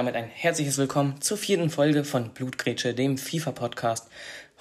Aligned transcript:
Damit 0.00 0.16
ein 0.16 0.30
herzliches 0.32 0.78
Willkommen 0.78 1.20
zur 1.20 1.36
vierten 1.36 1.68
Folge 1.68 2.04
von 2.04 2.30
Blutgrätsche, 2.30 2.94
dem 2.94 3.18
FIFA-Podcast. 3.18 4.08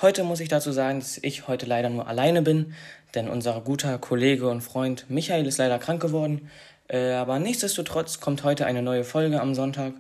Heute 0.02 0.26
muss 0.26 0.42
ich 0.42 0.50
dazu 0.50 0.74
sagen, 0.74 1.00
dass 1.00 1.18
ich 1.18 1.48
heute 1.48 1.66
leider 1.66 1.90
nur 1.90 2.08
alleine 2.08 2.42
bin, 2.42 2.74
denn 3.16 3.30
unser 3.30 3.62
guter 3.62 3.98
Kollege 4.00 4.50
und 4.50 4.60
Freund 4.60 5.10
Michael 5.10 5.48
ist 5.48 5.58
leider 5.58 5.80
krank 5.80 6.02
geworden. 6.02 6.50
Äh, 6.90 7.14
aber 7.14 7.40
nichtsdestotrotz 7.40 8.20
kommt 8.20 8.44
heute 8.44 8.66
eine 8.66 8.82
neue 8.82 9.06
Folge 9.06 9.40
am 9.40 9.56
Sonntag 9.56 9.94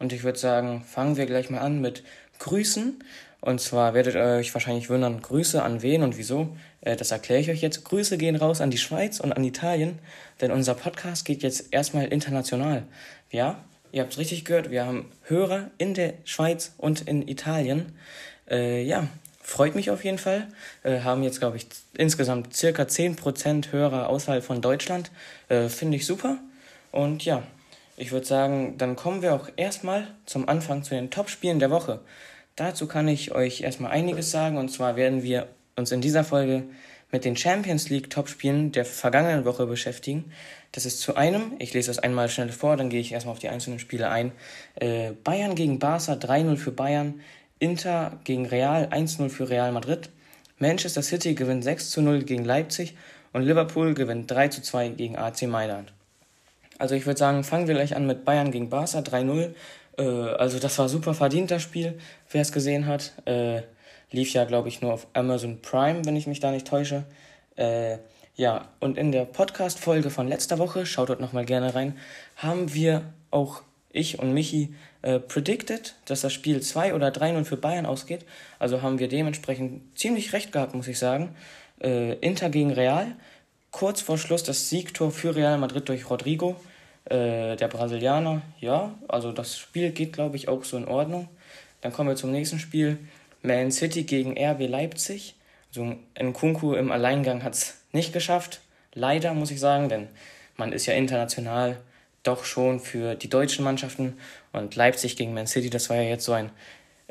und 0.00 0.12
ich 0.12 0.24
würde 0.24 0.40
sagen, 0.40 0.82
fangen 0.82 1.16
wir 1.16 1.26
gleich 1.26 1.50
mal 1.50 1.60
an 1.60 1.80
mit 1.80 2.02
Grüßen. 2.40 3.04
Und 3.40 3.60
zwar 3.60 3.94
werdet 3.94 4.16
ihr 4.16 4.22
euch 4.22 4.52
wahrscheinlich 4.54 4.90
wundern, 4.90 5.22
Grüße 5.22 5.62
an 5.62 5.82
wen 5.82 6.02
und 6.02 6.18
wieso. 6.18 6.56
Äh, 6.80 6.96
das 6.96 7.12
erkläre 7.12 7.40
ich 7.40 7.48
euch 7.48 7.62
jetzt. 7.62 7.84
Grüße 7.84 8.18
gehen 8.18 8.34
raus 8.34 8.60
an 8.60 8.72
die 8.72 8.78
Schweiz 8.78 9.20
und 9.20 9.34
an 9.34 9.44
Italien, 9.44 10.00
denn 10.40 10.50
unser 10.50 10.74
Podcast 10.74 11.24
geht 11.26 11.44
jetzt 11.44 11.72
erstmal 11.72 12.06
international. 12.06 12.88
Ja, 13.30 13.64
Ihr 13.92 14.02
habt 14.02 14.12
es 14.12 14.18
richtig 14.18 14.44
gehört, 14.44 14.70
wir 14.70 14.86
haben 14.86 15.10
Hörer 15.24 15.70
in 15.78 15.94
der 15.94 16.14
Schweiz 16.24 16.74
und 16.78 17.02
in 17.02 17.26
Italien. 17.26 17.96
Äh, 18.48 18.82
ja, 18.84 19.08
freut 19.42 19.74
mich 19.74 19.90
auf 19.90 20.04
jeden 20.04 20.18
Fall. 20.18 20.46
Äh, 20.84 21.00
haben 21.00 21.22
jetzt, 21.22 21.40
glaube 21.40 21.56
ich, 21.56 21.66
insgesamt 21.96 22.54
circa 22.54 22.84
10% 22.84 23.72
Hörer 23.72 24.08
außerhalb 24.08 24.44
von 24.44 24.60
Deutschland. 24.60 25.10
Äh, 25.48 25.68
Finde 25.68 25.96
ich 25.96 26.06
super. 26.06 26.38
Und 26.92 27.24
ja, 27.24 27.42
ich 27.96 28.12
würde 28.12 28.26
sagen, 28.26 28.78
dann 28.78 28.96
kommen 28.96 29.22
wir 29.22 29.34
auch 29.34 29.48
erstmal 29.56 30.06
zum 30.24 30.48
Anfang 30.48 30.84
zu 30.84 30.94
den 30.94 31.10
Top-Spielen 31.10 31.58
der 31.58 31.70
Woche. 31.70 32.00
Dazu 32.56 32.86
kann 32.86 33.08
ich 33.08 33.32
euch 33.32 33.62
erstmal 33.62 33.90
einiges 33.90 34.30
sagen. 34.30 34.56
Und 34.56 34.70
zwar 34.70 34.96
werden 34.96 35.22
wir 35.22 35.48
uns 35.76 35.90
in 35.92 36.00
dieser 36.00 36.24
Folge 36.24 36.64
mit 37.12 37.24
den 37.24 37.36
Champions 37.36 37.88
League 37.88 38.10
Topspielen 38.10 38.72
der 38.72 38.84
vergangenen 38.84 39.44
Woche 39.44 39.66
beschäftigen. 39.66 40.32
Das 40.72 40.86
ist 40.86 41.00
zu 41.00 41.16
einem, 41.16 41.54
ich 41.58 41.72
lese 41.74 41.88
das 41.88 41.98
einmal 41.98 42.28
schnell 42.28 42.50
vor, 42.50 42.76
dann 42.76 42.90
gehe 42.90 43.00
ich 43.00 43.12
erstmal 43.12 43.32
auf 43.32 43.40
die 43.40 43.48
einzelnen 43.48 43.78
Spiele 43.78 44.08
ein. 44.10 44.32
Äh, 44.76 45.12
Bayern 45.24 45.54
gegen 45.54 45.78
Barca 45.78 46.12
3-0 46.12 46.56
für 46.56 46.72
Bayern, 46.72 47.20
Inter 47.58 48.18
gegen 48.24 48.46
Real 48.46 48.88
1-0 48.90 49.28
für 49.28 49.50
Real 49.50 49.72
Madrid, 49.72 50.10
Manchester 50.58 51.02
City 51.02 51.34
gewinnt 51.34 51.64
6-0 51.64 52.22
gegen 52.22 52.44
Leipzig 52.44 52.94
und 53.32 53.42
Liverpool 53.42 53.94
gewinnt 53.94 54.30
3-2 54.30 54.90
gegen 54.90 55.16
AC 55.16 55.42
Mailand. 55.42 55.92
Also 56.78 56.94
ich 56.94 57.06
würde 57.06 57.18
sagen, 57.18 57.44
fangen 57.44 57.66
wir 57.66 57.74
gleich 57.74 57.96
an 57.96 58.06
mit 58.06 58.24
Bayern 58.24 58.50
gegen 58.50 58.70
Barca 58.70 59.00
3-0. 59.00 59.54
Äh, 59.98 60.02
also 60.02 60.58
das 60.58 60.78
war 60.78 60.88
super 60.88 61.14
verdient, 61.14 61.50
das 61.50 61.62
Spiel, 61.62 61.98
wer 62.30 62.42
es 62.42 62.52
gesehen 62.52 62.86
hat. 62.86 63.12
Äh, 63.26 63.62
lief 64.12 64.32
ja, 64.32 64.44
glaube 64.44 64.68
ich, 64.68 64.80
nur 64.80 64.92
auf 64.92 65.06
Amazon 65.12 65.60
Prime, 65.60 66.04
wenn 66.04 66.16
ich 66.16 66.26
mich 66.26 66.40
da 66.40 66.50
nicht 66.50 66.66
täusche. 66.66 67.04
Äh, 67.56 67.98
ja, 68.36 68.68
und 68.80 68.96
in 68.96 69.12
der 69.12 69.24
Podcast-Folge 69.24 70.10
von 70.10 70.28
letzter 70.28 70.58
Woche, 70.58 70.86
schaut 70.86 71.10
dort 71.10 71.20
nochmal 71.20 71.44
gerne 71.44 71.74
rein, 71.74 71.96
haben 72.36 72.72
wir 72.72 73.02
auch 73.30 73.62
ich 73.92 74.18
und 74.18 74.32
Michi 74.32 74.74
äh, 75.02 75.18
predicted, 75.18 75.94
dass 76.04 76.20
das 76.20 76.32
Spiel 76.32 76.60
2 76.60 76.94
oder 76.94 77.08
3-0 77.08 77.44
für 77.44 77.56
Bayern 77.56 77.86
ausgeht. 77.86 78.24
Also 78.58 78.82
haben 78.82 78.98
wir 78.98 79.08
dementsprechend 79.08 79.98
ziemlich 79.98 80.32
recht 80.32 80.52
gehabt, 80.52 80.74
muss 80.74 80.88
ich 80.88 80.98
sagen. 80.98 81.34
Äh, 81.82 82.14
Inter 82.14 82.50
gegen 82.50 82.70
Real. 82.70 83.16
Kurz 83.70 84.00
vor 84.00 84.18
Schluss 84.18 84.42
das 84.42 84.68
Siegtor 84.68 85.10
für 85.10 85.34
Real 85.34 85.58
Madrid 85.58 85.88
durch 85.88 86.08
Rodrigo, 86.10 86.56
äh, 87.04 87.56
der 87.56 87.68
Brasilianer. 87.68 88.42
Ja, 88.60 88.94
also 89.08 89.32
das 89.32 89.58
Spiel 89.58 89.90
geht, 89.90 90.12
glaube 90.12 90.36
ich, 90.36 90.48
auch 90.48 90.64
so 90.64 90.76
in 90.76 90.86
Ordnung. 90.86 91.28
Dann 91.80 91.92
kommen 91.92 92.08
wir 92.08 92.16
zum 92.16 92.30
nächsten 92.30 92.58
Spiel. 92.58 92.98
Man 93.42 93.70
City 93.70 94.04
gegen 94.04 94.38
RB 94.38 94.68
Leipzig. 94.68 95.34
Also 95.68 95.94
Nkunku 96.20 96.74
im 96.74 96.92
Alleingang 96.92 97.42
hat 97.42 97.54
es 97.54 97.78
nicht 97.92 98.12
geschafft. 98.12 98.60
Leider, 98.92 99.34
muss 99.34 99.50
ich 99.50 99.60
sagen, 99.60 99.88
denn 99.88 100.08
man 100.56 100.72
ist 100.72 100.86
ja 100.86 100.94
international 100.94 101.80
doch 102.22 102.44
schon 102.44 102.80
für 102.80 103.14
die 103.14 103.30
deutschen 103.30 103.64
Mannschaften. 103.64 104.18
Und 104.52 104.76
Leipzig 104.76 105.16
gegen 105.16 105.34
Man 105.34 105.46
City, 105.46 105.70
das 105.70 105.90
war 105.90 105.96
ja 105.96 106.02
jetzt 106.02 106.24
so 106.24 106.32
ein 106.32 106.50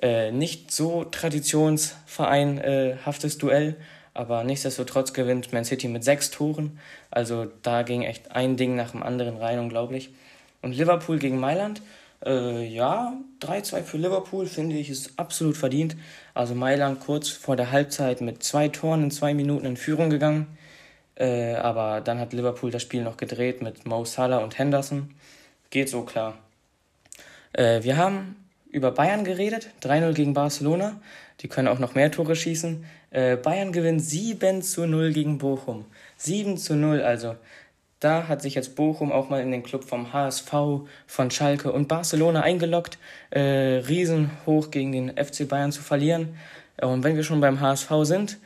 äh, 0.01 0.31
nicht 0.31 0.71
so 0.71 1.03
traditionsvereinhaftes 1.03 3.35
äh, 3.35 3.39
Duell. 3.39 3.75
Aber 4.13 4.43
nichtsdestotrotz 4.43 5.13
gewinnt 5.13 5.53
Man 5.53 5.65
City 5.65 5.87
mit 5.87 6.03
sechs 6.03 6.31
Toren. 6.31 6.79
Also 7.09 7.47
da 7.63 7.83
ging 7.83 8.01
echt 8.03 8.31
ein 8.31 8.57
Ding 8.57 8.75
nach 8.75 8.91
dem 8.91 9.03
anderen 9.03 9.37
rein, 9.37 9.59
unglaublich. 9.59 10.09
Und 10.61 10.75
Liverpool 10.75 11.19
gegen 11.19 11.39
Mailand. 11.39 11.81
Äh, 12.25 12.65
ja, 12.65 13.13
3-2 13.41 13.83
für 13.83 13.97
Liverpool 13.97 14.45
finde 14.45 14.75
ich 14.75 14.89
ist 14.89 15.17
absolut 15.17 15.55
verdient. 15.57 15.95
Also 16.33 16.55
Mailand 16.55 16.99
kurz 16.99 17.29
vor 17.29 17.55
der 17.55 17.71
Halbzeit 17.71 18.21
mit 18.21 18.43
zwei 18.43 18.67
Toren 18.67 19.03
in 19.03 19.11
zwei 19.11 19.33
Minuten 19.33 19.65
in 19.65 19.77
Führung 19.77 20.09
gegangen. 20.09 20.47
Äh, 21.15 21.55
aber 21.55 22.01
dann 22.01 22.19
hat 22.19 22.33
Liverpool 22.33 22.71
das 22.71 22.81
Spiel 22.81 23.03
noch 23.03 23.17
gedreht 23.17 23.61
mit 23.61 23.85
Mo 23.85 24.05
Salah 24.05 24.39
und 24.39 24.57
Henderson. 24.57 25.13
Geht 25.69 25.89
so 25.89 26.03
klar. 26.03 26.37
Äh, 27.53 27.83
wir 27.83 27.97
haben 27.97 28.35
über 28.69 28.91
Bayern 28.91 29.23
geredet, 29.23 29.69
3-0 29.81 30.13
gegen 30.13 30.33
Barcelona. 30.33 30.99
Die 31.41 31.47
können 31.47 31.67
auch 31.67 31.79
noch 31.79 31.95
mehr 31.95 32.11
Tore 32.11 32.35
schießen. 32.35 32.85
Äh, 33.11 33.37
Bayern 33.37 33.71
gewinnt 33.71 34.01
7 34.01 34.61
zu 34.61 34.85
0 34.85 35.13
gegen 35.13 35.37
Bochum. 35.37 35.85
7 36.17 36.57
zu 36.57 36.75
0, 36.75 37.01
also 37.01 37.35
da 37.99 38.27
hat 38.27 38.41
sich 38.41 38.55
jetzt 38.55 38.75
Bochum 38.75 39.11
auch 39.11 39.29
mal 39.29 39.41
in 39.41 39.51
den 39.51 39.63
Club 39.63 39.83
vom 39.83 40.13
HSV, 40.13 40.51
von 41.05 41.31
Schalke 41.31 41.71
und 41.71 41.87
Barcelona 41.87 42.41
eingeloggt, 42.41 42.97
äh, 43.31 43.39
riesenhoch 43.87 44.71
gegen 44.71 44.91
den 44.91 45.17
FC 45.17 45.47
Bayern 45.47 45.71
zu 45.71 45.81
verlieren. 45.81 46.37
Und 46.81 47.03
wenn 47.03 47.15
wir 47.15 47.23
schon 47.23 47.41
beim 47.41 47.59
HSV 47.59 47.91
sind, 48.03 48.37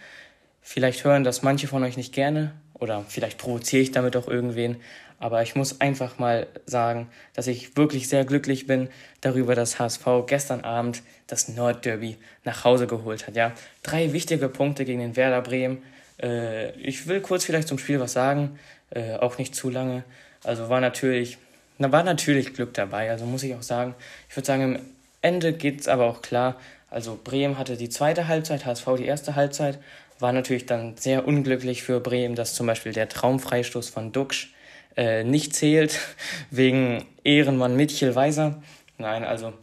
vielleicht 0.62 1.04
hören 1.04 1.24
das 1.24 1.44
manche 1.44 1.68
von 1.68 1.84
euch 1.84 1.98
nicht 1.98 2.14
gerne 2.14 2.54
oder 2.74 3.06
vielleicht 3.08 3.38
provoziere 3.38 3.84
ich 3.84 3.92
damit 3.92 4.18
auch 4.18 4.28
irgendwen, 4.28 4.78
aber 5.20 5.42
ich 5.42 5.56
muss 5.56 5.80
einfach 5.80 6.20
mal 6.20 6.48
sagen, 6.66 7.08
dass 7.34 7.48
ich 7.48 7.78
wirklich 7.78 8.10
sehr 8.10 8.26
glücklich 8.26 8.68
bin 8.68 8.90
darüber, 9.22 9.56
dass 9.56 9.80
HSV 9.80 10.06
gestern 10.28 10.62
Abend 10.62 11.02
das 11.28 11.48
Nordderby 11.48 12.18
nach 12.44 12.66
Hause 12.66 12.88
geholt 12.88 13.26
hat. 13.26 13.36
Ja, 13.38 13.54
drei 13.84 14.12
wichtige 14.12 14.50
Punkte 14.50 14.84
gegen 14.84 15.00
den 15.00 15.16
Werder 15.16 15.42
Bremen. 15.42 15.82
Äh, 16.22 16.72
ich 16.78 17.08
will 17.08 17.22
kurz 17.22 17.46
vielleicht 17.46 17.70
zum 17.70 17.78
Spiel 17.78 18.02
was 18.02 18.12
sagen 18.12 18.60
äh, 18.94 19.16
auch 19.16 19.38
nicht 19.38 19.56
zu 19.56 19.70
lange. 19.70 20.04
Also 20.44 20.70
war 20.70 20.82
natürlich, 20.82 21.38
da 21.80 21.92
war 21.92 22.04
natürlich 22.04 22.54
Glück 22.54 22.74
dabei, 22.74 23.10
also 23.10 23.26
muss 23.26 23.44
ich 23.44 23.56
auch 23.56 23.64
sagen. 23.64 23.96
Ich 24.30 24.36
würde 24.36 24.46
sagen, 24.46 24.76
im 24.76 24.80
Ende 25.22 25.54
geht 25.54 25.82
es 25.82 25.88
aber 25.88 26.06
auch 26.06 26.22
klar. 26.22 26.56
Also 26.90 27.20
Bremen 27.24 27.58
hatte 27.58 27.76
die 27.76 27.90
zweite 27.90 28.28
Halbzeit, 28.28 28.66
HSV 28.66 28.86
die 28.98 29.06
erste 29.06 29.36
Halbzeit. 29.36 29.80
War 30.20 30.32
natürlich 30.32 30.66
dann 30.66 30.96
sehr 30.98 31.28
unglücklich 31.28 31.82
für 31.82 32.00
Bremen, 32.00 32.36
dass 32.36 32.54
zum 32.54 32.68
Beispiel 32.68 32.94
der 32.94 33.10
Traumfreistoß 33.10 33.90
von 33.90 34.12
Duxch 34.12 34.54
äh, 34.96 35.24
nicht 35.24 35.56
zählt, 35.56 36.00
wegen 36.52 37.06
Ehrenmann 37.24 37.76
Mitchell 37.76 38.16
Weiser. 38.16 38.62
Nein, 38.98 39.24
also, 39.24 39.54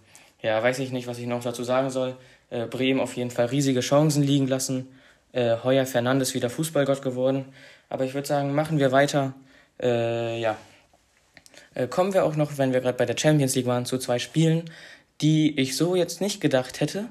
ja, 0.43 0.61
weiß 0.63 0.81
ich 0.81 0.91
nicht, 0.91 1.07
was 1.07 1.19
ich 1.19 1.27
noch 1.27 1.43
dazu 1.43 1.63
sagen 1.63 1.91
soll. 1.91 2.17
Äh, 2.51 2.67
Bremen 2.67 3.01
auf 3.01 3.15
jeden 3.15 3.31
Fall 3.31 3.47
riesige 3.47 3.81
Chancen 3.81 4.25
liegen 4.25 4.49
lassen. 4.49 4.89
Äh, 5.33 5.57
Heuer 5.63 5.87
Fernandes 5.87 6.35
wieder 6.35 6.51
Fußballgott 6.51 7.03
geworden. 7.03 7.45
Aber 7.91 8.05
ich 8.05 8.15
würde 8.15 8.27
sagen, 8.27 8.55
machen 8.55 8.79
wir 8.79 8.93
weiter. 8.93 9.35
Äh, 9.83 10.41
ja. 10.41 10.57
Äh, 11.75 11.89
kommen 11.89 12.15
wir 12.15 12.25
auch 12.25 12.37
noch, 12.37 12.57
wenn 12.57 12.73
wir 12.73 12.81
gerade 12.81 12.97
bei 12.97 13.05
der 13.05 13.19
Champions 13.19 13.55
League 13.55 13.67
waren, 13.67 13.85
zu 13.85 13.99
zwei 13.99 14.19
Spielen, 14.19 14.71
die 15.21 15.59
ich 15.61 15.77
so 15.77 15.95
jetzt 15.95 16.21
nicht 16.21 16.41
gedacht 16.41 16.81
hätte. 16.81 17.09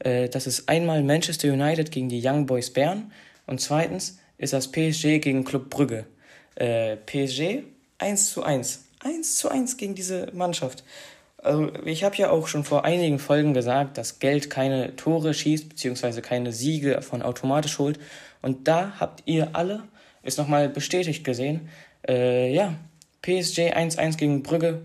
Äh, 0.00 0.28
das 0.28 0.46
ist 0.46 0.68
einmal 0.68 1.02
Manchester 1.02 1.48
United 1.52 1.92
gegen 1.92 2.08
die 2.08 2.26
Young 2.26 2.46
Boys 2.46 2.72
Bern 2.72 3.12
und 3.46 3.60
zweitens 3.60 4.18
ist 4.38 4.52
das 4.52 4.72
PSG 4.72 5.20
gegen 5.20 5.44
Club 5.44 5.70
Brügge. 5.70 6.06
Äh, 6.56 6.96
PSG 6.96 7.62
1 7.98 8.32
zu 8.32 8.42
1. 8.42 8.84
1 9.00 9.36
zu 9.36 9.48
1 9.50 9.76
gegen 9.76 9.94
diese 9.94 10.28
Mannschaft. 10.32 10.84
Also 11.38 11.72
ich 11.84 12.04
habe 12.04 12.16
ja 12.16 12.30
auch 12.30 12.46
schon 12.46 12.64
vor 12.64 12.84
einigen 12.84 13.18
Folgen 13.18 13.52
gesagt, 13.52 13.98
dass 13.98 14.20
Geld 14.20 14.48
keine 14.48 14.94
Tore 14.96 15.34
schießt, 15.34 15.68
beziehungsweise 15.68 16.22
keine 16.22 16.52
Siege 16.52 17.02
von 17.02 17.20
automatisch 17.22 17.78
holt. 17.78 17.98
Und 18.42 18.68
da 18.68 18.94
habt 19.00 19.24
ihr 19.26 19.50
alle 19.54 19.82
ist 20.22 20.38
nochmal 20.38 20.68
bestätigt 20.68 21.24
gesehen. 21.24 21.68
Äh, 22.06 22.52
ja, 22.52 22.74
PSG 23.22 23.72
1-1 23.74 24.16
gegen 24.16 24.42
Brügge. 24.42 24.82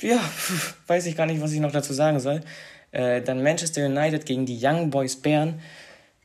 Ja, 0.00 0.20
weiß 0.86 1.06
ich 1.06 1.16
gar 1.16 1.26
nicht, 1.26 1.40
was 1.40 1.52
ich 1.52 1.60
noch 1.60 1.72
dazu 1.72 1.92
sagen 1.92 2.20
soll. 2.20 2.40
Äh, 2.92 3.22
dann 3.22 3.42
Manchester 3.42 3.84
United 3.86 4.26
gegen 4.26 4.46
die 4.46 4.58
Young 4.60 4.90
Boys 4.90 5.16
Bern. 5.16 5.60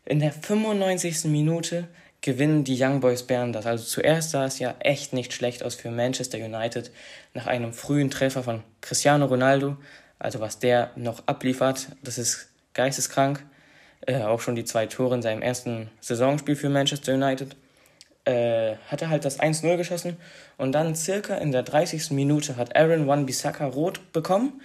In 0.06 0.20
der 0.20 0.32
95. 0.32 1.26
Minute 1.26 1.88
gewinnen 2.22 2.64
die 2.64 2.82
Young 2.82 3.02
Boys 3.02 3.24
Bern 3.24 3.54
das. 3.54 3.66
Also 3.66 3.84
zuerst 3.84 4.32
sah 4.32 4.46
es 4.46 4.60
ja 4.60 4.76
echt 4.80 5.14
nicht 5.14 5.34
schlecht 5.34 5.64
aus 5.64 5.76
für 5.76 5.92
Manchester 5.92 6.38
United 6.38 6.92
nach 7.34 7.48
einem 7.48 7.74
frühen 7.74 8.10
Treffer 8.10 8.44
von 8.44 8.64
Cristiano 8.82 9.26
Ronaldo. 9.26 9.78
Also 10.18 10.40
was 10.40 10.60
der 10.60 10.92
noch 10.96 11.24
abliefert, 11.28 11.88
das 12.02 12.18
ist 12.18 12.50
geisteskrank. 12.74 13.46
Äh, 14.02 14.22
auch 14.22 14.40
schon 14.40 14.56
die 14.56 14.66
zwei 14.66 14.86
Tore 14.86 15.16
in 15.16 15.22
seinem 15.22 15.42
ersten 15.42 15.90
Saisonspiel 16.00 16.56
für 16.56 16.70
Manchester 16.70 17.14
United 17.14 17.56
äh, 18.26 18.76
hat 18.88 19.02
er 19.02 19.10
halt 19.10 19.26
das 19.26 19.40
1-0 19.40 19.78
geschossen 19.78 20.18
und 20.58 20.72
dann 20.74 20.96
circa 20.96 21.36
in 21.36 21.52
der 21.52 21.64
30. 21.64 22.12
Minute 22.12 22.58
hat 22.58 22.76
Aaron 22.76 23.08
Wan-Bissaka 23.08 23.66
rot 23.66 24.12
bekommen 24.12 24.62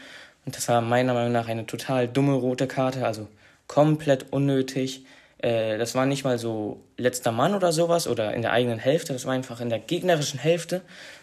und 0.46 0.56
das 0.56 0.68
war 0.68 0.80
meiner 0.80 1.14
Meinung 1.14 1.32
nach 1.32 1.48
eine 1.48 1.66
total 1.66 2.08
dumme 2.08 2.32
rote 2.34 2.66
Karte, 2.66 3.06
also 3.06 3.28
komplett 3.66 4.32
unnötig. 4.32 5.04
Äh, 5.38 5.78
das 5.78 5.94
war 5.94 6.06
nicht 6.06 6.24
mal 6.24 6.38
so 6.38 6.80
letzter 6.96 7.32
Mann 7.32 7.54
oder 7.54 7.72
sowas 7.72 8.08
oder 8.08 8.34
in 8.34 8.42
der 8.42 8.52
eigenen 8.52 8.78
Hälfte, 8.78 9.12
das 9.12 9.26
war 9.26 9.34
einfach 9.34 9.60
in 9.60 9.68
der 9.68 9.78
gegnerischen 9.78 10.40
Hälfte 10.40 10.82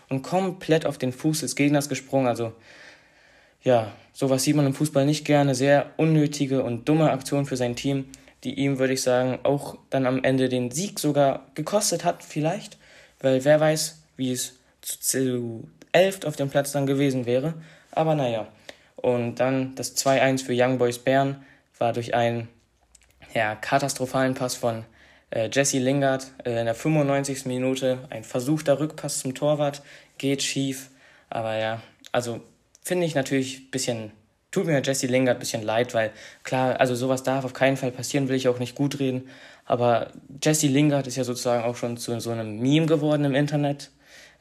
und 0.09 0.21
komplett 0.21 0.85
auf 0.85 0.97
den 0.97 1.11
Fuß 1.11 1.41
des 1.41 1.55
Gegners 1.55 1.89
gesprungen, 1.89 2.27
also 2.27 2.53
ja, 3.63 3.91
sowas 4.13 4.43
sieht 4.43 4.55
man 4.55 4.65
im 4.65 4.73
Fußball 4.73 5.05
nicht 5.05 5.25
gerne. 5.25 5.53
Sehr 5.53 5.87
unnötige 5.97 6.63
und 6.63 6.87
dumme 6.87 7.11
Aktion 7.11 7.45
für 7.45 7.57
sein 7.57 7.75
Team, 7.75 8.05
die 8.43 8.55
ihm, 8.55 8.79
würde 8.79 8.93
ich 8.93 9.01
sagen, 9.01 9.39
auch 9.43 9.77
dann 9.89 10.05
am 10.05 10.23
Ende 10.23 10.49
den 10.49 10.71
Sieg 10.71 10.99
sogar 10.99 11.47
gekostet 11.55 12.03
hat, 12.03 12.23
vielleicht. 12.23 12.77
Weil 13.19 13.43
wer 13.45 13.59
weiß, 13.59 14.03
wie 14.15 14.31
es 14.31 14.59
zu 14.81 15.67
elf 15.91 16.23
auf 16.25 16.35
dem 16.35 16.49
Platz 16.49 16.71
dann 16.71 16.85
gewesen 16.85 17.25
wäre. 17.25 17.55
Aber 17.91 18.15
naja. 18.15 18.47
Und 18.95 19.35
dann 19.35 19.75
das 19.75 19.95
2-1 19.97 20.43
für 20.43 20.53
Young 20.55 20.77
Boys 20.77 20.99
Bern 20.99 21.43
war 21.77 21.93
durch 21.93 22.15
einen 22.15 22.47
ja, 23.33 23.55
katastrophalen 23.55 24.33
Pass 24.33 24.55
von 24.55 24.85
äh, 25.29 25.49
Jesse 25.51 25.79
Lingard 25.79 26.31
äh, 26.43 26.59
in 26.59 26.65
der 26.65 26.75
95. 26.75 27.45
Minute. 27.45 27.99
Ein 28.09 28.23
versuchter 28.23 28.79
Rückpass 28.79 29.19
zum 29.19 29.35
Torwart, 29.35 29.81
geht 30.17 30.43
schief. 30.43 30.89
Aber 31.29 31.57
ja, 31.57 31.81
also 32.11 32.41
finde 32.81 33.05
ich 33.05 33.15
natürlich 33.15 33.59
ein 33.59 33.71
bisschen, 33.71 34.11
tut 34.57 34.65
mir 34.65 34.81
Jesse 34.81 35.05
Lingard 35.05 35.37
ein 35.37 35.39
bisschen 35.39 35.61
leid, 35.61 35.93
weil 35.93 36.09
klar, 36.41 36.79
also 36.79 36.95
sowas 36.95 37.21
darf 37.21 37.45
auf 37.45 37.53
keinen 37.53 37.77
Fall 37.77 37.91
passieren, 37.91 38.27
will 38.27 38.35
ich 38.35 38.47
auch 38.47 38.57
nicht 38.57 38.73
gut 38.73 38.97
reden. 38.97 39.29
Aber 39.65 40.11
Jesse 40.43 40.65
Lingard 40.65 41.05
ist 41.05 41.15
ja 41.15 41.23
sozusagen 41.23 41.63
auch 41.63 41.75
schon 41.75 41.97
zu 41.97 42.19
so 42.19 42.31
einem 42.31 42.59
Meme 42.59 42.87
geworden 42.87 43.23
im 43.23 43.35
Internet. 43.35 43.91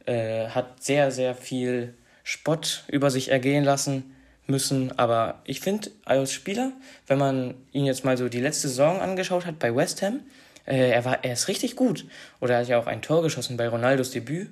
Äh, 0.06 0.48
hat 0.48 0.82
sehr, 0.82 1.10
sehr 1.10 1.34
viel 1.34 1.92
Spott 2.24 2.84
über 2.88 3.10
sich 3.10 3.30
ergehen 3.30 3.62
lassen 3.62 4.14
müssen. 4.46 4.98
Aber 4.98 5.42
ich 5.44 5.60
finde, 5.60 5.90
als 6.06 6.32
Spieler, 6.32 6.72
wenn 7.06 7.18
man 7.18 7.54
ihn 7.72 7.84
jetzt 7.84 8.06
mal 8.06 8.16
so 8.16 8.30
die 8.30 8.40
letzte 8.40 8.68
Saison 8.68 9.00
angeschaut 9.02 9.44
hat 9.44 9.58
bei 9.58 9.76
West 9.76 10.00
Ham, 10.00 10.20
äh, 10.64 10.92
er, 10.92 11.04
war, 11.04 11.24
er 11.24 11.34
ist 11.34 11.48
richtig 11.48 11.76
gut. 11.76 12.06
Oder 12.40 12.54
er 12.54 12.60
hat 12.60 12.68
ja 12.68 12.78
auch 12.78 12.86
ein 12.86 13.02
Tor 13.02 13.22
geschossen 13.22 13.58
bei 13.58 13.68
Ronaldos 13.68 14.12
Debüt. 14.12 14.48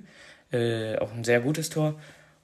Äh, 0.51 0.99
auch 0.99 1.11
ein 1.11 1.23
sehr 1.23 1.39
gutes 1.39 1.71
Tor. 1.71 1.95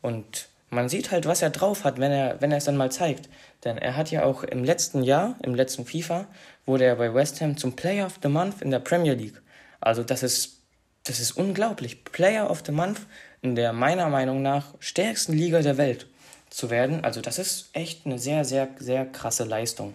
Und 0.02 0.48
man 0.72 0.90
sieht 0.90 1.12
halt, 1.12 1.26
was 1.26 1.42
er 1.42 1.50
drauf 1.50 1.84
hat, 1.84 2.00
wenn 2.00 2.12
er, 2.12 2.42
wenn 2.42 2.52
er 2.52 2.58
es 2.58 2.66
dann 2.66 2.78
mal 2.78 2.92
zeigt. 2.92 3.30
Denn 3.64 3.78
er 3.78 3.98
hat 3.98 4.10
ja 4.10 4.24
auch 4.24 4.44
im 4.44 4.64
letzten 4.64 5.04
Jahr, 5.04 5.36
im 5.44 5.54
letzten 5.54 5.86
FIFA, 5.86 6.26
wurde 6.66 6.86
er 6.86 6.96
bei 6.96 7.14
West 7.14 7.42
Ham 7.42 7.58
zum 7.58 7.76
Player 7.76 8.06
of 8.06 8.20
the 8.24 8.30
Month 8.30 8.62
in 8.62 8.72
der 8.72 8.80
Premier 8.80 9.14
League. 9.14 9.42
Also 9.82 10.04
das 10.04 10.24
ist, 10.24 10.62
das 11.04 11.20
ist 11.20 11.34
unglaublich. 11.34 12.06
Player 12.06 12.50
of 12.50 12.64
the 12.66 12.72
Month 12.72 13.02
in 13.42 13.56
der 13.56 13.74
meiner 13.74 14.10
Meinung 14.10 14.42
nach 14.42 14.74
stärksten 14.80 15.34
Liga 15.34 15.62
der 15.62 15.78
Welt 15.78 16.08
zu 16.50 16.70
werden. 16.70 17.04
Also 17.04 17.20
das 17.20 17.38
ist 17.38 17.70
echt 17.74 18.06
eine 18.06 18.18
sehr, 18.18 18.46
sehr, 18.46 18.70
sehr 18.80 19.06
krasse 19.06 19.44
Leistung. 19.44 19.94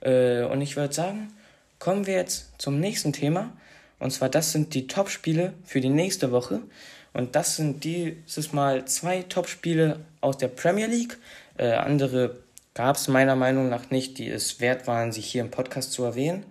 Äh, 0.00 0.42
und 0.42 0.60
ich 0.60 0.76
würde 0.76 0.92
sagen, 0.92 1.32
kommen 1.78 2.06
wir 2.06 2.14
jetzt 2.14 2.50
zum 2.58 2.80
nächsten 2.80 3.12
Thema. 3.14 3.52
Und 3.98 4.10
zwar, 4.10 4.28
das 4.28 4.52
sind 4.52 4.74
die 4.74 4.88
Top-Spiele 4.88 5.54
für 5.64 5.80
die 5.80 5.88
nächste 5.88 6.32
Woche. 6.32 6.60
Und 7.16 7.34
das 7.34 7.56
sind 7.56 7.82
dieses 7.84 8.52
Mal 8.52 8.84
zwei 8.84 9.22
Top-Spiele 9.22 10.00
aus 10.20 10.36
der 10.36 10.48
Premier 10.48 10.86
League. 10.86 11.16
Äh, 11.56 11.70
andere 11.70 12.36
gab 12.74 12.96
es 12.96 13.08
meiner 13.08 13.36
Meinung 13.36 13.70
nach 13.70 13.88
nicht, 13.88 14.18
die 14.18 14.28
es 14.28 14.60
wert 14.60 14.86
waren, 14.86 15.12
sich 15.12 15.24
hier 15.24 15.40
im 15.40 15.50
Podcast 15.50 15.92
zu 15.92 16.04
erwähnen. 16.04 16.44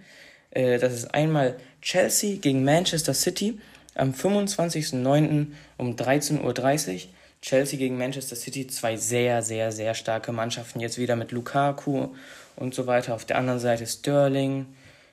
Äh, 0.49 0.79
das 0.79 0.93
ist 0.93 1.13
einmal 1.13 1.57
Chelsea 1.83 2.37
gegen 2.37 2.63
Manchester 2.63 3.13
City 3.13 3.59
am 3.93 4.11
25.09. 4.11 5.51
um 5.77 5.95
13.30 5.95 6.93
Uhr. 6.93 6.99
Chelsea 7.43 7.77
gegen 7.77 7.99
Manchester 7.99 8.35
City, 8.35 8.65
zwei 8.65 8.97
sehr, 8.97 9.43
sehr, 9.43 9.71
sehr 9.71 9.93
starke 9.93 10.31
Mannschaften. 10.31 10.79
Jetzt 10.79 10.97
wieder 10.97 11.15
mit 11.15 11.31
Lukaku 11.31 12.07
und 12.55 12.73
so 12.73 12.87
weiter. 12.87 13.13
Auf 13.13 13.25
der 13.25 13.37
anderen 13.37 13.59
Seite 13.59 13.85
Sterling, 13.85 14.65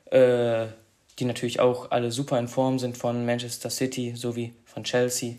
äh, 0.06 0.64
die 1.18 1.26
natürlich 1.26 1.60
auch 1.60 1.90
alle 1.90 2.10
super 2.10 2.38
in 2.38 2.48
Form 2.48 2.78
sind 2.78 2.96
von 2.96 3.26
Manchester 3.26 3.68
City 3.68 4.14
sowie 4.16 4.54
von 4.72 4.84
Chelsea. 4.84 5.34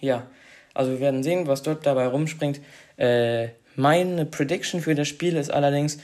Ja, 0.00 0.26
also 0.74 0.92
wir 0.92 1.00
werden 1.00 1.22
sehen, 1.22 1.46
was 1.46 1.62
dort 1.62 1.86
dabei 1.86 2.06
rumspringt. 2.06 2.60
Äh, 2.96 3.48
meine 3.76 4.26
Prediction 4.26 4.80
für 4.80 4.94
das 4.94 5.08
Spiel 5.08 5.36
ist 5.36 5.50
allerdings, 5.50 5.98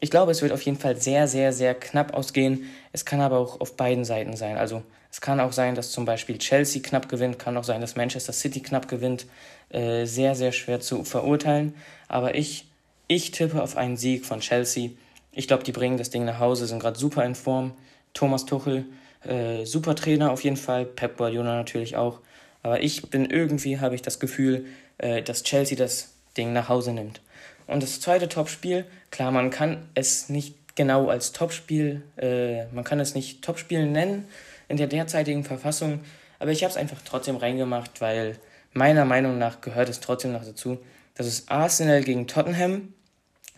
ich 0.00 0.10
glaube, 0.10 0.32
es 0.32 0.42
wird 0.42 0.52
auf 0.52 0.62
jeden 0.62 0.78
Fall 0.78 0.96
sehr, 1.00 1.28
sehr, 1.28 1.52
sehr 1.52 1.74
knapp 1.74 2.14
ausgehen. 2.14 2.70
Es 2.92 3.04
kann 3.04 3.20
aber 3.20 3.38
auch 3.38 3.60
auf 3.60 3.76
beiden 3.76 4.04
Seiten 4.04 4.36
sein. 4.36 4.56
Also 4.56 4.82
es 5.10 5.20
kann 5.20 5.40
auch 5.40 5.52
sein, 5.52 5.74
dass 5.74 5.92
zum 5.92 6.04
Beispiel 6.04 6.38
Chelsea 6.38 6.82
knapp 6.82 7.08
gewinnt, 7.08 7.38
kann 7.38 7.56
auch 7.56 7.64
sein, 7.64 7.80
dass 7.80 7.96
Manchester 7.96 8.32
City 8.32 8.60
knapp 8.60 8.88
gewinnt. 8.88 9.26
Äh, 9.70 10.04
sehr, 10.06 10.34
sehr 10.34 10.52
schwer 10.52 10.80
zu 10.80 11.04
verurteilen. 11.04 11.74
Aber 12.08 12.34
ich, 12.34 12.66
ich 13.08 13.30
tippe 13.30 13.62
auf 13.62 13.76
einen 13.76 13.96
Sieg 13.96 14.26
von 14.26 14.40
Chelsea. 14.40 14.90
Ich 15.32 15.48
glaube, 15.48 15.64
die 15.64 15.72
bringen 15.72 15.96
das 15.96 16.10
Ding 16.10 16.24
nach 16.24 16.38
Hause, 16.38 16.66
sind 16.66 16.80
gerade 16.80 16.98
super 16.98 17.24
in 17.24 17.34
Form. 17.34 17.72
Thomas 18.12 18.44
Tuchel 18.44 18.84
äh, 19.26 19.64
super 19.64 19.94
Trainer 19.94 20.30
auf 20.32 20.42
jeden 20.42 20.56
Fall, 20.56 20.84
Pep 20.84 21.16
Guardiola 21.16 21.56
natürlich 21.56 21.96
auch. 21.96 22.20
Aber 22.62 22.82
ich 22.82 23.10
bin 23.10 23.26
irgendwie, 23.26 23.78
habe 23.80 23.94
ich 23.94 24.02
das 24.02 24.20
Gefühl, 24.20 24.66
äh, 24.98 25.22
dass 25.22 25.42
Chelsea 25.42 25.76
das 25.76 26.14
Ding 26.36 26.52
nach 26.52 26.68
Hause 26.68 26.92
nimmt. 26.92 27.20
Und 27.66 27.82
das 27.82 28.00
zweite 28.00 28.28
Topspiel, 28.28 28.84
klar, 29.10 29.30
man 29.30 29.50
kann 29.50 29.88
es 29.94 30.28
nicht 30.28 30.54
genau 30.74 31.08
als 31.08 31.32
Topspiel, 31.32 32.02
äh, 32.16 32.66
man 32.66 32.84
kann 32.84 33.00
es 33.00 33.14
nicht 33.14 33.42
Topspiel 33.42 33.86
nennen 33.86 34.26
in 34.68 34.76
der 34.76 34.86
derzeitigen 34.86 35.44
Verfassung, 35.44 36.00
aber 36.38 36.50
ich 36.50 36.62
habe 36.62 36.70
es 36.70 36.76
einfach 36.76 36.98
trotzdem 37.04 37.36
reingemacht, 37.36 38.00
weil 38.00 38.38
meiner 38.72 39.04
Meinung 39.04 39.38
nach 39.38 39.60
gehört 39.60 39.88
es 39.88 40.00
trotzdem 40.00 40.32
noch 40.32 40.44
dazu. 40.44 40.78
Das 41.14 41.26
ist 41.26 41.50
Arsenal 41.50 42.02
gegen 42.02 42.26
Tottenham. 42.26 42.92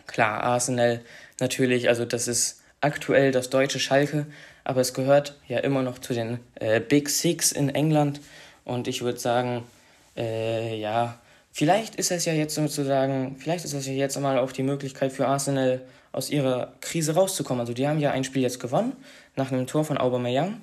Klar, 0.06 0.42
Arsenal 0.42 1.00
natürlich, 1.40 1.88
also 1.88 2.04
das 2.04 2.28
ist 2.28 2.62
aktuell 2.80 3.32
das 3.32 3.50
deutsche 3.50 3.80
Schalke, 3.80 4.26
aber 4.66 4.80
es 4.80 4.94
gehört 4.94 5.36
ja 5.46 5.58
immer 5.58 5.82
noch 5.82 6.00
zu 6.00 6.12
den 6.12 6.40
äh, 6.56 6.80
Big 6.80 7.08
Six 7.08 7.52
in 7.52 7.68
England 7.68 8.20
und 8.64 8.88
ich 8.88 9.02
würde 9.02 9.18
sagen, 9.18 9.62
äh, 10.16 10.76
ja, 10.76 11.20
vielleicht 11.52 11.94
ist 11.94 12.10
es 12.10 12.24
ja 12.24 12.32
jetzt 12.32 12.56
sozusagen, 12.56 13.36
vielleicht 13.38 13.64
ist 13.64 13.74
es 13.74 13.86
ja 13.86 13.92
jetzt 13.92 14.18
mal 14.18 14.40
auch 14.40 14.50
die 14.50 14.64
Möglichkeit 14.64 15.12
für 15.12 15.28
Arsenal 15.28 15.82
aus 16.10 16.30
ihrer 16.30 16.72
Krise 16.80 17.14
rauszukommen. 17.14 17.60
Also 17.60 17.74
die 17.74 17.86
haben 17.86 18.00
ja 18.00 18.10
ein 18.10 18.24
Spiel 18.24 18.42
jetzt 18.42 18.58
gewonnen, 18.58 18.96
nach 19.36 19.52
einem 19.52 19.68
Tor 19.68 19.84
von 19.84 19.98
Aubameyang, 19.98 20.60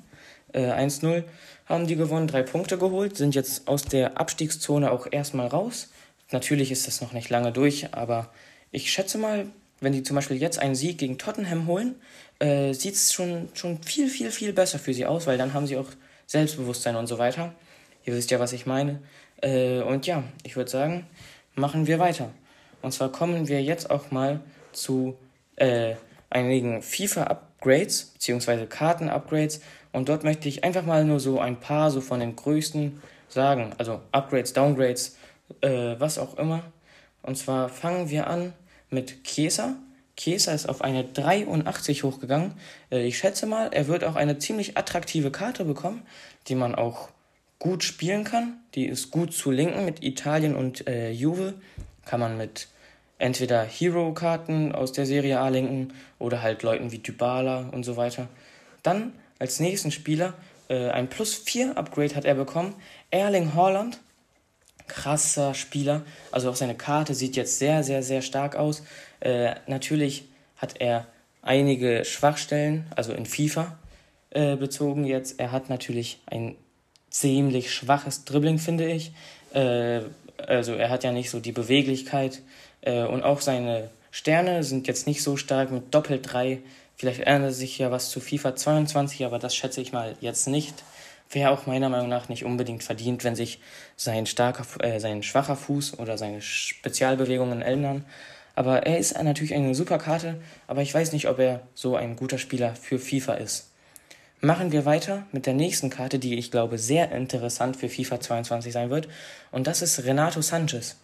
äh, 0.52 0.70
1-0 0.70 1.24
haben 1.66 1.88
die 1.88 1.96
gewonnen, 1.96 2.28
drei 2.28 2.44
Punkte 2.44 2.78
geholt, 2.78 3.16
sind 3.16 3.36
jetzt 3.36 3.70
aus 3.70 3.84
der 3.84 4.20
Abstiegszone 4.20 4.92
auch 4.92 5.08
erstmal 5.10 5.48
raus. 5.48 5.94
Natürlich 6.32 6.74
ist 6.74 6.88
das 6.88 7.00
noch 7.00 7.14
nicht 7.14 7.30
lange 7.30 7.54
durch, 7.54 7.94
aber 7.94 8.34
ich 8.70 8.92
schätze 8.92 9.18
mal, 9.18 9.46
wenn 9.84 9.94
die 9.94 10.04
zum 10.04 10.16
Beispiel 10.16 10.38
jetzt 10.38 10.60
einen 10.60 10.76
Sieg 10.76 10.98
gegen 10.98 11.18
Tottenham 11.18 11.68
holen, 11.68 11.96
äh, 12.40 12.74
sieht 12.74 12.96
es 12.96 13.14
schon, 13.14 13.50
schon 13.54 13.84
viel, 13.84 14.08
viel, 14.08 14.32
viel 14.32 14.54
besser 14.54 14.80
für 14.80 14.94
sie 14.94 15.06
aus, 15.06 15.28
weil 15.28 15.38
dann 15.38 15.54
haben 15.54 15.68
sie 15.68 15.78
auch 15.78 15.90
Selbstbewusstsein 16.26 16.96
und 16.96 17.08
so 17.08 17.18
weiter. 17.18 17.54
Ihr 18.06 18.14
wisst 18.14 18.32
ja, 18.32 18.40
was 18.40 18.54
ich 18.54 18.66
meine. 18.66 19.00
Äh, 19.42 19.82
und 19.82 20.08
ja, 20.08 20.24
ich 20.44 20.56
würde 20.56 20.72
sagen, 20.72 21.06
machen 21.56 21.86
wir 21.86 22.00
weiter. 22.00 22.30
Und 22.82 22.94
zwar 22.94 23.12
kommen 23.12 23.48
wir 23.48 23.62
jetzt 23.62 23.90
auch 23.90 24.12
mal 24.12 24.40
zu 24.72 25.18
äh, 25.58 25.96
einigen 26.30 26.82
FIFA-Upgrades, 26.82 28.06
beziehungsweise 28.14 28.68
Karten-Upgrades. 28.68 29.62
Und 29.92 30.10
dort 30.10 30.24
möchte 30.24 30.48
ich 30.48 30.64
einfach 30.64 30.86
mal 30.86 31.06
nur 31.06 31.20
so 31.20 31.40
ein 31.40 31.60
paar 31.60 31.92
so 31.92 32.02
von 32.02 32.20
den 32.20 32.36
größten 32.36 33.02
sagen. 33.30 33.74
Also 33.78 34.02
Upgrades, 34.12 34.54
Downgrades, 34.54 35.18
äh, 35.62 35.96
was 36.00 36.18
auch 36.18 36.38
immer. 36.38 36.64
Und 37.22 37.38
zwar 37.38 37.70
fangen 37.70 38.10
wir 38.10 38.28
an 38.28 38.54
mit 38.94 39.24
Chiesa. 39.24 39.76
Chiesa 40.16 40.54
ist 40.54 40.70
auf 40.70 40.82
eine 40.82 41.04
83 41.04 42.04
hochgegangen. 42.04 42.54
Äh, 42.92 43.06
ich 43.06 43.18
schätze 43.18 43.46
mal, 43.46 43.70
er 43.74 43.88
wird 43.88 44.04
auch 44.04 44.16
eine 44.16 44.38
ziemlich 44.38 44.78
attraktive 44.78 45.32
Karte 45.32 45.66
bekommen, 45.66 46.04
die 46.48 46.56
man 46.56 46.76
auch 46.76 47.10
gut 47.60 47.84
spielen 47.84 48.24
kann. 48.24 48.58
Die 48.76 48.86
ist 48.86 49.12
gut 49.12 49.34
zu 49.34 49.52
linken 49.52 49.86
mit 49.86 50.04
Italien 50.04 50.56
und 50.56 50.88
äh, 50.88 51.12
Juve. 51.12 51.56
Kann 52.06 52.20
man 52.20 52.38
mit 52.38 52.68
entweder 53.18 53.64
Hero-Karten 53.64 54.74
aus 54.74 54.92
der 54.92 55.06
Serie 55.06 55.40
A 55.40 55.48
linken 55.50 55.94
oder 56.20 56.42
halt 56.42 56.62
Leuten 56.64 56.92
wie 56.92 57.00
Dybala 57.00 57.70
und 57.72 57.84
so 57.84 57.96
weiter. 57.96 58.28
Dann 58.84 59.14
als 59.40 59.60
nächsten 59.60 59.92
Spieler 59.92 60.34
äh, 60.70 60.90
ein 60.90 61.10
Plus 61.10 61.36
4 61.36 61.78
Upgrade 61.78 62.16
hat 62.16 62.26
er 62.26 62.36
bekommen. 62.36 62.76
Erling 63.12 63.54
Haaland 63.54 64.00
krasser 64.88 65.54
Spieler. 65.54 66.04
Also 66.32 66.50
auch 66.50 66.56
seine 66.56 66.76
Karte 66.76 67.14
sieht 67.14 67.36
jetzt 67.36 67.60
sehr, 67.60 67.84
sehr, 67.84 68.04
sehr 68.04 68.22
stark 68.22 68.56
aus. 68.56 68.84
Äh, 69.20 69.56
natürlich 69.68 70.26
hat 70.58 70.80
er 70.80 71.08
einige 71.42 72.06
Schwachstellen, 72.06 72.86
also 72.96 73.14
in 73.14 73.26
FIFA 73.26 73.78
äh, 74.32 74.56
bezogen 74.56 75.06
jetzt. 75.06 75.40
Er 75.40 75.52
hat 75.52 75.70
natürlich 75.70 76.22
ein 76.26 76.56
ziemlich 77.10 77.74
schwaches 77.74 78.26
Dribbling, 78.26 78.60
finde 78.60 78.92
ich. 78.92 79.12
Äh, 79.54 80.02
also 80.38 80.74
er 80.74 80.90
hat 80.90 81.04
ja 81.04 81.12
nicht 81.12 81.30
so 81.30 81.40
die 81.40 81.52
Beweglichkeit 81.52 82.42
äh, 82.82 83.04
und 83.04 83.24
auch 83.24 83.42
seine 83.42 83.90
Sterne 84.12 84.64
sind 84.64 84.88
jetzt 84.88 85.08
nicht 85.08 85.24
so 85.24 85.38
stark 85.38 85.72
mit 85.72 85.94
Doppel 85.94 86.22
3. 86.22 86.60
Vielleicht 86.96 87.22
ändert 87.22 87.54
sich 87.54 87.78
ja 87.78 87.92
was 87.92 88.10
zu 88.10 88.20
FIFA 88.20 88.56
22, 88.56 89.26
aber 89.26 89.40
das 89.40 89.56
schätze 89.56 89.82
ich 89.82 89.92
mal 89.92 90.16
jetzt 90.22 90.48
nicht 90.48 90.84
wäre 91.30 91.52
auch 91.52 91.66
meiner 91.66 91.90
Meinung 91.90 92.10
nach 92.10 92.30
nicht 92.30 92.46
unbedingt 92.46 92.84
verdient, 92.84 93.24
wenn 93.24 93.36
sich 93.36 93.60
sein 93.96 94.26
starker, 94.26 94.66
äh, 94.84 95.00
sein 95.00 95.24
schwacher 95.24 95.56
Fuß 95.56 96.00
oder 96.00 96.18
seine 96.18 96.42
Spezialbewegungen 96.42 97.62
ändern. 97.62 98.06
Aber 98.56 98.86
er 98.86 99.00
ist 99.00 99.22
natürlich 99.22 99.54
eine 99.54 99.74
super 99.74 99.98
Karte, 99.98 100.40
aber 100.68 100.82
ich 100.82 100.94
weiß 100.94 101.12
nicht, 101.12 101.28
ob 101.28 101.40
er 101.40 101.62
so 101.74 101.96
ein 101.96 102.16
guter 102.16 102.38
Spieler 102.38 102.76
für 102.76 103.00
FIFA 103.00 103.34
ist. 103.36 103.72
Machen 104.42 104.72
wir 104.72 104.86
weiter 104.86 105.26
mit 105.32 105.46
der 105.46 105.54
nächsten 105.54 105.90
Karte, 105.90 106.20
die 106.20 106.38
ich 106.38 106.52
glaube 106.52 106.78
sehr 106.78 107.12
interessant 107.12 107.78
für 107.78 107.90
FIFA 107.90 108.20
22 108.20 108.74
sein 108.74 108.90
wird. 108.90 109.08
Und 109.52 109.68
das 109.68 109.82
ist 109.82 110.04
Renato 110.04 110.42
Sanchez. 110.42 110.98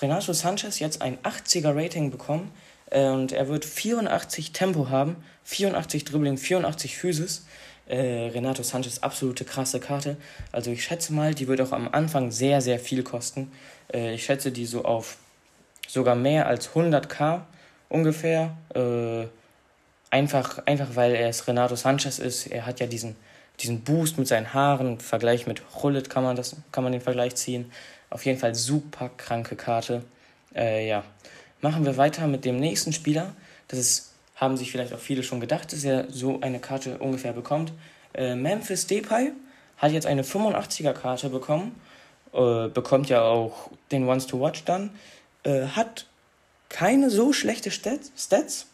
Renato 0.00 0.32
Sanchez 0.32 0.78
jetzt 0.78 1.02
ein 1.02 1.18
80er 1.18 1.74
Rating 1.74 2.10
bekommen 2.10 2.52
äh, 2.90 3.08
und 3.08 3.32
er 3.32 3.48
wird 3.48 3.64
84 3.64 4.52
Tempo 4.52 4.88
haben, 4.88 5.16
84 5.44 6.04
Dribbling, 6.04 6.38
84 6.38 6.96
Physis. 6.96 7.46
Äh, 7.86 8.30
Renato 8.34 8.62
Sanchez 8.62 8.98
absolute 8.98 9.44
krasse 9.44 9.78
Karte. 9.78 10.16
Also 10.50 10.70
ich 10.72 10.82
schätze 10.82 11.12
mal, 11.12 11.34
die 11.34 11.46
wird 11.46 11.60
auch 11.60 11.72
am 11.72 11.88
Anfang 11.92 12.30
sehr, 12.32 12.60
sehr 12.60 12.80
viel 12.80 13.02
kosten. 13.02 13.52
Äh, 13.92 14.14
ich 14.14 14.24
schätze 14.24 14.50
die 14.50 14.66
so 14.66 14.84
auf 14.84 15.18
sogar 15.86 16.16
mehr 16.16 16.46
als 16.46 16.70
100k 16.70 17.42
ungefähr. 17.88 18.56
Äh, 18.74 19.26
einfach, 20.10 20.66
einfach 20.66 20.88
weil 20.94 21.14
er 21.14 21.28
es 21.28 21.46
Renato 21.46 21.76
Sanchez 21.76 22.18
ist. 22.18 22.46
Er 22.48 22.66
hat 22.66 22.80
ja 22.80 22.86
diesen, 22.86 23.16
diesen 23.60 23.82
Boost 23.82 24.18
mit 24.18 24.26
seinen 24.26 24.52
Haaren. 24.52 24.98
Vergleich 24.98 25.46
mit 25.46 25.62
Hullet 25.82 26.10
kann 26.10 26.24
man, 26.24 26.36
das, 26.36 26.56
kann 26.72 26.82
man 26.82 26.92
den 26.92 27.00
Vergleich 27.00 27.36
ziehen. 27.36 27.70
Auf 28.10 28.24
jeden 28.24 28.38
Fall 28.38 28.54
super 28.54 29.10
kranke 29.16 29.56
Karte. 29.56 30.02
Äh, 30.54 30.88
ja. 30.88 31.04
Machen 31.60 31.84
wir 31.84 31.96
weiter 31.96 32.26
mit 32.26 32.44
dem 32.44 32.56
nächsten 32.58 32.92
Spieler. 32.92 33.34
Das 33.68 33.78
ist 33.78 34.12
haben 34.36 34.56
sich 34.56 34.70
vielleicht 34.70 34.92
auch 34.92 34.98
viele 34.98 35.22
schon 35.22 35.40
gedacht, 35.40 35.72
dass 35.72 35.82
er 35.84 36.10
so 36.10 36.40
eine 36.40 36.60
Karte 36.60 36.98
ungefähr 36.98 37.32
bekommt. 37.32 37.72
Äh, 38.14 38.34
Memphis 38.36 38.86
Depay 38.86 39.32
hat 39.78 39.92
jetzt 39.92 40.06
eine 40.06 40.22
85er 40.22 40.92
Karte 40.92 41.28
bekommen, 41.30 41.74
äh, 42.32 42.68
bekommt 42.68 43.08
ja 43.08 43.22
auch 43.22 43.70
den 43.90 44.06
Ones 44.06 44.26
to 44.26 44.40
Watch 44.40 44.64
dann, 44.64 44.90
äh, 45.42 45.66
hat 45.66 46.06
keine 46.68 47.10
so 47.10 47.32
schlechte 47.32 47.70
Stats, 47.70 48.66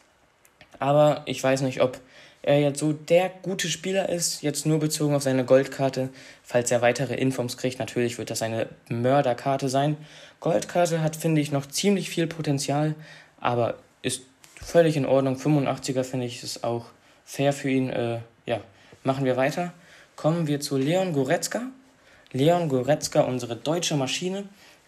aber 0.78 1.23
ich 1.26 1.42
weiß 1.42 1.62
nicht, 1.62 1.81
ob 1.81 2.00
er 2.42 2.59
jetzt 2.61 2.81
so 2.81 2.92
der 2.92 3.31
gute 3.42 3.69
Spieler 3.69 4.09
ist, 4.09 4.42
jetzt 4.42 4.66
nur 4.66 4.81
bezogen 4.81 5.14
auf 5.14 5.23
seine 5.23 5.45
Goldkarte. 5.45 6.09
Falls 6.42 6.73
er 6.73 6.83
weitere 6.83 7.14
Infos 7.14 7.57
kriegt, 7.57 7.78
natürlich 7.78 8.19
wird 8.19 8.31
das 8.31 8.42
eine 8.42 8.69
Mörderkarte 8.88 9.69
sein. 9.69 9.97
Goldkarte 10.40 11.02
hat, 11.02 11.14
finde 11.14 11.40
ich, 11.40 11.52
noch 11.52 11.66
ziemlich 11.66 12.11
viel 12.11 12.26
Potenzial, 12.26 12.97
aber 13.40 13.75
ist 14.02 14.23
völlig 14.64 14.97
in 14.97 15.07
Ordnung. 15.07 15.37
85er 15.37 16.04
finde 16.04 16.26
ich 16.26 16.42
ist 16.42 16.64
auch 16.64 16.87
fair 17.25 17.52
für 17.52 17.71
ihn. 17.71 17.90
Äh, 17.90 18.21
ja, 18.47 18.61
machen 19.04 19.25
wir 19.25 19.37
weiter. 19.37 19.73
Kommen 20.16 20.47
wir 20.47 20.61
zu 20.61 20.76
Leon 20.76 21.12
Goretzka. 21.12 21.62
Leon 22.33 22.69
Goretzka, 22.69 23.23
unsere 23.23 23.57
deutsche 23.57 23.97
Maschine, 23.97 24.45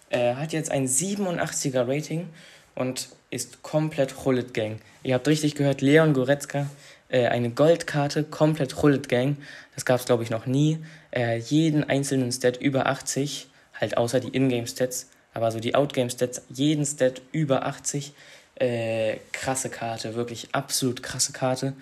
äh, 0.08 0.34
hat 0.34 0.52
jetzt 0.52 0.70
ein 0.70 0.86
87er 0.86 1.86
Rating 1.86 2.28
und 2.74 3.08
ist 3.30 3.62
komplett 3.62 4.24
Hullet 4.24 4.54
Gang. 4.54 4.80
Ihr 5.02 5.14
habt 5.14 5.28
richtig 5.28 5.54
gehört, 5.54 5.80
Leon 5.82 6.14
Goretzka, 6.14 6.66
äh, 7.08 7.26
eine 7.26 7.50
Goldkarte, 7.50 8.24
komplett 8.24 8.80
Hullet 8.82 9.08
Gang. 9.08 9.36
Das 9.74 9.84
gab 9.84 10.00
es, 10.00 10.06
glaube 10.06 10.22
ich, 10.22 10.30
noch 10.30 10.46
nie. 10.46 10.78
Äh, 11.10 11.38
jeden 11.38 11.84
einzelnen 11.84 12.32
Stat 12.32 12.56
über 12.56 12.86
80, 12.86 13.48
halt 13.78 13.96
außer 13.96 14.20
die 14.20 14.34
Ingame-Stats, 14.34 15.10
aber 15.34 15.50
so 15.50 15.60
die 15.60 15.74
Outgame-Stats, 15.74 16.42
jeden 16.48 16.86
Stat 16.86 17.20
über 17.32 17.66
80. 17.66 18.14
Äh, 18.56 19.16
krasse 19.32 19.68
Karte, 19.68 20.14
wirklich 20.14 20.48
absolut 20.52 21.02
krasse 21.02 21.32
Karte. 21.32 21.72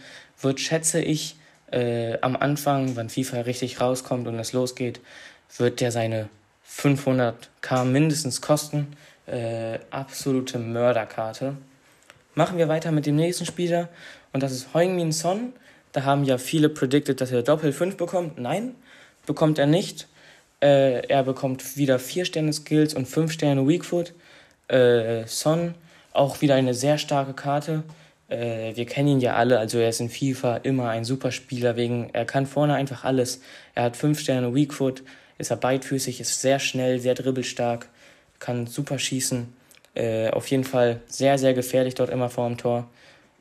Wird, 0.41 0.61
schätze 0.61 1.03
ich, 1.03 1.37
äh, 1.71 2.19
am 2.21 2.37
Anfang, 2.37 2.97
wann 2.97 3.11
FIFA 3.11 3.43
richtig 3.43 3.81
rauskommt 3.81 4.27
und 4.29 4.39
es 4.39 4.53
losgeht, 4.53 5.01
wird 5.57 5.81
der 5.81 5.93
seine 5.93 6.29
500k 6.69 7.85
mindestens 7.85 8.41
kosten. 8.41 8.97
Äh, 9.27 9.79
absolute 9.91 10.59
Mörderkarte. 10.59 11.57
Machen 12.35 12.59
wir 12.59 12.69
weiter 12.69 12.93
mit 12.93 13.07
dem 13.07 13.17
nächsten 13.17 13.47
Spieler 13.47 13.89
und 14.33 14.43
das 14.43 14.53
ist 14.53 14.75
Heung-Min 14.75 15.13
Son. 15.13 15.53
Da 15.93 16.05
haben 16.05 16.25
ja 16.25 16.39
viele 16.39 16.69
predicted, 16.71 17.21
dass 17.21 17.31
er 17.31 17.43
Doppel 17.43 17.73
5 17.73 17.97
bekommt. 17.97 18.39
Nein, 18.39 18.75
bekommt 19.27 19.59
er 19.59 19.67
nicht. 19.67 20.09
Äh, 20.61 21.07
er 21.07 21.23
bekommt 21.23 21.77
wieder 21.77 21.99
4 21.99 22.25
Sterne 22.25 22.53
Skills 22.53 22.95
und 22.95 23.07
5 23.07 23.33
Sterne 23.33 23.69
Weakfoot. 23.69 24.15
Äh, 24.69 25.27
Son 25.27 25.75
auch 26.13 26.41
wieder 26.41 26.55
eine 26.55 26.75
sehr 26.75 26.99
starke 26.99 27.35
Karte. 27.35 27.83
Äh, 28.29 28.77
wir 28.77 28.87
kennen 28.87 29.09
ihn 29.09 29.21
ja 29.21 29.35
alle, 29.35 29.59
also 29.59 29.79
er 29.79 29.89
ist 29.89 30.01
in 30.01 30.11
FIFA 30.11 30.59
immer 30.59 30.89
ein 30.91 31.05
super 31.05 31.33
Spieler, 31.33 31.77
wegen 31.77 32.11
er 32.13 32.25
kann 32.25 32.47
vorne 32.47 32.75
einfach 32.75 33.05
alles. 33.05 33.41
Er 33.75 33.85
hat 33.85 33.97
5 33.97 34.19
Sterne 34.21 34.55
Weakfoot, 34.55 35.03
ist 35.39 35.51
er 35.51 35.57
beidfüßig, 35.57 36.21
ist 36.21 36.41
sehr 36.41 36.59
schnell, 36.59 36.99
sehr 37.01 37.15
dribbelstark, 37.15 37.89
kann 38.39 38.67
super 38.67 38.99
schießen. 38.99 39.53
Äh, 39.95 40.31
auf 40.31 40.47
jeden 40.49 40.65
Fall 40.65 41.01
sehr, 41.07 41.39
sehr 41.39 41.55
gefährlich 41.55 41.95
dort 41.95 42.11
immer 42.11 42.31
vor 42.31 42.49
dem 42.49 42.57
Tor. 42.57 42.89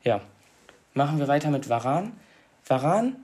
Ja, 0.04 0.20
machen 0.94 1.18
wir 1.18 1.28
weiter 1.28 1.50
mit 1.50 1.68
Varan. 1.68 2.12
Varan 2.66 3.16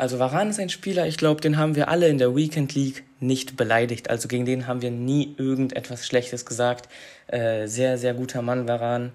also 0.00 0.18
Varan 0.18 0.48
ist 0.48 0.58
ein 0.58 0.70
Spieler, 0.70 1.06
ich 1.06 1.18
glaube, 1.18 1.42
den 1.42 1.58
haben 1.58 1.76
wir 1.76 1.88
alle 1.88 2.08
in 2.08 2.16
der 2.16 2.34
Weekend 2.34 2.74
League 2.74 3.04
nicht 3.20 3.56
beleidigt. 3.56 4.10
Also 4.10 4.28
gegen 4.28 4.44
den 4.44 4.66
haben 4.66 4.82
wir 4.82 4.90
nie 4.90 5.34
irgendetwas 5.38 6.06
Schlechtes 6.06 6.46
gesagt. 6.46 6.88
Äh, 7.28 7.66
sehr, 7.66 7.98
sehr 7.98 8.14
guter 8.14 8.42
Mann 8.42 8.66
Varan. 8.66 9.12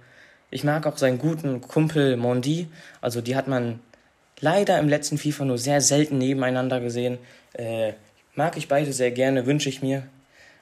Ich 0.51 0.63
mag 0.63 0.85
auch 0.85 0.97
seinen 0.97 1.17
guten 1.17 1.61
Kumpel 1.61 2.15
Mondi. 2.17 2.67
Also 3.01 3.21
die 3.21 3.35
hat 3.35 3.47
man 3.47 3.79
leider 4.39 4.79
im 4.79 4.87
letzten 4.87 5.17
FIFA 5.17 5.45
nur 5.45 5.57
sehr 5.57 5.81
selten 5.81 6.17
nebeneinander 6.17 6.79
gesehen. 6.79 7.17
Äh, 7.53 7.93
mag 8.35 8.57
ich 8.57 8.67
beide 8.67 8.93
sehr 8.93 9.11
gerne, 9.11 9.45
wünsche 9.45 9.69
ich 9.69 9.81
mir 9.81 10.03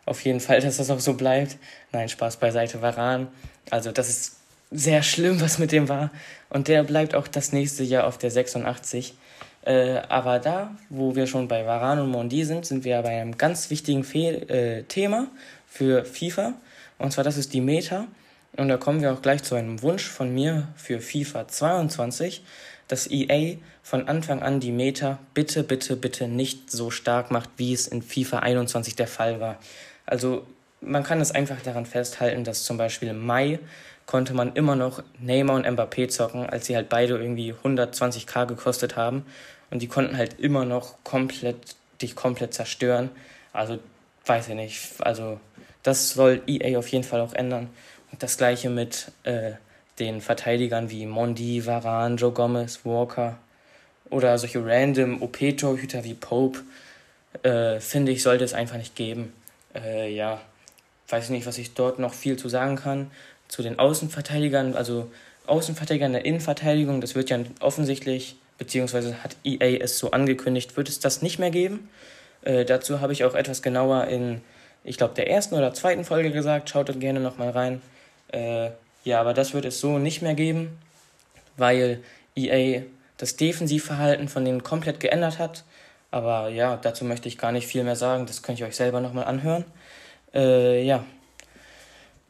auf 0.05 0.21
jeden 0.21 0.39
Fall, 0.39 0.61
dass 0.61 0.77
das 0.77 0.89
auch 0.89 0.99
so 0.99 1.13
bleibt. 1.13 1.57
Nein, 1.91 2.09
Spaß 2.09 2.37
beiseite, 2.37 2.81
Varan. 2.81 3.27
Also 3.69 3.91
das 3.91 4.09
ist 4.09 4.37
sehr 4.71 5.03
schlimm, 5.03 5.39
was 5.41 5.59
mit 5.59 5.71
dem 5.71 5.89
war. 5.89 6.11
Und 6.49 6.67
der 6.67 6.83
bleibt 6.83 7.15
auch 7.15 7.27
das 7.27 7.51
nächste 7.51 7.83
Jahr 7.83 8.07
auf 8.07 8.17
der 8.17 8.31
86. 8.31 9.13
Äh, 9.65 10.01
aber 10.09 10.39
da, 10.39 10.75
wo 10.89 11.15
wir 11.15 11.27
schon 11.27 11.47
bei 11.47 11.65
Varan 11.65 11.99
und 11.99 12.09
Mondi 12.09 12.43
sind, 12.43 12.65
sind 12.65 12.83
wir 12.83 13.01
bei 13.01 13.21
einem 13.21 13.37
ganz 13.37 13.69
wichtigen 13.69 14.03
Fe 14.03 14.49
äh, 14.49 14.83
Thema 14.83 15.27
für 15.67 16.05
FIFA. 16.05 16.53
Und 16.97 17.11
zwar 17.11 17.23
das 17.23 17.37
ist 17.37 17.53
die 17.53 17.61
Meta. 17.61 18.07
Und 18.55 18.67
da 18.67 18.77
kommen 18.77 19.01
wir 19.01 19.11
auch 19.11 19.21
gleich 19.21 19.43
zu 19.43 19.55
einem 19.55 19.81
Wunsch 19.81 20.05
von 20.07 20.33
mir 20.33 20.67
für 20.75 20.99
FIFA 20.99 21.47
22, 21.47 22.43
dass 22.87 23.09
EA 23.09 23.57
von 23.81 24.07
Anfang 24.07 24.43
an 24.43 24.59
die 24.59 24.71
Meta 24.71 25.17
bitte, 25.33 25.63
bitte, 25.63 25.95
bitte 25.95 26.27
nicht 26.27 26.69
so 26.69 26.91
stark 26.91 27.31
macht, 27.31 27.49
wie 27.57 27.73
es 27.73 27.87
in 27.87 28.01
FIFA 28.01 28.39
21 28.39 28.95
der 28.95 29.07
Fall 29.07 29.39
war. 29.39 29.57
Also 30.05 30.45
man 30.81 31.03
kann 31.03 31.21
es 31.21 31.31
einfach 31.31 31.61
daran 31.61 31.85
festhalten, 31.85 32.43
dass 32.43 32.63
zum 32.63 32.77
Beispiel 32.77 33.09
im 33.09 33.25
Mai 33.25 33.59
konnte 34.05 34.33
man 34.33 34.53
immer 34.53 34.75
noch 34.75 35.03
Neymar 35.19 35.55
und 35.55 35.65
Mbappé 35.65 36.09
zocken, 36.09 36.45
als 36.45 36.65
sie 36.65 36.75
halt 36.75 36.89
beide 36.89 37.17
irgendwie 37.17 37.53
120k 37.53 38.45
gekostet 38.45 38.95
haben. 38.95 39.25
Und 39.71 39.81
die 39.81 39.87
konnten 39.87 40.17
halt 40.17 40.39
immer 40.39 40.65
noch 40.65 41.03
komplett, 41.03 41.75
dich 42.01 42.15
komplett 42.15 42.53
zerstören. 42.53 43.09
Also, 43.53 43.79
weiß 44.25 44.49
ich 44.49 44.55
nicht. 44.55 44.79
Also, 44.99 45.39
das 45.83 46.11
soll 46.11 46.41
EA 46.47 46.77
auf 46.77 46.87
jeden 46.89 47.03
Fall 47.03 47.21
auch 47.21 47.33
ändern. 47.33 47.69
Und 48.11 48.21
das 48.21 48.37
gleiche 48.37 48.69
mit 48.69 49.11
äh, 49.23 49.53
den 49.99 50.21
Verteidigern 50.21 50.89
wie 50.89 51.05
Mondi, 51.05 51.65
Varan, 51.65 52.17
Joe 52.17 52.31
Gomez, 52.31 52.81
Walker 52.83 53.37
oder 54.09 54.37
solche 54.37 54.63
random 54.63 55.21
OP-Torhüter 55.21 56.03
wie 56.03 56.13
Pope, 56.13 56.59
äh, 57.41 57.79
finde 57.79 58.11
ich, 58.11 58.21
sollte 58.21 58.43
es 58.43 58.53
einfach 58.53 58.77
nicht 58.77 58.95
geben. 58.95 59.33
Äh, 59.73 60.13
ja, 60.13 60.39
weiß 61.09 61.29
nicht, 61.29 61.47
was 61.47 61.57
ich 61.57 61.73
dort 61.73 61.99
noch 61.99 62.13
viel 62.13 62.37
zu 62.37 62.49
sagen 62.49 62.75
kann 62.75 63.09
zu 63.53 63.61
den 63.61 63.77
Außenverteidigern, 63.77 64.73
also 64.73 65.11
Außenverteidiger 65.45 66.07
in 66.07 66.13
der 66.13 66.25
Innenverteidigung, 66.25 67.01
das 67.01 67.13
wird 67.13 67.29
ja 67.29 67.37
offensichtlich, 67.59 68.35
beziehungsweise 68.57 69.23
hat 69.23 69.35
EA 69.43 69.77
es 69.79 69.99
so 69.99 70.09
angekündigt, 70.09 70.75
wird 70.75 70.89
es 70.89 70.99
das 70.99 71.21
nicht 71.21 71.37
mehr 71.37 71.51
geben. 71.51 71.87
Äh, 72.41 72.65
dazu 72.65 72.99
habe 72.99 73.13
ich 73.13 73.23
auch 73.25 73.35
etwas 73.35 73.61
genauer 73.61 74.05
in, 74.05 74.41
ich 74.83 74.97
glaube, 74.97 75.13
der 75.13 75.29
ersten 75.29 75.53
oder 75.53 75.71
zweiten 75.71 76.03
Folge 76.03 76.31
gesagt. 76.31 76.71
Schaut 76.71 76.89
dann 76.89 76.99
gerne 76.99 77.19
nochmal 77.19 77.51
rein. 77.51 77.83
Äh, 78.31 78.71
ja, 79.03 79.21
aber 79.21 79.35
das 79.35 79.53
wird 79.53 79.65
es 79.65 79.79
so 79.79 79.99
nicht 79.99 80.23
mehr 80.23 80.33
geben, 80.33 80.75
weil 81.55 82.01
EA 82.35 82.81
das 83.17 83.35
Defensivverhalten 83.35 84.29
von 84.29 84.43
denen 84.45 84.63
komplett 84.63 84.99
geändert 84.99 85.37
hat. 85.37 85.63
Aber 86.09 86.49
ja, 86.49 86.77
dazu 86.77 87.05
möchte 87.05 87.27
ich 87.27 87.37
gar 87.37 87.51
nicht 87.51 87.67
viel 87.67 87.83
mehr 87.83 87.95
sagen. 87.95 88.25
Das 88.25 88.41
könnt 88.41 88.59
ihr 88.59 88.65
euch 88.65 88.75
selber 88.75 88.99
nochmal 88.99 89.25
anhören. 89.25 89.63
Äh, 90.33 90.83
ja, 90.83 91.03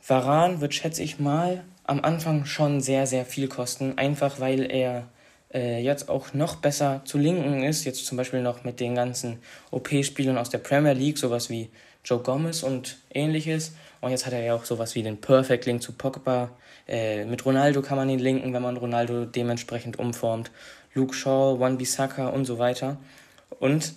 Varan 0.06 0.60
wird, 0.60 0.74
schätze 0.74 1.02
ich 1.02 1.20
mal, 1.20 1.64
am 1.86 2.02
Anfang 2.02 2.46
schon 2.46 2.82
sehr, 2.82 3.08
sehr 3.08 3.26
viel 3.26 3.48
kosten, 3.48 3.98
einfach 3.98 4.40
weil 4.40 4.70
er 4.70 5.08
äh, 5.54 5.82
jetzt 5.82 6.10
auch 6.10 6.34
noch 6.34 6.58
besser 6.58 7.02
zu 7.06 7.18
linken 7.18 7.64
ist, 7.64 7.86
jetzt 7.86 8.06
zum 8.06 8.18
Beispiel 8.18 8.42
noch 8.42 8.64
mit 8.64 8.80
den 8.80 8.96
ganzen 8.96 9.40
OP-Spielern 9.72 10.38
aus 10.38 10.50
der 10.50 10.58
Premier 10.58 10.94
League, 10.94 11.18
sowas 11.18 11.50
wie 11.50 11.70
Joe 12.04 12.20
Gomez 12.20 12.64
und 12.64 12.98
ähnliches. 13.14 13.76
Und 14.02 14.12
jetzt 14.12 14.26
hat 14.26 14.34
er 14.34 14.44
ja 14.44 14.56
auch 14.56 14.66
sowas 14.66 14.96
wie 14.96 15.04
den 15.04 15.22
Perfect 15.22 15.66
Link 15.66 15.82
zu 15.82 15.94
Pogba. 15.94 16.50
Äh, 16.88 17.24
mit 17.26 17.46
Ronaldo 17.46 17.82
kann 17.82 17.98
man 17.98 18.10
ihn 18.10 18.20
linken, 18.20 18.54
wenn 18.54 18.62
man 18.62 18.76
Ronaldo 18.76 19.26
dementsprechend 19.26 20.00
umformt. 20.00 20.52
Luke 20.94 21.14
Shaw, 21.14 21.58
One 21.60 21.78
Bissaka 21.78 22.28
und 22.28 22.44
so 22.46 22.60
weiter. 22.60 22.98
Und 23.60 23.94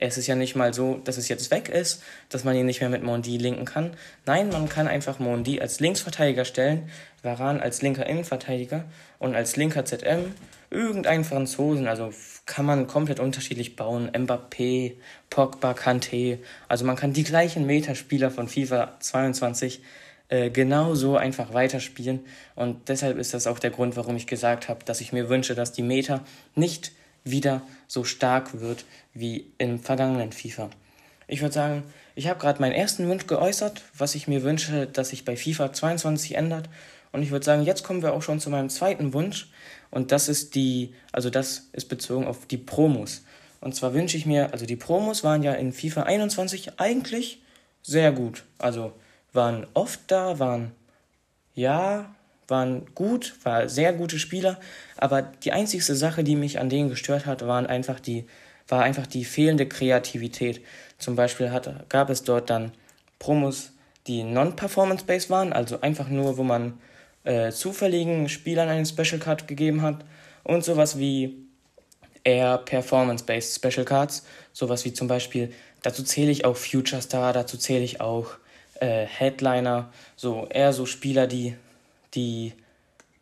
es 0.00 0.16
ist 0.16 0.26
ja 0.26 0.34
nicht 0.34 0.56
mal 0.56 0.72
so, 0.72 1.00
dass 1.04 1.18
es 1.18 1.28
jetzt 1.28 1.50
weg 1.50 1.68
ist, 1.68 2.02
dass 2.30 2.42
man 2.42 2.56
ihn 2.56 2.66
nicht 2.66 2.80
mehr 2.80 2.88
mit 2.88 3.02
Mondi 3.02 3.36
linken 3.36 3.66
kann. 3.66 3.92
Nein, 4.26 4.48
man 4.48 4.68
kann 4.68 4.88
einfach 4.88 5.18
Mondi 5.18 5.60
als 5.60 5.78
Linksverteidiger 5.78 6.44
stellen, 6.44 6.90
Varan 7.22 7.60
als 7.60 7.82
linker 7.82 8.06
Innenverteidiger 8.06 8.84
und 9.18 9.34
als 9.34 9.56
linker 9.56 9.84
ZM 9.84 10.34
irgendeinen 10.70 11.24
Franzosen. 11.24 11.86
Also 11.86 12.12
kann 12.46 12.64
man 12.64 12.86
komplett 12.86 13.20
unterschiedlich 13.20 13.76
bauen. 13.76 14.10
Mbappé, 14.10 14.94
Pogba, 15.28 15.72
Kanté. 15.72 16.38
Also 16.66 16.86
man 16.86 16.96
kann 16.96 17.12
die 17.12 17.24
gleichen 17.24 17.66
Metaspieler 17.66 18.30
von 18.30 18.48
FIFA 18.48 18.96
22 19.00 19.82
äh, 20.28 20.48
genau 20.48 20.94
so 20.94 21.18
einfach 21.18 21.52
weiterspielen. 21.52 22.20
Und 22.54 22.88
deshalb 22.88 23.18
ist 23.18 23.34
das 23.34 23.46
auch 23.46 23.58
der 23.58 23.70
Grund, 23.70 23.96
warum 23.96 24.16
ich 24.16 24.26
gesagt 24.26 24.70
habe, 24.70 24.82
dass 24.84 25.02
ich 25.02 25.12
mir 25.12 25.28
wünsche, 25.28 25.54
dass 25.54 25.72
die 25.72 25.82
Meta 25.82 26.20
nicht 26.54 26.92
wieder 27.24 27.62
so 27.86 28.04
stark 28.04 28.60
wird 28.60 28.84
wie 29.14 29.52
im 29.58 29.80
vergangenen 29.80 30.32
FIFA. 30.32 30.70
Ich 31.26 31.42
würde 31.42 31.54
sagen, 31.54 31.82
ich 32.14 32.28
habe 32.28 32.40
gerade 32.40 32.60
meinen 32.60 32.72
ersten 32.72 33.08
Wunsch 33.08 33.26
geäußert, 33.26 33.82
was 33.96 34.14
ich 34.14 34.28
mir 34.28 34.42
wünsche, 34.42 34.86
dass 34.86 35.10
sich 35.10 35.24
bei 35.24 35.36
FIFA 35.36 35.72
22 35.72 36.34
ändert. 36.34 36.68
Und 37.12 37.22
ich 37.22 37.30
würde 37.30 37.44
sagen, 37.44 37.62
jetzt 37.62 37.84
kommen 37.84 38.02
wir 38.02 38.12
auch 38.12 38.22
schon 38.22 38.40
zu 38.40 38.50
meinem 38.50 38.68
zweiten 38.68 39.12
Wunsch. 39.12 39.50
Und 39.90 40.12
das 40.12 40.28
ist 40.28 40.54
die, 40.54 40.94
also 41.12 41.30
das 41.30 41.68
ist 41.72 41.88
bezogen 41.88 42.26
auf 42.26 42.46
die 42.46 42.58
Promos. 42.58 43.22
Und 43.60 43.74
zwar 43.74 43.94
wünsche 43.94 44.16
ich 44.16 44.26
mir, 44.26 44.52
also 44.52 44.66
die 44.66 44.76
Promos 44.76 45.22
waren 45.22 45.42
ja 45.42 45.52
in 45.52 45.72
FIFA 45.72 46.04
21 46.04 46.80
eigentlich 46.80 47.42
sehr 47.82 48.12
gut. 48.12 48.44
Also 48.58 48.92
waren 49.32 49.66
oft 49.74 50.00
da, 50.08 50.38
waren 50.38 50.72
ja, 51.54 52.14
waren 52.50 52.86
gut, 52.94 53.34
war 53.42 53.68
sehr 53.68 53.92
gute 53.92 54.18
Spieler, 54.18 54.58
aber 54.96 55.22
die 55.22 55.52
einzigste 55.52 55.94
Sache, 55.94 56.24
die 56.24 56.36
mich 56.36 56.58
an 56.58 56.68
denen 56.68 56.88
gestört 56.88 57.26
hat, 57.26 57.46
waren 57.46 57.66
einfach 57.66 58.00
die, 58.00 58.26
war 58.68 58.82
einfach 58.82 59.06
die 59.06 59.24
fehlende 59.24 59.66
Kreativität. 59.66 60.60
Zum 60.98 61.16
Beispiel 61.16 61.50
hat, 61.50 61.88
gab 61.88 62.10
es 62.10 62.22
dort 62.22 62.50
dann 62.50 62.72
Promos, 63.18 63.72
die 64.06 64.22
non-performance-based 64.22 65.30
waren, 65.30 65.52
also 65.52 65.80
einfach 65.80 66.08
nur, 66.08 66.36
wo 66.36 66.42
man 66.42 66.78
äh, 67.24 67.52
zufälligen 67.52 68.28
Spielern 68.28 68.68
einen 68.68 68.86
Special 68.86 69.18
Card 69.18 69.46
gegeben 69.46 69.82
hat 69.82 70.04
und 70.42 70.64
sowas 70.64 70.98
wie 70.98 71.46
eher 72.24 72.58
performance-based 72.58 73.54
Special 73.54 73.84
Cards, 73.84 74.24
sowas 74.52 74.84
wie 74.84 74.92
zum 74.92 75.08
Beispiel, 75.08 75.52
dazu 75.82 76.02
zähle 76.02 76.30
ich 76.30 76.44
auch 76.44 76.56
Future 76.56 77.02
Star, 77.02 77.32
dazu 77.32 77.56
zähle 77.56 77.84
ich 77.84 78.00
auch 78.00 78.32
äh, 78.80 79.06
Headliner, 79.06 79.92
so 80.16 80.46
eher 80.50 80.72
so 80.72 80.86
Spieler, 80.86 81.26
die, 81.26 81.56
die, 82.14 82.52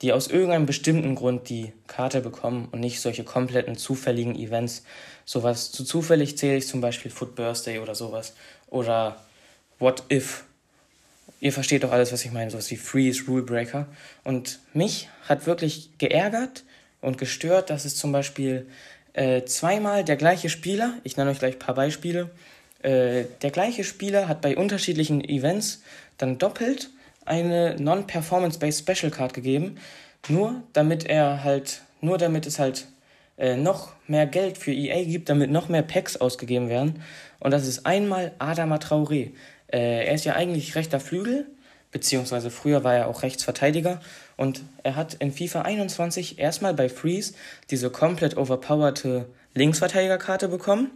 die 0.03 0.13
aus 0.13 0.29
irgendeinem 0.29 0.67
bestimmten 0.67 1.15
Grund 1.15 1.49
die 1.49 1.73
Karte 1.87 2.21
bekommen 2.21 2.69
und 2.73 2.81
nicht 2.81 3.01
solche 3.01 3.25
kompletten 3.25 3.77
zufälligen 3.77 4.37
Events. 4.37 4.85
Sowas 5.25 5.73
zu 5.73 5.85
zufällig 5.85 6.39
zähle 6.39 6.59
ich 6.59 6.67
zum 6.67 6.81
Beispiel 6.81 7.11
Foot 7.11 7.35
Birthday 7.35 7.79
oder 7.79 7.95
sowas. 7.95 8.35
Oder 8.69 9.17
What 9.79 10.05
If. 10.11 10.45
Ihr 11.41 11.53
versteht 11.53 11.85
doch 11.85 11.93
alles, 11.93 12.13
was 12.13 12.25
ich 12.25 12.33
meine, 12.33 12.51
sowas 12.51 12.71
wie 12.71 12.77
Freeze, 12.77 13.25
Rule 13.29 13.43
Breaker. 13.43 13.87
Und 14.25 14.59
mich 14.73 15.09
hat 15.29 15.47
wirklich 15.47 15.91
geärgert 15.99 16.65
und 17.01 17.19
gestört, 17.19 17.71
dass 17.71 17.85
es 17.85 17.97
zum 17.97 18.11
Beispiel 18.11 18.67
äh, 19.13 19.45
zweimal 19.45 20.05
der 20.05 20.17
gleiche 20.17 20.49
Spieler, 20.49 20.95
ich 21.05 21.17
nenne 21.17 21.31
euch 21.31 21.39
gleich 21.39 21.55
ein 21.55 21.61
paar 21.61 21.75
Beispiele, 21.75 22.31
äh, 22.83 23.25
der 23.43 23.51
gleiche 23.51 23.85
Spieler 23.85 24.29
hat 24.29 24.41
bei 24.41 24.57
unterschiedlichen 24.57 25.23
Events 25.23 25.83
dann 26.17 26.39
doppelt 26.39 26.91
eine 27.29 27.77
Non-Performance-Based 27.79 28.81
Special 28.81 29.11
Card 29.11 29.35
gegeben, 29.35 29.77
nur 30.29 30.63
damit 30.73 31.05
er 31.05 31.45
halt, 31.45 31.83
nur 32.01 32.19
damit 32.19 32.47
es 32.47 32.59
halt 32.59 32.87
äh, 33.37 33.57
noch 33.57 33.93
mehr 34.07 34.27
Geld 34.27 34.59
für 34.59 34.73
EA 34.73 35.05
gibt, 35.05 35.29
damit 35.29 35.51
noch 35.51 35.69
mehr 35.69 35.83
Packs 35.83 36.17
ausgegeben 36.17 36.69
werden. 36.69 37.03
Und 37.39 37.53
das 37.53 37.67
ist 37.67 37.87
einmal 37.87 38.33
Adama 38.39 38.77
Traoré. 38.77 39.33
Äh, 39.69 40.07
er 40.07 40.15
ist 40.15 40.25
ja 40.25 40.35
eigentlich 40.35 40.75
rechter 40.75 40.99
Flügel, 40.99 41.47
beziehungsweise 41.93 42.51
früher 42.51 42.85
war 42.85 42.95
er 42.95 43.09
auch 43.09 43.23
Rechtsverteidiger 43.23 44.01
und 44.37 44.63
er 44.83 44.97
hat 44.97 45.15
in 45.15 45.33
FIFA 45.33 45.63
21 45.63 46.39
erstmal 46.39 46.75
bei 46.75 46.89
Freeze 46.89 47.35
diese 47.71 47.91
komplett 47.91 48.37
overpowerte 48.37 49.27
Linksverteidigerkarte 49.55 50.49
bekommen 50.49 50.91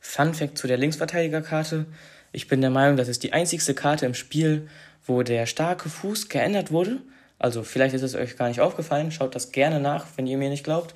Fun 0.00 0.34
Fact 0.34 0.58
zu 0.58 0.66
der 0.66 0.76
Linksverteidigerkarte. 0.78 1.86
Ich 2.32 2.48
bin 2.48 2.60
der 2.60 2.70
Meinung, 2.70 2.96
das 2.96 3.08
ist 3.08 3.22
die 3.22 3.32
einzigste 3.32 3.74
Karte 3.74 4.06
im 4.06 4.14
Spiel, 4.14 4.68
wo 5.08 5.22
der 5.22 5.46
starke 5.46 5.88
Fuß 5.88 6.28
geändert 6.28 6.70
wurde. 6.70 6.98
Also 7.38 7.62
vielleicht 7.62 7.94
ist 7.94 8.02
es 8.02 8.14
euch 8.14 8.36
gar 8.36 8.48
nicht 8.48 8.60
aufgefallen, 8.60 9.10
schaut 9.10 9.34
das 9.34 9.52
gerne 9.52 9.80
nach, 9.80 10.06
wenn 10.16 10.26
ihr 10.26 10.38
mir 10.38 10.50
nicht 10.50 10.64
glaubt. 10.64 10.94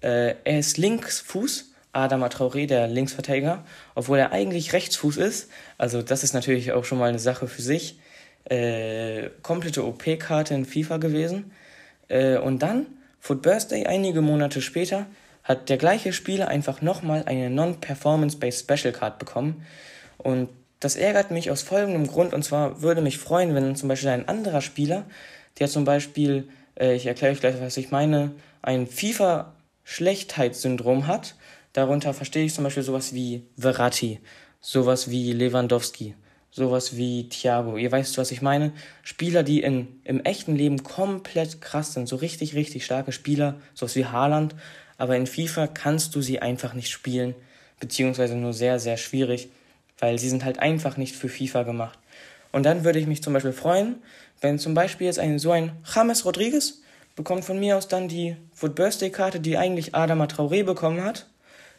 Äh, 0.00 0.34
er 0.44 0.58
ist 0.58 0.78
Linksfuß, 0.78 1.72
Adama 1.92 2.28
Traoré, 2.28 2.66
der 2.66 2.86
Linksverteidiger, 2.88 3.64
obwohl 3.94 4.18
er 4.18 4.32
eigentlich 4.32 4.72
Rechtsfuß 4.72 5.16
ist. 5.16 5.50
Also 5.78 6.02
das 6.02 6.22
ist 6.22 6.32
natürlich 6.32 6.72
auch 6.72 6.84
schon 6.84 6.98
mal 6.98 7.08
eine 7.08 7.18
Sache 7.18 7.48
für 7.48 7.62
sich. 7.62 7.98
Äh, 8.44 9.30
komplette 9.42 9.84
OP-Karte 9.84 10.54
in 10.54 10.64
FIFA 10.64 10.96
gewesen. 10.96 11.52
Äh, 12.08 12.38
und 12.38 12.60
dann, 12.60 12.86
Foot 13.18 13.42
Birthday, 13.42 13.86
einige 13.86 14.22
Monate 14.22 14.62
später, 14.62 15.06
hat 15.42 15.68
der 15.68 15.76
gleiche 15.76 16.12
Spieler 16.12 16.48
einfach 16.48 16.80
nochmal 16.80 17.24
eine 17.26 17.50
Non-Performance-Based 17.50 18.60
Special 18.60 18.92
Card 18.92 19.18
bekommen. 19.18 19.66
Und 20.18 20.48
das 20.80 20.96
ärgert 20.96 21.30
mich 21.30 21.50
aus 21.50 21.62
folgendem 21.62 22.06
Grund. 22.06 22.34
Und 22.34 22.42
zwar 22.42 22.82
würde 22.82 23.00
mich 23.02 23.18
freuen, 23.18 23.54
wenn 23.54 23.76
zum 23.76 23.88
Beispiel 23.88 24.08
ein 24.08 24.26
anderer 24.28 24.62
Spieler, 24.62 25.04
der 25.58 25.68
zum 25.68 25.84
Beispiel, 25.84 26.48
äh, 26.78 26.94
ich 26.96 27.06
erkläre 27.06 27.34
euch 27.34 27.40
gleich, 27.40 27.60
was 27.60 27.76
ich 27.76 27.90
meine, 27.90 28.32
ein 28.62 28.86
FIFA-Schlechtheitssyndrom 28.86 31.06
hat. 31.06 31.34
Darunter 31.74 32.14
verstehe 32.14 32.46
ich 32.46 32.54
zum 32.54 32.64
Beispiel 32.64 32.82
sowas 32.82 33.12
wie 33.14 33.46
Verratti, 33.56 34.18
sowas 34.60 35.10
wie 35.10 35.32
Lewandowski, 35.32 36.14
sowas 36.50 36.96
wie 36.96 37.28
Thiago. 37.28 37.76
Ihr 37.76 37.92
weißt, 37.92 38.16
was 38.18 38.32
ich 38.32 38.42
meine? 38.42 38.72
Spieler, 39.02 39.42
die 39.42 39.62
in, 39.62 40.00
im 40.04 40.24
echten 40.24 40.56
Leben 40.56 40.82
komplett 40.82 41.60
krass 41.60 41.92
sind, 41.92 42.08
so 42.08 42.16
richtig, 42.16 42.54
richtig 42.54 42.86
starke 42.86 43.12
Spieler, 43.12 43.60
sowas 43.74 43.96
wie 43.96 44.06
Haaland, 44.06 44.54
aber 44.96 45.16
in 45.16 45.26
FIFA 45.26 45.66
kannst 45.68 46.14
du 46.14 46.22
sie 46.22 46.40
einfach 46.40 46.74
nicht 46.74 46.90
spielen, 46.90 47.34
beziehungsweise 47.78 48.34
nur 48.34 48.52
sehr, 48.52 48.80
sehr 48.80 48.96
schwierig, 48.96 49.50
weil 50.00 50.18
sie 50.18 50.28
sind 50.28 50.44
halt 50.44 50.58
einfach 50.58 50.96
nicht 50.96 51.14
für 51.14 51.28
FIFA 51.28 51.62
gemacht. 51.62 51.98
Und 52.52 52.64
dann 52.64 52.84
würde 52.84 52.98
ich 52.98 53.06
mich 53.06 53.22
zum 53.22 53.32
Beispiel 53.32 53.52
freuen, 53.52 53.96
wenn 54.40 54.58
zum 54.58 54.74
Beispiel 54.74 55.06
jetzt 55.06 55.18
ein, 55.18 55.38
so 55.38 55.52
ein 55.52 55.72
James 55.94 56.24
Rodriguez 56.24 56.82
bekommt 57.14 57.44
von 57.44 57.60
mir 57.60 57.76
aus 57.76 57.88
dann 57.88 58.08
die 58.08 58.36
Foot 58.54 58.74
Birthday 58.74 59.10
Karte, 59.10 59.40
die 59.40 59.56
eigentlich 59.56 59.94
Adama 59.94 60.24
Traoré 60.24 60.64
bekommen 60.64 61.04
hat. 61.04 61.26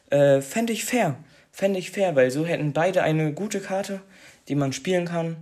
Äh, 0.09 0.41
Fände 0.41 0.71
ich 0.71 0.85
fair. 0.85 1.17
Fände 1.51 1.79
ich 1.79 1.91
fair, 1.91 2.15
weil 2.15 2.31
so 2.31 2.45
hätten 2.45 2.73
beide 2.73 3.03
eine 3.03 3.33
gute 3.33 3.59
Karte, 3.59 4.01
die 4.47 4.55
man 4.55 4.71
spielen 4.71 5.05
kann. 5.05 5.37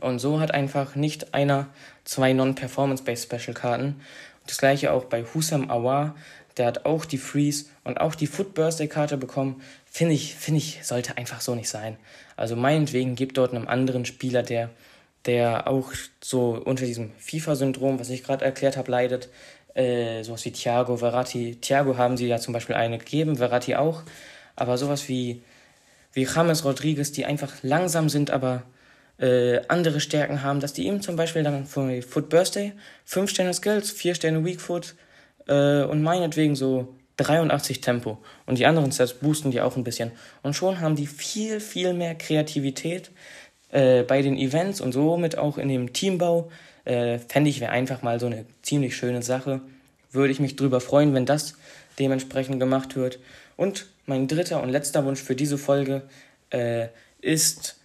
Und 0.00 0.18
so 0.18 0.40
hat 0.40 0.52
einfach 0.52 0.94
nicht 0.94 1.34
einer 1.34 1.68
zwei 2.04 2.32
Non-Performance-Based 2.32 3.24
Special 3.24 3.54
Karten. 3.54 4.00
Das 4.46 4.58
gleiche 4.58 4.92
auch 4.92 5.04
bei 5.04 5.24
Husam 5.24 5.70
Awar, 5.70 6.14
der 6.56 6.66
hat 6.66 6.84
auch 6.86 7.04
die 7.04 7.18
Freeze 7.18 7.66
und 7.84 8.00
auch 8.00 8.14
die 8.14 8.26
Foot 8.26 8.54
Birthday 8.54 8.88
Karte 8.88 9.16
bekommen. 9.16 9.62
Finde 9.96 10.12
ich, 10.12 10.34
finde 10.34 10.58
ich, 10.58 10.80
sollte 10.82 11.16
einfach 11.16 11.40
so 11.40 11.54
nicht 11.54 11.70
sein. 11.70 11.96
Also 12.36 12.54
meinetwegen 12.54 13.14
gibt 13.14 13.38
dort 13.38 13.54
einem 13.54 13.66
anderen 13.66 14.04
Spieler, 14.04 14.42
der, 14.42 14.68
der 15.24 15.68
auch 15.68 15.90
so 16.22 16.50
unter 16.50 16.84
diesem 16.84 17.12
FIFA-Syndrom, 17.16 17.98
was 17.98 18.10
ich 18.10 18.22
gerade 18.22 18.44
erklärt 18.44 18.76
habe, 18.76 18.90
leidet, 18.90 19.30
äh, 19.72 20.22
sowas 20.22 20.44
wie 20.44 20.52
Thiago, 20.52 20.98
Verratti. 20.98 21.56
Thiago 21.62 21.96
haben 21.96 22.18
sie 22.18 22.26
ja 22.26 22.38
zum 22.38 22.52
Beispiel 22.52 22.74
eine 22.74 22.98
gegeben, 22.98 23.36
Verratti 23.36 23.74
auch. 23.74 24.02
Aber 24.54 24.76
sowas 24.76 25.08
wie, 25.08 25.40
wie 26.12 26.24
James 26.24 26.62
Rodriguez, 26.66 27.12
die 27.12 27.24
einfach 27.24 27.54
langsam 27.62 28.10
sind, 28.10 28.30
aber 28.30 28.64
äh, 29.18 29.62
andere 29.68 30.00
Stärken 30.00 30.42
haben, 30.42 30.60
dass 30.60 30.74
die 30.74 30.84
ihm 30.84 31.00
zum 31.00 31.16
Beispiel 31.16 31.42
dann 31.42 31.64
für 31.64 32.02
Foot 32.02 32.28
Birthday 32.28 32.74
5 33.06 33.30
Sterne 33.30 33.54
Skills, 33.54 33.92
4 33.92 34.14
Sterne 34.14 34.44
Weak 34.44 34.60
Foot, 34.60 34.94
äh, 35.48 35.84
und 35.84 36.02
meinetwegen 36.02 36.54
so 36.54 36.95
83 37.16 37.80
Tempo. 37.80 38.18
Und 38.44 38.58
die 38.58 38.66
anderen 38.66 38.90
Sets 38.90 39.14
boosten 39.14 39.50
die 39.50 39.60
auch 39.60 39.76
ein 39.76 39.84
bisschen. 39.84 40.12
Und 40.42 40.54
schon 40.54 40.80
haben 40.80 40.96
die 40.96 41.06
viel, 41.06 41.60
viel 41.60 41.92
mehr 41.94 42.14
Kreativität 42.14 43.10
äh, 43.70 44.02
bei 44.02 44.22
den 44.22 44.36
Events 44.36 44.80
und 44.80 44.92
somit 44.92 45.38
auch 45.38 45.58
in 45.58 45.68
dem 45.68 45.92
Teambau. 45.92 46.50
Äh, 46.84 47.18
Fände 47.18 47.50
ich 47.50 47.60
wäre 47.60 47.72
einfach 47.72 48.02
mal 48.02 48.20
so 48.20 48.26
eine 48.26 48.44
ziemlich 48.62 48.96
schöne 48.96 49.22
Sache. 49.22 49.60
Würde 50.12 50.32
ich 50.32 50.40
mich 50.40 50.56
drüber 50.56 50.80
freuen, 50.80 51.14
wenn 51.14 51.26
das 51.26 51.54
dementsprechend 51.98 52.60
gemacht 52.60 52.96
wird. 52.96 53.18
Und 53.56 53.86
mein 54.04 54.28
dritter 54.28 54.62
und 54.62 54.68
letzter 54.68 55.04
Wunsch 55.04 55.22
für 55.22 55.34
diese 55.34 55.58
Folge 55.58 56.02
äh, 56.50 56.88
ist, 57.20 57.80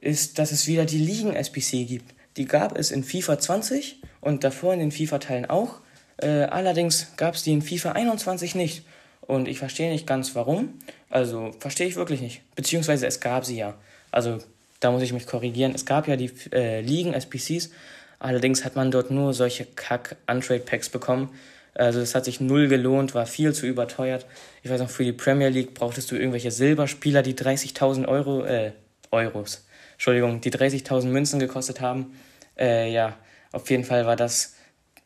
ist, 0.00 0.38
dass 0.38 0.52
es 0.52 0.66
wieder 0.66 0.84
die 0.84 0.98
Ligen-SPC 0.98 1.86
gibt. 1.86 2.14
Die 2.36 2.46
gab 2.46 2.76
es 2.76 2.90
in 2.90 3.04
FIFA 3.04 3.38
20 3.38 4.02
und 4.20 4.42
davor 4.42 4.74
in 4.74 4.80
den 4.80 4.90
FIFA-Teilen 4.90 5.46
auch. 5.46 5.80
Äh, 6.18 6.44
allerdings 6.44 7.16
gab 7.16 7.34
es 7.34 7.42
die 7.42 7.52
in 7.52 7.62
FIFA 7.62 7.92
21 7.92 8.54
nicht. 8.54 8.84
Und 9.20 9.48
ich 9.48 9.58
verstehe 9.58 9.90
nicht 9.90 10.06
ganz 10.06 10.34
warum. 10.34 10.78
Also 11.10 11.52
verstehe 11.58 11.86
ich 11.86 11.96
wirklich 11.96 12.20
nicht. 12.20 12.42
Beziehungsweise 12.54 13.06
es 13.06 13.20
gab 13.20 13.44
sie 13.44 13.56
ja. 13.56 13.74
Also 14.10 14.38
da 14.80 14.90
muss 14.90 15.02
ich 15.02 15.12
mich 15.12 15.26
korrigieren. 15.26 15.72
Es 15.74 15.86
gab 15.86 16.08
ja 16.08 16.16
die 16.16 16.30
äh, 16.52 16.80
Ligen 16.80 17.14
SPCs. 17.14 17.70
Allerdings 18.18 18.64
hat 18.64 18.76
man 18.76 18.90
dort 18.90 19.10
nur 19.10 19.32
solche 19.32 19.64
Kack-Untrade-Packs 19.64 20.90
bekommen. 20.90 21.30
Also 21.74 22.00
es 22.00 22.14
hat 22.14 22.24
sich 22.24 22.40
null 22.40 22.68
gelohnt, 22.68 23.14
war 23.14 23.26
viel 23.26 23.52
zu 23.52 23.66
überteuert. 23.66 24.26
Ich 24.62 24.70
weiß 24.70 24.80
noch, 24.80 24.90
für 24.90 25.04
die 25.04 25.12
Premier 25.12 25.48
League 25.48 25.74
brauchtest 25.74 26.10
du 26.10 26.16
irgendwelche 26.16 26.50
Silberspieler, 26.50 27.22
die 27.22 27.34
30.000 27.34 28.06
Euro, 28.06 28.44
äh, 28.44 28.72
Euros, 29.10 29.66
Entschuldigung, 29.94 30.40
die 30.40 30.52
30.000 30.52 31.06
Münzen 31.06 31.40
gekostet 31.40 31.80
haben. 31.80 32.16
Äh, 32.56 32.92
ja, 32.92 33.16
auf 33.52 33.68
jeden 33.70 33.84
Fall 33.84 34.06
war 34.06 34.16
das 34.16 34.53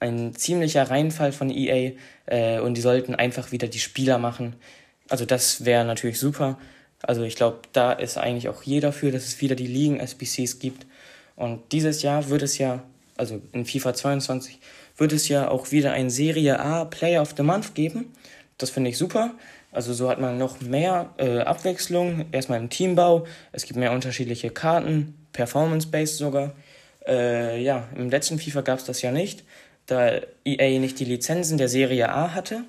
ein 0.00 0.34
ziemlicher 0.34 0.90
Reinfall 0.90 1.32
von 1.32 1.50
EA 1.50 1.92
äh, 2.26 2.60
und 2.60 2.74
die 2.74 2.80
sollten 2.80 3.14
einfach 3.14 3.52
wieder 3.52 3.68
die 3.68 3.80
Spieler 3.80 4.18
machen. 4.18 4.54
Also 5.08 5.24
das 5.24 5.64
wäre 5.64 5.84
natürlich 5.84 6.18
super. 6.18 6.58
Also 7.02 7.22
ich 7.22 7.36
glaube, 7.36 7.60
da 7.72 7.92
ist 7.92 8.18
eigentlich 8.18 8.48
auch 8.48 8.62
jeder 8.62 8.92
für, 8.92 9.10
dass 9.10 9.24
es 9.24 9.40
wieder 9.40 9.54
die 9.54 9.66
Ligen-SBCs 9.66 10.58
gibt. 10.58 10.86
Und 11.36 11.72
dieses 11.72 12.02
Jahr 12.02 12.28
wird 12.28 12.42
es 12.42 12.58
ja, 12.58 12.82
also 13.16 13.40
in 13.52 13.64
FIFA 13.64 13.94
22, 13.94 14.58
wird 14.96 15.12
es 15.12 15.28
ja 15.28 15.48
auch 15.48 15.70
wieder 15.70 15.92
ein 15.92 16.10
Serie 16.10 16.58
A 16.58 16.84
Player 16.84 17.22
of 17.22 17.34
the 17.36 17.42
Month 17.42 17.74
geben. 17.74 18.12
Das 18.58 18.70
finde 18.70 18.90
ich 18.90 18.98
super. 18.98 19.34
Also 19.70 19.92
so 19.92 20.08
hat 20.08 20.20
man 20.20 20.38
noch 20.38 20.60
mehr 20.60 21.14
äh, 21.18 21.40
Abwechslung, 21.40 22.26
erstmal 22.32 22.58
im 22.58 22.70
Teambau, 22.70 23.26
es 23.52 23.64
gibt 23.64 23.78
mehr 23.78 23.92
unterschiedliche 23.92 24.50
Karten, 24.50 25.14
Performance-Based 25.32 26.16
sogar. 26.16 26.54
Äh, 27.06 27.62
ja, 27.62 27.86
im 27.94 28.10
letzten 28.10 28.38
FIFA 28.38 28.62
gab 28.62 28.78
es 28.78 28.84
das 28.84 29.02
ja 29.02 29.12
nicht, 29.12 29.44
da 29.88 30.20
EA 30.44 30.78
nicht 30.78 31.00
die 31.00 31.04
Lizenzen 31.04 31.58
der 31.58 31.68
Serie 31.68 32.10
A 32.10 32.34
hatte. 32.34 32.64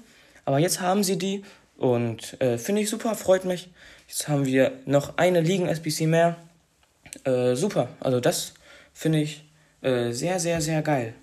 Aber 0.45 0.57
jetzt 0.57 0.81
haben 0.81 1.03
sie 1.03 1.17
die 1.17 1.43
und 1.77 2.41
äh, 2.41 2.57
finde 2.57 2.81
ich 2.81 2.89
super, 2.89 3.13
freut 3.13 3.45
mich. 3.45 3.69
Jetzt 4.07 4.27
haben 4.27 4.45
wir 4.45 4.71
noch 4.85 5.17
eine 5.17 5.41
Ligen-SBC 5.41 6.07
mehr. 6.07 6.37
Äh, 7.25 7.55
super, 7.55 7.89
also 7.99 8.19
das 8.19 8.53
finde 8.93 9.19
ich 9.19 9.43
äh, 9.81 10.11
sehr, 10.11 10.39
sehr, 10.39 10.61
sehr 10.61 10.81
geil. 10.81 11.13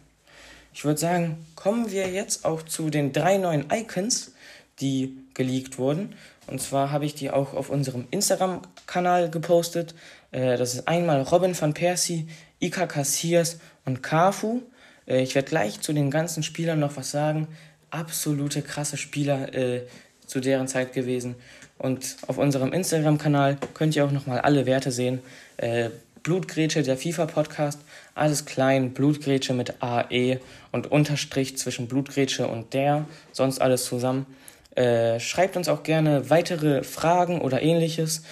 Ich 0.72 0.85
würde 0.85 1.00
sagen, 1.00 1.46
kommen 1.54 1.90
wir 1.90 2.09
jetzt 2.11 2.44
auch 2.44 2.62
zu 2.62 2.90
den 2.90 3.12
drei 3.12 3.38
neuen 3.38 3.66
Icons, 3.72 4.32
die 4.80 5.16
geleakt 5.35 5.78
wurden. 5.78 6.14
Und 6.46 6.61
zwar 6.61 6.92
habe 6.92 7.06
ich 7.06 7.14
die 7.14 7.30
auch 7.30 7.54
auf 7.54 7.70
unserem 7.70 8.06
Instagram-Kanal 8.11 9.30
gepostet. 9.30 9.94
Äh, 10.30 10.56
das 10.59 10.74
ist 10.74 10.88
einmal 10.88 11.22
Robin 11.22 11.59
van 11.59 11.74
Persie, 11.74 12.28
Ika 12.61 12.87
Cassias 12.87 13.59
und 13.85 14.02
Kafu. 14.02 14.62
Äh, 15.06 15.22
ich 15.22 15.34
werde 15.34 15.48
gleich 15.48 15.80
zu 15.80 15.92
den 15.92 16.10
ganzen 16.10 16.42
Spielern 16.42 16.80
noch 16.80 16.96
was 16.96 17.10
sagen. 17.10 17.48
Absolute 17.90 18.62
krasse 18.62 18.96
Spieler 18.96 19.54
äh, 19.54 19.82
zu 20.26 20.40
deren 20.40 20.68
Zeit 20.68 20.92
gewesen. 20.92 21.36
Und 21.78 22.16
auf 22.26 22.38
unserem 22.38 22.72
Instagram-Kanal 22.72 23.58
könnt 23.74 23.96
ihr 23.96 24.04
auch 24.04 24.10
nochmal 24.10 24.40
alle 24.40 24.66
Werte 24.66 24.90
sehen. 24.90 25.20
Äh, 25.56 25.90
Blutgrätsche, 26.22 26.82
der 26.82 26.96
FIFA-Podcast, 26.96 27.80
alles 28.16 28.46
klein, 28.46 28.92
Blutgrätsche 28.92 29.54
mit 29.54 29.80
AE 29.80 30.40
und 30.72 30.90
Unterstrich 30.90 31.56
zwischen 31.56 31.86
Blutgrätsche 31.86 32.48
und 32.48 32.74
der, 32.74 33.04
sonst 33.30 33.60
alles 33.60 33.84
zusammen. 33.84 34.26
Äh, 34.74 35.20
schreibt 35.20 35.56
uns 35.56 35.68
auch 35.68 35.84
gerne 35.84 36.28
weitere 36.28 36.82
Fragen 36.82 37.40
oder 37.40 37.62
ähnliches. 37.62 38.22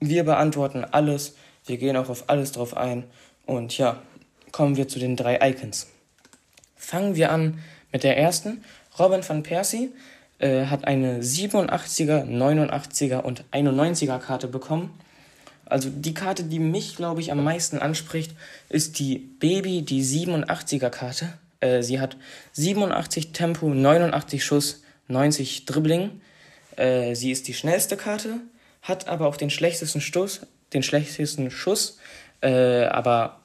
Wir 0.00 0.24
beantworten 0.24 0.84
alles. 0.84 1.36
Wir 1.64 1.76
gehen 1.76 1.96
auch 1.96 2.08
auf 2.08 2.28
alles 2.28 2.52
drauf 2.52 2.76
ein. 2.76 3.04
Und 3.46 3.78
ja, 3.78 4.02
kommen 4.50 4.76
wir 4.76 4.88
zu 4.88 4.98
den 4.98 5.14
drei 5.14 5.38
Icons. 5.40 5.86
Fangen 6.88 7.16
wir 7.16 7.30
an 7.32 7.58
mit 7.92 8.02
der 8.02 8.16
ersten. 8.16 8.64
Robin 8.98 9.20
van 9.22 9.42
Persie 9.42 9.90
äh, 10.38 10.64
hat 10.64 10.86
eine 10.86 11.20
87er, 11.20 12.24
89er 12.24 13.20
und 13.20 13.44
91er 13.52 14.18
Karte 14.18 14.48
bekommen. 14.48 14.98
Also 15.66 15.90
die 15.90 16.14
Karte, 16.14 16.44
die 16.44 16.58
mich, 16.58 16.96
glaube 16.96 17.20
ich, 17.20 17.30
am 17.30 17.44
meisten 17.44 17.78
anspricht, 17.78 18.32
ist 18.70 18.98
die 19.00 19.18
Baby, 19.18 19.82
die 19.82 20.02
87er 20.02 20.88
Karte. 20.88 21.34
Äh, 21.60 21.82
sie 21.82 22.00
hat 22.00 22.16
87 22.52 23.34
Tempo, 23.34 23.68
89 23.68 24.42
Schuss, 24.42 24.82
90 25.08 25.66
Dribbling. 25.66 26.22
Äh, 26.76 27.14
sie 27.14 27.32
ist 27.32 27.48
die 27.48 27.54
schnellste 27.54 27.98
Karte, 27.98 28.40
hat 28.80 29.08
aber 29.08 29.26
auch 29.26 29.36
den 29.36 29.50
schlechtesten 29.50 30.00
Stoß, 30.00 30.46
den 30.72 30.82
schlechtesten 30.82 31.50
Schuss, 31.50 31.98
äh, 32.40 32.84
aber 32.86 33.40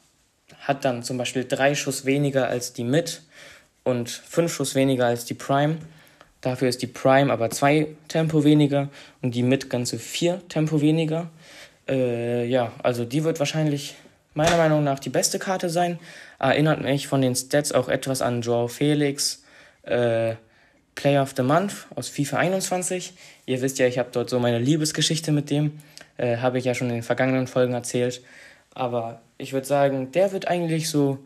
hat 0.61 0.85
dann 0.85 1.03
zum 1.03 1.17
Beispiel 1.17 1.43
drei 1.43 1.75
Schuss 1.75 2.05
weniger 2.05 2.47
als 2.47 2.71
die 2.71 2.85
Mid 2.85 3.21
und 3.83 4.09
fünf 4.09 4.53
Schuss 4.53 4.75
weniger 4.75 5.07
als 5.07 5.25
die 5.25 5.33
Prime. 5.33 5.77
Dafür 6.41 6.67
ist 6.67 6.81
die 6.81 6.87
Prime 6.87 7.31
aber 7.31 7.49
zwei 7.49 7.87
Tempo 8.07 8.43
weniger 8.43 8.89
und 9.21 9.35
die 9.35 9.43
Mid 9.43 9.69
ganze 9.69 9.97
vier 9.99 10.41
Tempo 10.49 10.81
weniger. 10.81 11.29
Äh, 11.87 12.45
ja, 12.47 12.71
also 12.81 13.05
die 13.05 13.23
wird 13.23 13.39
wahrscheinlich 13.39 13.95
meiner 14.33 14.57
Meinung 14.57 14.83
nach 14.83 14.99
die 14.99 15.09
beste 15.09 15.39
Karte 15.39 15.69
sein. 15.69 15.99
Erinnert 16.39 16.81
mich 16.81 17.07
von 17.07 17.21
den 17.21 17.35
Stats 17.35 17.71
auch 17.71 17.87
etwas 17.87 18.21
an 18.21 18.41
Joao 18.41 18.67
Felix, 18.67 19.43
äh, 19.83 20.35
Player 20.95 21.23
of 21.23 21.33
the 21.35 21.43
Month 21.43 21.87
aus 21.95 22.09
FIFA 22.09 22.37
21. 22.37 23.13
Ihr 23.45 23.61
wisst 23.61 23.79
ja, 23.79 23.87
ich 23.87 23.97
habe 23.97 24.09
dort 24.11 24.29
so 24.29 24.39
meine 24.39 24.59
Liebesgeschichte 24.59 25.31
mit 25.31 25.49
dem. 25.49 25.79
Äh, 26.17 26.37
habe 26.37 26.59
ich 26.59 26.65
ja 26.65 26.75
schon 26.75 26.89
in 26.89 26.95
den 26.95 27.03
vergangenen 27.03 27.47
Folgen 27.47 27.73
erzählt. 27.73 28.21
Aber 28.73 29.21
ich 29.37 29.53
würde 29.53 29.67
sagen, 29.67 30.11
der 30.11 30.31
wird 30.31 30.47
eigentlich 30.47 30.89
so 30.89 31.19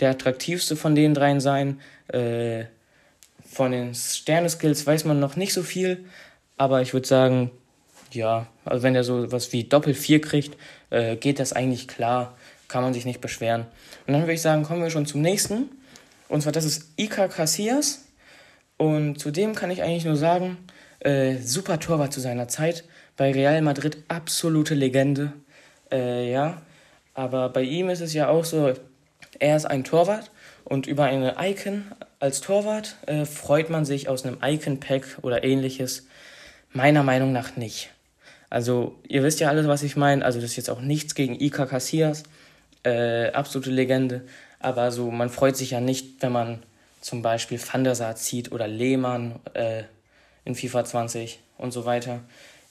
der 0.00 0.10
attraktivste 0.10 0.76
von 0.76 0.94
den 0.94 1.14
dreien 1.14 1.40
sein. 1.40 1.80
Äh, 2.12 2.66
von 3.44 3.72
den 3.72 3.94
Sterneskills 3.94 4.86
weiß 4.86 5.04
man 5.04 5.20
noch 5.20 5.36
nicht 5.36 5.52
so 5.52 5.62
viel. 5.62 6.04
Aber 6.56 6.82
ich 6.82 6.92
würde 6.92 7.06
sagen, 7.06 7.50
ja, 8.12 8.46
also 8.64 8.82
wenn 8.82 8.94
er 8.94 9.04
so 9.04 9.30
was 9.32 9.52
wie 9.52 9.64
Doppel 9.64 9.94
4 9.94 10.20
kriegt, 10.20 10.56
äh, 10.90 11.16
geht 11.16 11.38
das 11.38 11.52
eigentlich 11.52 11.88
klar. 11.88 12.36
Kann 12.68 12.82
man 12.82 12.94
sich 12.94 13.04
nicht 13.04 13.20
beschweren. 13.20 13.66
Und 14.06 14.14
dann 14.14 14.22
würde 14.22 14.32
ich 14.32 14.42
sagen, 14.42 14.62
kommen 14.62 14.82
wir 14.82 14.90
schon 14.90 15.06
zum 15.06 15.20
nächsten. 15.20 15.70
Und 16.28 16.42
zwar, 16.42 16.52
das 16.52 16.64
ist 16.64 16.92
Ika 16.96 17.28
Casillas. 17.28 18.06
Und 18.78 19.18
zudem 19.18 19.54
kann 19.54 19.70
ich 19.70 19.82
eigentlich 19.82 20.04
nur 20.04 20.16
sagen, 20.16 20.56
äh, 21.00 21.36
super 21.36 21.78
Torwart 21.78 22.12
zu 22.12 22.20
seiner 22.20 22.48
Zeit. 22.48 22.84
Bei 23.16 23.30
Real 23.32 23.60
Madrid 23.60 23.98
absolute 24.08 24.74
Legende. 24.74 25.34
Äh, 25.90 26.32
ja, 26.32 26.62
aber 27.14 27.50
bei 27.50 27.62
ihm 27.62 27.90
ist 27.90 28.00
es 28.00 28.14
ja 28.14 28.28
auch 28.28 28.44
so, 28.44 28.72
er 29.38 29.56
ist 29.56 29.66
ein 29.66 29.84
Torwart 29.84 30.30
und 30.72 30.86
über 30.86 31.04
eine 31.04 31.36
Icon 31.38 31.84
als 32.18 32.40
Torwart 32.40 32.96
äh, 33.04 33.26
freut 33.26 33.68
man 33.68 33.84
sich 33.84 34.08
aus 34.08 34.24
einem 34.24 34.38
Icon-Pack 34.42 35.18
oder 35.20 35.44
ähnliches 35.44 36.06
meiner 36.72 37.02
Meinung 37.02 37.30
nach 37.30 37.56
nicht. 37.56 37.90
Also, 38.48 38.98
ihr 39.06 39.22
wisst 39.22 39.38
ja 39.40 39.50
alles, 39.50 39.66
was 39.68 39.82
ich 39.82 39.96
meine. 39.96 40.24
Also, 40.24 40.40
das 40.40 40.52
ist 40.52 40.56
jetzt 40.56 40.70
auch 40.70 40.80
nichts 40.80 41.14
gegen 41.14 41.38
Ika 41.38 41.66
Casillas. 41.66 42.22
Äh, 42.84 43.32
absolute 43.32 43.70
Legende. 43.70 44.22
Aber 44.60 44.92
so, 44.92 45.10
man 45.10 45.28
freut 45.28 45.58
sich 45.58 45.72
ja 45.72 45.80
nicht, 45.82 46.22
wenn 46.22 46.32
man 46.32 46.62
zum 47.02 47.20
Beispiel 47.20 47.60
Van 47.60 47.84
der 47.84 47.94
Sar 47.94 48.16
zieht 48.16 48.50
oder 48.50 48.66
Lehmann 48.66 49.40
äh, 49.52 49.82
in 50.46 50.54
FIFA 50.54 50.86
20 50.86 51.38
und 51.58 51.72
so 51.72 51.84
weiter. 51.84 52.20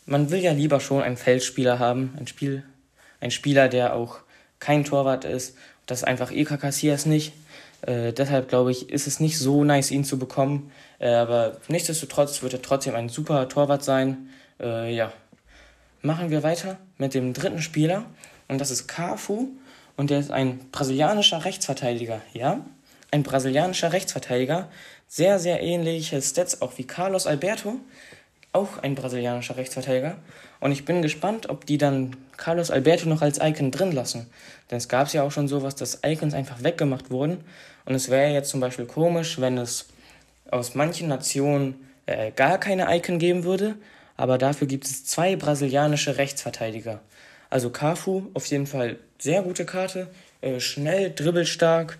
Man 0.08 0.32
will 0.32 0.40
ja 0.40 0.54
lieber 0.54 0.80
schon 0.80 1.04
einen 1.04 1.18
Feldspieler 1.18 1.78
haben, 1.78 2.16
ein 2.20 2.26
Spiel, 2.26 2.64
ein 3.20 3.30
Spieler, 3.30 3.70
der 3.70 3.96
auch 3.96 4.22
kein 4.58 4.86
Torwart 4.86 5.24
ist. 5.24 5.56
Das 5.86 6.00
ist 6.00 6.04
einfach 6.06 6.32
Ika 6.32 6.58
Casillas 6.58 7.06
nicht. 7.06 7.34
Äh, 7.82 8.14
deshalb 8.14 8.50
glaube 8.50 8.72
ich, 8.72 8.90
ist 8.90 9.08
es 9.08 9.20
nicht 9.20 9.38
so 9.38 9.64
nice, 9.64 9.92
ihn 9.92 10.04
zu 10.04 10.20
bekommen. 10.20 10.72
Äh, 11.00 11.10
aber 11.10 11.58
nichtsdestotrotz 11.68 12.42
wird 12.44 12.54
er 12.54 12.62
trotzdem 12.62 12.96
ein 12.96 13.10
super 13.10 13.48
Torwart 13.50 13.84
sein. 13.84 14.30
Äh, 14.60 14.94
ja, 14.94 15.12
machen 16.02 16.30
wir 16.30 16.44
weiter 16.44 16.78
mit 16.98 17.14
dem 17.14 17.34
dritten 17.34 17.62
Spieler 17.62 18.06
und 18.48 18.60
das 18.60 18.72
ist 18.72 18.88
Cafu 18.88 19.50
und 19.98 20.10
der 20.10 20.20
ist 20.20 20.32
ein 20.32 20.60
brasilianischer 20.72 21.46
Rechtsverteidiger, 21.46 22.22
ja? 22.34 22.66
Ein 23.12 23.24
brasilianischer 23.24 23.92
Rechtsverteidiger, 23.92 24.70
sehr, 25.08 25.38
sehr 25.38 25.62
ähnliche 25.62 26.22
Stats 26.22 26.62
auch 26.62 26.78
wie 26.78 26.86
Carlos 26.86 27.28
Alberto, 27.28 27.76
auch 28.54 28.78
ein 28.82 28.96
brasilianischer 28.96 29.58
Rechtsverteidiger. 29.58 30.18
Und 30.60 30.72
ich 30.72 30.86
bin 30.86 31.02
gespannt, 31.02 31.50
ob 31.50 31.66
die 31.66 31.78
dann 31.78 32.16
Carlos 32.38 32.72
Alberto 32.72 33.08
noch 33.10 33.22
als 33.22 33.40
Icon 33.42 33.72
drin 33.72 33.92
lassen. 33.92 34.30
Denn 34.70 34.78
es 34.78 34.88
gab 34.88 35.12
ja 35.14 35.24
auch 35.24 35.32
schon 35.32 35.48
sowas, 35.48 35.76
dass 35.76 36.00
Icons 36.06 36.34
einfach 36.34 36.64
weggemacht 36.64 37.12
wurden. 37.12 37.44
Und 37.86 37.96
es 37.96 38.10
wäre 38.10 38.32
jetzt 38.32 38.50
zum 38.50 38.60
Beispiel 38.60 38.86
komisch, 38.86 39.40
wenn 39.40 39.58
es 39.58 39.88
aus 40.50 40.76
manchen 40.76 41.08
Nationen 41.08 41.88
äh, 42.06 42.32
gar 42.32 42.60
keine 42.60 42.96
Icon 42.96 43.20
geben 43.20 43.44
würde, 43.44 43.76
aber 44.18 44.38
dafür 44.38 44.68
gibt 44.68 44.86
es 44.86 45.06
zwei 45.06 45.36
brasilianische 45.36 46.18
Rechtsverteidiger. 46.18 47.00
Also 47.50 47.70
Cafu 47.70 48.28
auf 48.34 48.46
jeden 48.46 48.68
Fall 48.68 48.98
sehr 49.18 49.42
gute 49.42 49.66
Karte, 49.66 50.08
äh, 50.42 50.60
schnell, 50.60 51.12
dribbelstark, 51.12 51.98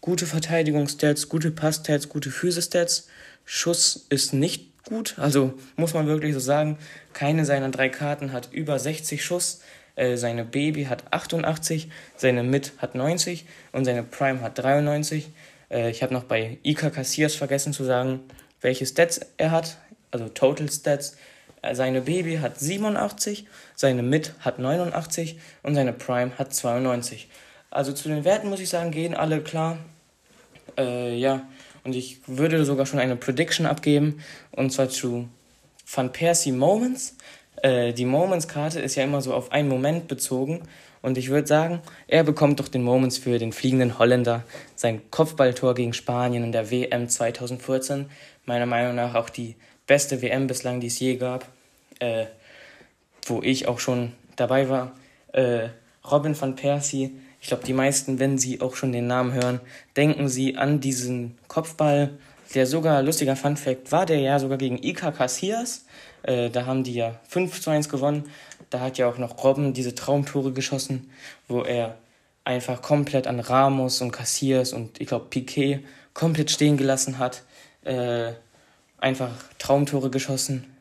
gute 0.00 0.26
Verteidigungsstats, 0.26 1.28
gute 1.28 1.50
Passstats, 1.50 2.08
gute 2.08 2.30
Physistats. 2.30 3.08
Schuss 3.44 4.06
ist 4.08 4.32
nicht 4.32 4.84
gut, 4.84 5.14
also 5.18 5.54
muss 5.76 5.94
man 5.94 6.06
wirklich 6.06 6.34
so 6.34 6.40
sagen, 6.40 6.78
keine 7.12 7.44
seiner 7.44 7.70
drei 7.70 7.88
Karten 7.88 8.32
hat 8.32 8.50
über 8.52 8.78
60 8.78 9.24
Schuss. 9.24 9.60
Äh, 9.96 10.16
seine 10.16 10.44
Baby 10.44 10.84
hat 10.84 11.04
88, 11.12 11.88
seine 12.16 12.42
Mid 12.42 12.72
hat 12.78 12.94
90 12.94 13.46
und 13.72 13.84
seine 13.84 14.02
Prime 14.02 14.40
hat 14.40 14.58
93. 14.58 15.28
Äh, 15.70 15.90
ich 15.90 16.02
habe 16.02 16.12
noch 16.12 16.24
bei 16.24 16.58
Ika 16.62 16.90
Cassias 16.90 17.34
vergessen 17.34 17.72
zu 17.72 17.84
sagen, 17.84 18.20
welche 18.60 18.86
Stats 18.86 19.20
er 19.36 19.50
hat, 19.50 19.76
also 20.10 20.28
Total 20.28 20.70
Stats. 20.70 21.16
Seine 21.72 22.02
Baby 22.02 22.36
hat 22.36 22.60
87, 22.60 23.46
seine 23.74 24.02
Mid 24.02 24.34
hat 24.40 24.58
89 24.58 25.38
und 25.62 25.74
seine 25.74 25.94
Prime 25.94 26.32
hat 26.36 26.52
92. 26.52 27.28
Also 27.70 27.92
zu 27.92 28.10
den 28.10 28.24
Werten 28.24 28.50
muss 28.50 28.60
ich 28.60 28.68
sagen, 28.68 28.90
gehen 28.90 29.14
alle 29.14 29.40
klar. 29.40 29.78
Äh, 30.76 31.16
ja, 31.16 31.46
und 31.82 31.94
ich 31.94 32.18
würde 32.26 32.64
sogar 32.64 32.86
schon 32.86 32.98
eine 32.98 33.16
Prediction 33.16 33.66
abgeben, 33.66 34.20
und 34.50 34.72
zwar 34.72 34.88
zu 34.88 35.28
Van 35.86 36.12
Persie 36.12 36.52
Moments. 36.52 37.16
Äh, 37.64 37.92
die 37.92 38.04
Moments-Karte 38.04 38.80
ist 38.80 38.94
ja 38.94 39.04
immer 39.04 39.20
so 39.20 39.34
auf 39.34 39.50
einen 39.50 39.68
Moment 39.68 40.06
bezogen. 40.06 40.62
Und 41.02 41.18
ich 41.18 41.28
würde 41.28 41.46
sagen, 41.46 41.80
er 42.06 42.24
bekommt 42.24 42.60
doch 42.60 42.68
den 42.68 42.82
Moments 42.82 43.18
für 43.18 43.38
den 43.38 43.52
fliegenden 43.52 43.98
Holländer, 43.98 44.44
sein 44.74 45.02
Kopfballtor 45.10 45.74
gegen 45.74 45.92
Spanien 45.92 46.44
in 46.44 46.52
der 46.52 46.70
WM 46.70 47.08
2014. 47.08 48.06
Meiner 48.46 48.66
Meinung 48.66 48.94
nach 48.94 49.14
auch 49.14 49.28
die 49.28 49.56
beste 49.86 50.22
WM 50.22 50.46
bislang, 50.46 50.80
die 50.80 50.86
es 50.86 50.98
je 50.98 51.16
gab 51.16 51.46
äh, 52.00 52.26
wo 53.26 53.42
ich 53.42 53.68
auch 53.68 53.78
schon 53.78 54.12
dabei 54.36 54.68
war. 54.68 54.92
Äh, 55.32 55.68
Robin 56.10 56.38
van 56.38 56.56
Persie, 56.56 57.16
Ich 57.40 57.48
glaube, 57.48 57.64
die 57.64 57.74
meisten, 57.74 58.18
wenn 58.18 58.38
sie 58.38 58.62
auch 58.62 58.74
schon 58.74 58.92
den 58.92 59.06
Namen 59.06 59.32
hören, 59.34 59.60
denken 59.96 60.28
sie 60.28 60.56
an 60.56 60.80
diesen 60.80 61.36
Kopfball. 61.46 62.18
Der 62.54 62.66
sogar, 62.66 63.02
lustiger 63.02 63.36
Fun 63.36 63.56
Fact, 63.56 63.92
war 63.92 64.06
der 64.06 64.20
ja 64.20 64.38
sogar 64.38 64.58
gegen 64.58 64.82
Ika 64.82 65.12
Casillas. 65.12 65.83
Äh, 66.24 66.50
da 66.50 66.66
haben 66.66 66.84
die 66.84 66.94
ja 66.94 67.20
5 67.28 67.60
zu 67.60 67.70
1 67.70 67.88
gewonnen. 67.88 68.24
Da 68.70 68.80
hat 68.80 68.98
ja 68.98 69.08
auch 69.08 69.18
noch 69.18 69.44
Robben 69.44 69.72
diese 69.72 69.94
Traumtore 69.94 70.52
geschossen, 70.52 71.10
wo 71.48 71.62
er 71.62 71.96
einfach 72.44 72.82
komplett 72.82 73.26
an 73.26 73.40
Ramos 73.40 74.00
und 74.00 74.10
Casillas 74.10 74.72
und 74.72 75.00
ich 75.00 75.08
glaube 75.08 75.26
Piquet 75.30 75.80
komplett 76.12 76.50
stehen 76.50 76.76
gelassen 76.76 77.18
hat. 77.18 77.42
Äh, 77.84 78.32
einfach 78.98 79.30
Traumtore 79.58 80.10
geschossen. 80.10 80.74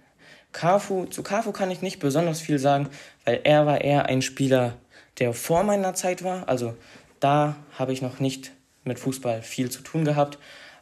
Cafu, 0.54 1.06
zu 1.06 1.24
Cafu 1.24 1.52
kann 1.52 1.72
ich 1.72 1.82
nicht 1.82 2.00
besonders 2.00 2.40
viel 2.40 2.60
sagen, 2.60 2.90
weil 3.26 3.42
er 3.44 3.66
war 3.66 3.82
eher 3.82 4.06
ein 4.06 4.22
Spieler, 4.22 4.76
der 5.20 5.34
vor 5.34 5.64
meiner 5.64 5.94
Zeit 5.94 6.24
war. 6.24 6.48
Also 6.48 6.76
da 7.20 7.56
habe 7.78 7.92
ich 7.92 8.02
noch 8.02 8.20
nicht 8.20 8.52
mit 8.84 9.00
Fußball 9.00 9.42
viel 9.42 9.70
zu 9.70 9.82
tun 9.82 10.06
gehabt. 10.06 10.38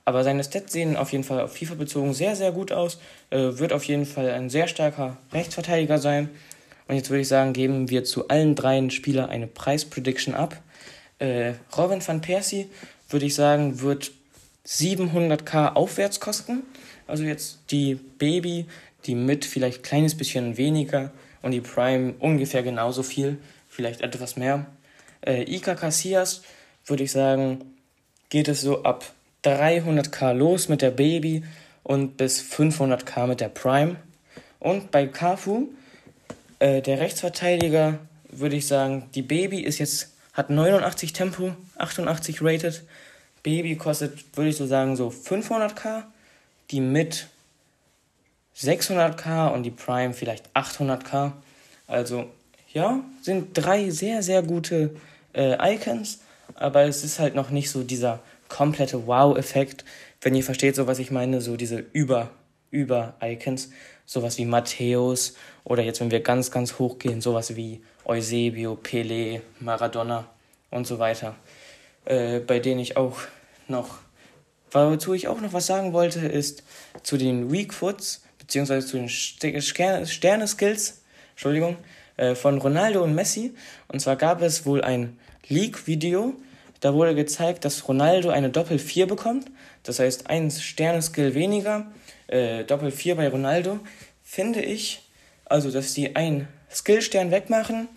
Aber 0.06 0.24
seine 0.24 0.44
Stats 0.44 0.74
sehen 0.74 0.98
auf 0.98 1.12
jeden 1.12 1.24
Fall 1.24 1.42
auf 1.42 1.56
FIFA 1.56 1.76
bezogen 1.76 2.14
sehr, 2.14 2.36
sehr 2.36 2.52
gut 2.52 2.72
aus. 2.72 3.00
Äh, 3.30 3.58
wird 3.60 3.74
auf 3.74 3.84
jeden 3.84 4.06
Fall 4.06 4.30
ein 4.32 4.50
sehr 4.50 4.68
starker 4.68 5.18
Rechtsverteidiger 5.32 5.98
sein. 6.00 6.30
Und 6.88 6.96
jetzt 6.96 7.10
würde 7.10 7.22
ich 7.22 7.28
sagen, 7.28 7.54
geben 7.54 7.90
wir 7.90 8.04
zu 8.04 8.28
allen 8.28 8.56
dreien 8.56 8.92
Spielern 8.92 9.30
eine 9.30 9.48
Preisprediction 9.48 10.34
ab. 10.34 10.58
Äh, 11.20 11.54
Robin 11.78 12.06
van 12.06 12.22
Persie, 12.22 12.70
würde 13.10 13.28
ich 13.28 13.36
sagen, 13.36 13.82
wird 13.82 14.12
700k 14.66 15.74
aufwärts 15.74 16.20
kosten. 16.20 16.64
Also 17.08 17.24
jetzt 17.24 17.60
die 17.70 17.96
Baby, 17.96 18.66
die 19.06 19.16
mit 19.16 19.46
vielleicht 19.46 19.84
kleines 19.84 20.16
bisschen 20.16 20.58
weniger 20.58 21.12
und 21.42 21.52
die 21.52 21.62
Prime 21.62 22.14
ungefähr 22.20 22.64
genauso 22.64 23.04
viel, 23.04 23.38
vielleicht 23.70 24.02
etwas 24.02 24.36
mehr. 24.36 24.66
Äh, 25.26 25.44
Ika 25.44 25.76
Casillas 25.76 26.42
würde 26.86 27.04
ich 27.04 27.12
sagen, 27.12 27.76
geht 28.30 28.48
es 28.48 28.62
so 28.62 28.84
ab 28.84 29.14
300k 29.44 30.34
los 30.34 30.70
mit 30.70 30.82
der 30.82 30.92
Baby 30.92 31.44
und 31.84 32.18
bis 32.18 32.42
500k 32.42 33.28
mit 33.28 33.42
der 33.42 33.50
Prime. 33.50 33.96
Und 34.60 34.92
bei 34.92 35.08
Kafu, 35.08 35.70
äh, 36.60 36.82
der 36.82 37.00
Rechtsverteidiger, 37.00 38.00
würde 38.30 38.56
ich 38.56 38.68
sagen, 38.68 39.10
die 39.16 39.24
Baby 39.24 39.62
ist 39.62 39.80
jetzt, 39.80 40.14
hat 40.34 40.50
89 40.50 41.14
Tempo, 41.14 41.54
88 41.78 42.42
rated. 42.42 42.84
Baby 43.44 43.76
kostet, 43.76 44.38
würde 44.38 44.50
ich 44.50 44.58
so 44.58 44.68
sagen, 44.68 44.96
so 44.96 45.10
500k. 45.10 46.04
Die 46.70 46.80
mit 46.80 47.28
600k 48.58 49.52
und 49.52 49.64
die 49.64 49.72
Prime 49.72 50.14
vielleicht 50.14 50.50
800k. 50.56 51.34
Also 51.88 52.30
ja, 52.72 53.04
sind 53.22 53.50
drei 53.54 53.90
sehr, 53.90 54.24
sehr 54.24 54.44
gute 54.44 54.96
äh, 55.34 55.76
Icons, 55.76 56.20
aber 56.56 56.84
es 56.84 57.04
ist 57.04 57.20
halt 57.20 57.36
noch 57.36 57.50
nicht 57.50 57.70
so 57.70 57.84
dieser 57.84 58.20
komplette 58.52 59.08
Wow-Effekt, 59.08 59.86
wenn 60.20 60.36
ihr 60.36 60.44
versteht, 60.44 60.76
so 60.76 60.86
was 60.86 61.00
ich 61.00 61.10
meine, 61.10 61.42
so 61.42 61.56
diese 61.56 61.80
Über, 61.94 62.30
Über-Icons, 62.70 63.70
sowas 64.06 64.38
wie 64.38 64.46
Matthäus 64.46 65.36
oder 65.64 65.84
jetzt, 65.84 66.02
wenn 66.02 66.12
wir 66.12 66.20
ganz, 66.20 66.52
ganz 66.52 66.78
hoch 66.78 67.00
gehen, 67.00 67.22
sowas 67.22 67.56
wie 67.56 67.82
Eusebio, 68.06 68.78
Pelé, 68.82 69.42
Maradona 69.60 70.28
und 70.70 70.86
so 70.86 71.00
weiter, 71.00 71.36
äh, 72.06 72.40
bei 72.40 72.60
denen 72.60 72.82
ich 72.82 72.98
auch 72.98 73.20
noch, 73.68 74.00
wozu 74.72 75.14
ich 75.14 75.30
auch 75.30 75.40
noch 75.40 75.54
was 75.54 75.66
sagen 75.66 75.94
wollte, 75.94 76.20
ist 76.20 76.64
zu 77.04 77.18
den 77.18 77.52
Weak 77.52 77.74
Foots, 77.74 78.24
beziehungsweise 78.38 78.86
zu 78.86 78.98
den 78.98 79.10
Sterne-Skills, 79.10 81.02
Entschuldigung, 81.32 81.78
äh, 82.18 82.36
von 82.36 82.58
Ronaldo 82.58 83.02
und 83.02 83.16
Messi. 83.16 83.56
Und 83.88 84.02
zwar 84.02 84.18
gab 84.18 84.42
es 84.42 84.66
wohl 84.66 84.82
ein 84.82 85.18
Leak-Video, 85.48 86.36
da 86.82 86.94
wurde 86.94 87.16
gezeigt, 87.16 87.64
dass 87.64 87.88
Ronaldo 87.88 88.30
eine 88.30 88.50
Doppel-4 88.50 89.06
bekommt. 89.06 89.50
Das 89.84 90.00
heißt, 90.00 90.30
ein 90.30 90.52
Sterneskill 90.52 91.36
weniger, 91.36 91.86
äh, 92.28 92.64
Doppel-4 92.64 93.16
bei 93.16 93.30
Ronaldo. 93.30 93.80
Finde 94.24 94.62
ich, 94.62 95.02
also 95.46 95.72
dass 95.72 95.94
die 95.94 96.16
einen 96.16 96.48
Skillstern 96.70 97.32
wegmachen, 97.32 97.88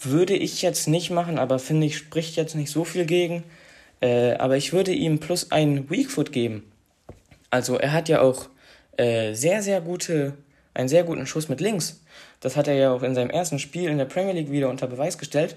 würde 0.00 0.36
ich 0.36 0.62
jetzt 0.62 0.86
nicht 0.86 1.10
machen, 1.10 1.38
aber 1.38 1.58
finde 1.58 1.86
ich, 1.86 1.96
spricht 1.96 2.36
jetzt 2.36 2.54
nicht 2.54 2.70
so 2.70 2.84
viel 2.84 3.06
gegen. 3.06 3.42
Äh, 4.00 4.34
aber 4.34 4.56
ich 4.56 4.72
würde 4.72 4.92
ihm 4.92 5.18
plus 5.18 5.50
einen 5.50 5.90
Weakfoot 5.90 6.30
geben. 6.30 6.70
Also 7.50 7.76
er 7.76 7.92
hat 7.92 8.08
ja 8.08 8.20
auch 8.20 8.48
äh, 8.98 9.34
sehr, 9.34 9.62
sehr 9.62 9.80
gute, 9.80 10.34
einen 10.74 10.88
sehr 10.88 11.02
guten 11.02 11.26
Schuss 11.26 11.48
mit 11.48 11.60
links. 11.60 12.00
Das 12.40 12.56
hat 12.56 12.68
er 12.68 12.74
ja 12.74 12.92
auch 12.92 13.02
in 13.02 13.14
seinem 13.14 13.30
ersten 13.30 13.58
Spiel 13.58 13.88
in 13.88 13.98
der 13.98 14.04
Premier 14.04 14.34
League 14.34 14.52
wieder 14.52 14.68
unter 14.68 14.86
Beweis 14.86 15.18
gestellt. 15.18 15.56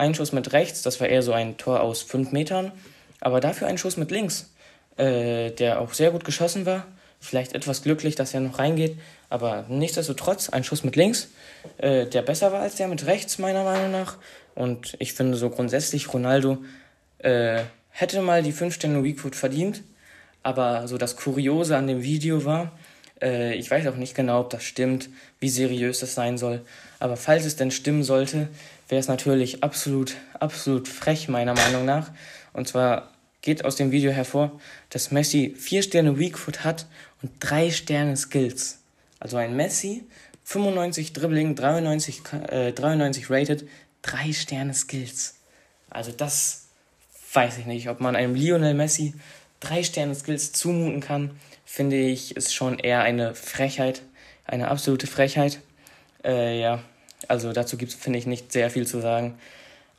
Ein 0.00 0.14
Schuss 0.14 0.32
mit 0.32 0.54
rechts, 0.54 0.80
das 0.80 0.98
war 0.98 1.08
eher 1.08 1.20
so 1.20 1.34
ein 1.34 1.58
Tor 1.58 1.82
aus 1.82 2.00
fünf 2.00 2.32
Metern, 2.32 2.72
aber 3.20 3.38
dafür 3.42 3.66
ein 3.66 3.76
Schuss 3.76 3.98
mit 3.98 4.10
links, 4.10 4.48
äh, 4.96 5.50
der 5.50 5.78
auch 5.78 5.92
sehr 5.92 6.10
gut 6.10 6.24
geschossen 6.24 6.64
war. 6.64 6.86
Vielleicht 7.20 7.52
etwas 7.52 7.82
glücklich, 7.82 8.14
dass 8.14 8.32
er 8.32 8.40
noch 8.40 8.58
reingeht, 8.58 8.96
aber 9.28 9.66
nichtsdestotrotz 9.68 10.48
ein 10.48 10.64
Schuss 10.64 10.84
mit 10.84 10.96
links, 10.96 11.28
äh, 11.76 12.06
der 12.06 12.22
besser 12.22 12.50
war 12.50 12.62
als 12.62 12.76
der 12.76 12.88
mit 12.88 13.04
rechts, 13.04 13.36
meiner 13.36 13.62
Meinung 13.62 13.90
nach. 13.90 14.16
Und 14.54 14.96
ich 15.00 15.12
finde 15.12 15.36
so 15.36 15.50
grundsätzlich, 15.50 16.14
Ronaldo 16.14 16.56
äh, 17.18 17.60
hätte 17.90 18.22
mal 18.22 18.42
die 18.42 18.52
5 18.52 18.74
Sterne 18.74 19.04
Weakfoot 19.04 19.36
verdient. 19.36 19.82
Aber 20.42 20.88
so 20.88 20.96
das 20.96 21.16
Kuriose 21.16 21.76
an 21.76 21.86
dem 21.86 22.02
Video 22.02 22.46
war, 22.46 22.72
äh, 23.20 23.54
ich 23.54 23.70
weiß 23.70 23.86
auch 23.88 23.96
nicht 23.96 24.14
genau, 24.14 24.40
ob 24.40 24.48
das 24.48 24.64
stimmt, 24.64 25.10
wie 25.40 25.50
seriös 25.50 26.00
das 26.00 26.14
sein 26.14 26.38
soll. 26.38 26.62
Aber 26.98 27.16
falls 27.16 27.44
es 27.44 27.56
denn 27.56 27.70
stimmen 27.70 28.02
sollte, 28.02 28.48
wäre 28.90 29.00
es 29.00 29.08
natürlich 29.08 29.62
absolut, 29.62 30.16
absolut 30.38 30.88
frech, 30.88 31.28
meiner 31.28 31.54
Meinung 31.54 31.84
nach. 31.84 32.10
Und 32.52 32.68
zwar 32.68 33.10
geht 33.42 33.64
aus 33.64 33.76
dem 33.76 33.90
Video 33.90 34.10
hervor, 34.10 34.60
dass 34.90 35.10
Messi 35.10 35.54
4 35.58 35.82
Sterne 35.82 36.18
Weakfoot 36.18 36.64
hat 36.64 36.86
und 37.22 37.32
3 37.40 37.70
Sterne 37.70 38.16
Skills. 38.16 38.80
Also 39.18 39.36
ein 39.36 39.56
Messi, 39.56 40.04
95 40.44 41.12
Dribbling, 41.12 41.54
93, 41.54 42.22
äh, 42.48 42.72
93 42.72 43.30
rated, 43.30 43.68
3 44.02 44.32
Sterne 44.32 44.74
Skills. 44.74 45.36
Also 45.88 46.12
das 46.12 46.66
weiß 47.32 47.58
ich 47.58 47.66
nicht, 47.66 47.88
ob 47.88 48.00
man 48.00 48.16
einem 48.16 48.34
Lionel 48.34 48.74
Messi 48.74 49.14
drei 49.60 49.82
Sterne 49.82 50.14
Skills 50.14 50.52
zumuten 50.52 51.00
kann, 51.00 51.30
finde 51.64 51.96
ich, 51.96 52.36
ist 52.36 52.54
schon 52.54 52.78
eher 52.78 53.02
eine 53.02 53.34
Frechheit, 53.34 54.02
eine 54.46 54.68
absolute 54.68 55.06
Frechheit. 55.06 55.60
Äh, 56.24 56.60
ja, 56.60 56.82
also 57.28 57.52
dazu 57.52 57.76
gibt 57.76 57.92
es, 57.92 57.98
finde 57.98 58.18
ich, 58.18 58.26
nicht 58.26 58.52
sehr 58.52 58.70
viel 58.70 58.86
zu 58.86 59.00
sagen. 59.00 59.38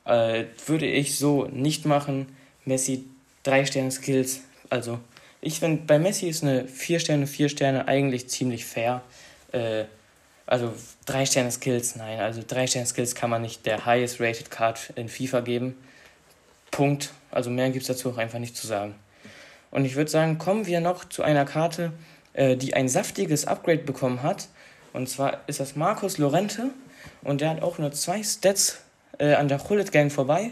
Äh, 0.04 0.44
würde 0.66 0.86
ich 0.86 1.18
so 1.18 1.46
nicht 1.46 1.86
machen. 1.86 2.36
Messi 2.64 3.04
drei 3.42 3.64
Sterne 3.64 3.90
Skills, 3.90 4.40
also 4.70 4.98
ich 5.40 5.58
finde, 5.58 5.82
bei 5.86 5.98
Messi 5.98 6.28
ist 6.28 6.44
eine 6.44 6.68
vier 6.68 7.00
Sterne, 7.00 7.26
vier 7.26 7.48
Sterne 7.48 7.88
eigentlich 7.88 8.28
ziemlich 8.28 8.64
fair. 8.64 9.02
Äh, 9.50 9.84
also 10.46 10.72
drei 11.04 11.26
Sterne 11.26 11.50
Skills, 11.50 11.96
nein, 11.96 12.20
also 12.20 12.42
drei 12.46 12.66
Sterne 12.66 12.86
Skills 12.86 13.14
kann 13.14 13.30
man 13.30 13.42
nicht 13.42 13.66
der 13.66 13.84
highest 13.84 14.20
rated 14.20 14.50
Card 14.50 14.92
in 14.94 15.08
FIFA 15.08 15.40
geben. 15.40 15.76
Punkt. 16.70 17.10
Also 17.30 17.50
mehr 17.50 17.70
gibt 17.70 17.82
es 17.82 17.88
dazu 17.88 18.10
auch 18.10 18.18
einfach 18.18 18.38
nicht 18.38 18.56
zu 18.56 18.66
sagen. 18.66 18.94
Und 19.70 19.84
ich 19.84 19.96
würde 19.96 20.10
sagen, 20.10 20.38
kommen 20.38 20.66
wir 20.66 20.80
noch 20.80 21.04
zu 21.04 21.22
einer 21.22 21.44
Karte, 21.44 21.92
äh, 22.34 22.56
die 22.56 22.74
ein 22.74 22.88
saftiges 22.88 23.46
Upgrade 23.46 23.82
bekommen 23.82 24.22
hat. 24.22 24.48
Und 24.92 25.08
zwar 25.08 25.40
ist 25.48 25.60
das 25.60 25.74
Markus 25.74 26.18
Lorente. 26.18 26.70
Und 27.22 27.40
der 27.40 27.50
hat 27.50 27.62
auch 27.62 27.78
nur 27.78 27.92
zwei 27.92 28.22
Stats 28.22 28.80
äh, 29.18 29.34
an 29.34 29.48
der 29.48 29.68
Hullet 29.68 29.92
Gang 29.92 30.10
vorbei, 30.10 30.50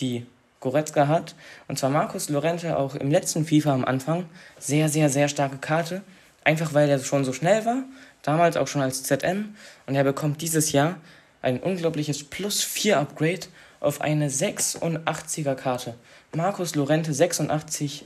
die 0.00 0.26
Goretzka 0.60 1.08
hat. 1.08 1.34
Und 1.68 1.78
zwar 1.78 1.90
Markus 1.90 2.28
Lorente 2.28 2.76
auch 2.78 2.94
im 2.94 3.10
letzten 3.10 3.44
FIFA 3.44 3.74
am 3.74 3.84
Anfang. 3.84 4.26
Sehr, 4.58 4.88
sehr, 4.88 5.08
sehr 5.08 5.28
starke 5.28 5.56
Karte. 5.56 6.02
Einfach 6.44 6.74
weil 6.74 6.88
er 6.88 6.98
schon 6.98 7.24
so 7.24 7.32
schnell 7.32 7.64
war. 7.64 7.84
Damals 8.22 8.56
auch 8.56 8.68
schon 8.68 8.82
als 8.82 9.02
ZM. 9.02 9.54
Und 9.86 9.94
er 9.94 10.04
bekommt 10.04 10.42
dieses 10.42 10.72
Jahr 10.72 10.96
ein 11.42 11.60
unglaubliches 11.60 12.24
Plus 12.24 12.62
4 12.62 12.98
Upgrade 12.98 13.46
auf 13.80 14.00
eine 14.02 14.28
86er 14.28 15.54
Karte. 15.54 15.94
Markus 16.34 16.74
Lorente 16.74 17.12
86 17.14 18.04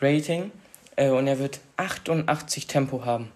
Rating 0.00 0.50
äh, 0.96 1.08
und 1.08 1.26
er 1.26 1.38
wird 1.38 1.60
88 1.78 2.66
Tempo 2.66 3.04
haben. 3.04 3.32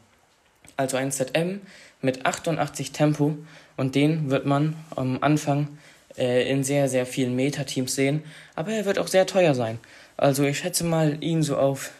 Also 0.77 0.96
ein 0.96 1.12
ZM 1.12 1.61
mit 2.00 2.27
88 2.27 2.92
Tempo 2.92 3.37
und 3.77 3.94
den 3.94 4.31
wird 4.31 4.46
man 4.46 4.77
am 4.94 5.22
Anfang 5.22 5.79
äh, 6.16 6.48
in 6.50 6.64
sehr, 6.64 6.88
sehr 6.88 7.07
vielen 7.07 7.35
Meta-Teams 7.35 7.94
sehen. 7.94 8.22
Aber 8.55 8.72
er 8.72 8.85
wird 8.85 8.98
auch 8.98 9.09
sehr 9.09 9.27
teuer 9.27 9.55
sein. 9.55 9.79
Also 10.16 10.44
ich 10.44 10.59
schätze 10.59 10.85
mal 10.85 11.22
ihn 11.22 11.42
so 11.42 11.57
auf 11.57 11.92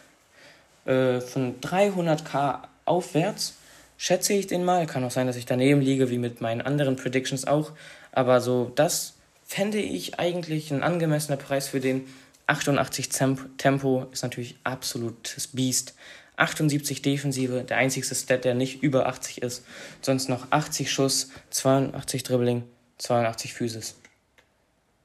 äh, 0.85 1.19
von 1.19 1.59
300k 1.61 2.59
aufwärts. 2.85 3.55
Schätze 3.97 4.33
ich 4.33 4.47
den 4.47 4.63
mal. 4.63 4.85
Kann 4.85 5.03
auch 5.03 5.11
sein, 5.11 5.27
dass 5.27 5.35
ich 5.35 5.45
daneben 5.45 5.81
liege, 5.81 6.09
wie 6.09 6.17
mit 6.17 6.41
meinen 6.41 6.61
anderen 6.61 6.95
Predictions 6.95 7.45
auch. 7.45 7.71
Aber 8.11 8.39
so 8.41 8.71
das 8.75 9.15
fände 9.45 9.79
ich 9.79 10.19
eigentlich 10.19 10.71
ein 10.71 10.83
angemessener 10.83 11.37
Preis 11.37 11.69
für 11.69 11.79
den. 11.79 12.05
88 12.47 13.09
Tempo 13.57 14.05
ist 14.11 14.21
natürlich 14.21 14.55
absolutes 14.63 15.47
Biest. 15.47 15.95
78 16.37 17.01
Defensive, 17.01 17.63
der 17.63 17.77
einzigste 17.77 18.15
Stat, 18.15 18.45
der 18.45 18.55
nicht 18.55 18.83
über 18.83 19.07
80 19.07 19.41
ist. 19.41 19.65
Sonst 20.01 20.29
noch 20.29 20.47
80 20.51 20.91
Schuss, 20.91 21.29
82 21.51 22.23
Dribbling, 22.23 22.63
82 22.97 23.53
Physis. 23.53 23.95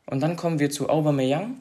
Und 0.07 0.21
dann 0.21 0.37
kommen 0.37 0.59
wir 0.59 0.71
zu 0.71 0.89
Aubameyang. 0.89 1.57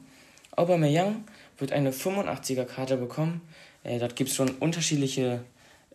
Aubameyang 0.56 1.24
wird 1.58 1.72
eine 1.72 1.92
85er 1.92 2.64
Karte 2.64 2.96
bekommen. 2.96 3.40
Äh, 3.84 3.98
dort 3.98 4.16
gibt 4.16 4.30
es 4.30 4.36
schon 4.36 4.50
unterschiedliche 4.50 5.40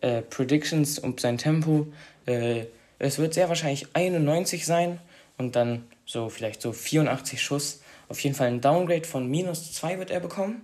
äh, 0.00 0.22
Predictions 0.22 0.98
um 0.98 1.18
sein 1.18 1.38
Tempo. 1.38 1.86
Äh, 2.26 2.64
es 2.98 3.18
wird 3.18 3.34
sehr 3.34 3.48
wahrscheinlich 3.48 3.88
91 3.92 4.64
sein 4.64 4.98
und 5.36 5.54
dann 5.54 5.84
so 6.06 6.28
vielleicht 6.28 6.62
so 6.62 6.72
84 6.72 7.42
Schuss. 7.42 7.82
Auf 8.08 8.20
jeden 8.20 8.34
Fall 8.34 8.48
ein 8.48 8.60
Downgrade 8.60 9.04
von 9.04 9.28
minus 9.28 9.72
2 9.74 9.98
wird 9.98 10.10
er 10.10 10.20
bekommen. 10.20 10.62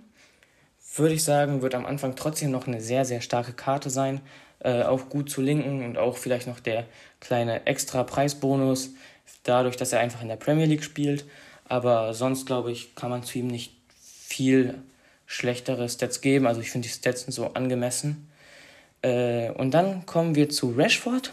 Würde 0.95 1.15
ich 1.15 1.23
sagen, 1.23 1.61
wird 1.61 1.75
am 1.75 1.85
Anfang 1.85 2.15
trotzdem 2.15 2.51
noch 2.51 2.67
eine 2.67 2.81
sehr, 2.81 3.05
sehr 3.05 3.21
starke 3.21 3.53
Karte 3.53 3.89
sein. 3.89 4.21
Äh, 4.59 4.83
auch 4.83 5.09
gut 5.09 5.29
zu 5.29 5.41
linken 5.41 5.83
und 5.83 5.97
auch 5.97 6.17
vielleicht 6.17 6.47
noch 6.47 6.59
der 6.59 6.85
kleine 7.19 7.65
extra 7.65 8.03
Preisbonus, 8.03 8.91
dadurch, 9.43 9.75
dass 9.75 9.91
er 9.91 9.99
einfach 9.99 10.21
in 10.21 10.27
der 10.29 10.35
Premier 10.35 10.65
League 10.65 10.83
spielt. 10.83 11.25
Aber 11.65 12.13
sonst, 12.13 12.45
glaube 12.45 12.71
ich, 12.71 12.95
kann 12.95 13.09
man 13.09 13.23
zu 13.23 13.39
ihm 13.39 13.47
nicht 13.47 13.73
viel 13.89 14.75
schlechtere 15.25 15.89
Stats 15.89 16.21
geben. 16.21 16.47
Also 16.47 16.61
ich 16.61 16.71
finde 16.71 16.87
die 16.87 16.93
Stats 16.93 17.21
sind 17.21 17.33
so 17.33 17.47
angemessen. 17.53 18.29
Äh, 19.01 19.49
und 19.51 19.73
dann 19.73 20.05
kommen 20.05 20.35
wir 20.35 20.49
zu 20.49 20.71
Rashford. 20.71 21.31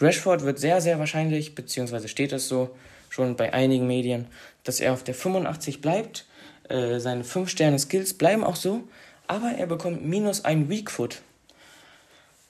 Rashford 0.00 0.42
wird 0.42 0.58
sehr, 0.58 0.80
sehr 0.80 0.98
wahrscheinlich, 0.98 1.54
beziehungsweise 1.54 2.08
steht 2.08 2.32
es 2.32 2.48
so 2.48 2.76
schon 3.08 3.36
bei 3.36 3.52
einigen 3.52 3.86
Medien, 3.86 4.26
dass 4.64 4.80
er 4.80 4.92
auf 4.92 5.04
der 5.04 5.14
85 5.14 5.80
bleibt. 5.80 6.26
Äh, 6.68 6.98
seine 6.98 7.24
5-Sterne-Skills 7.24 8.14
bleiben 8.14 8.44
auch 8.44 8.56
so, 8.56 8.84
aber 9.26 9.52
er 9.52 9.66
bekommt 9.66 10.04
minus 10.04 10.44
ein 10.44 10.68
Weakfoot. 10.68 11.22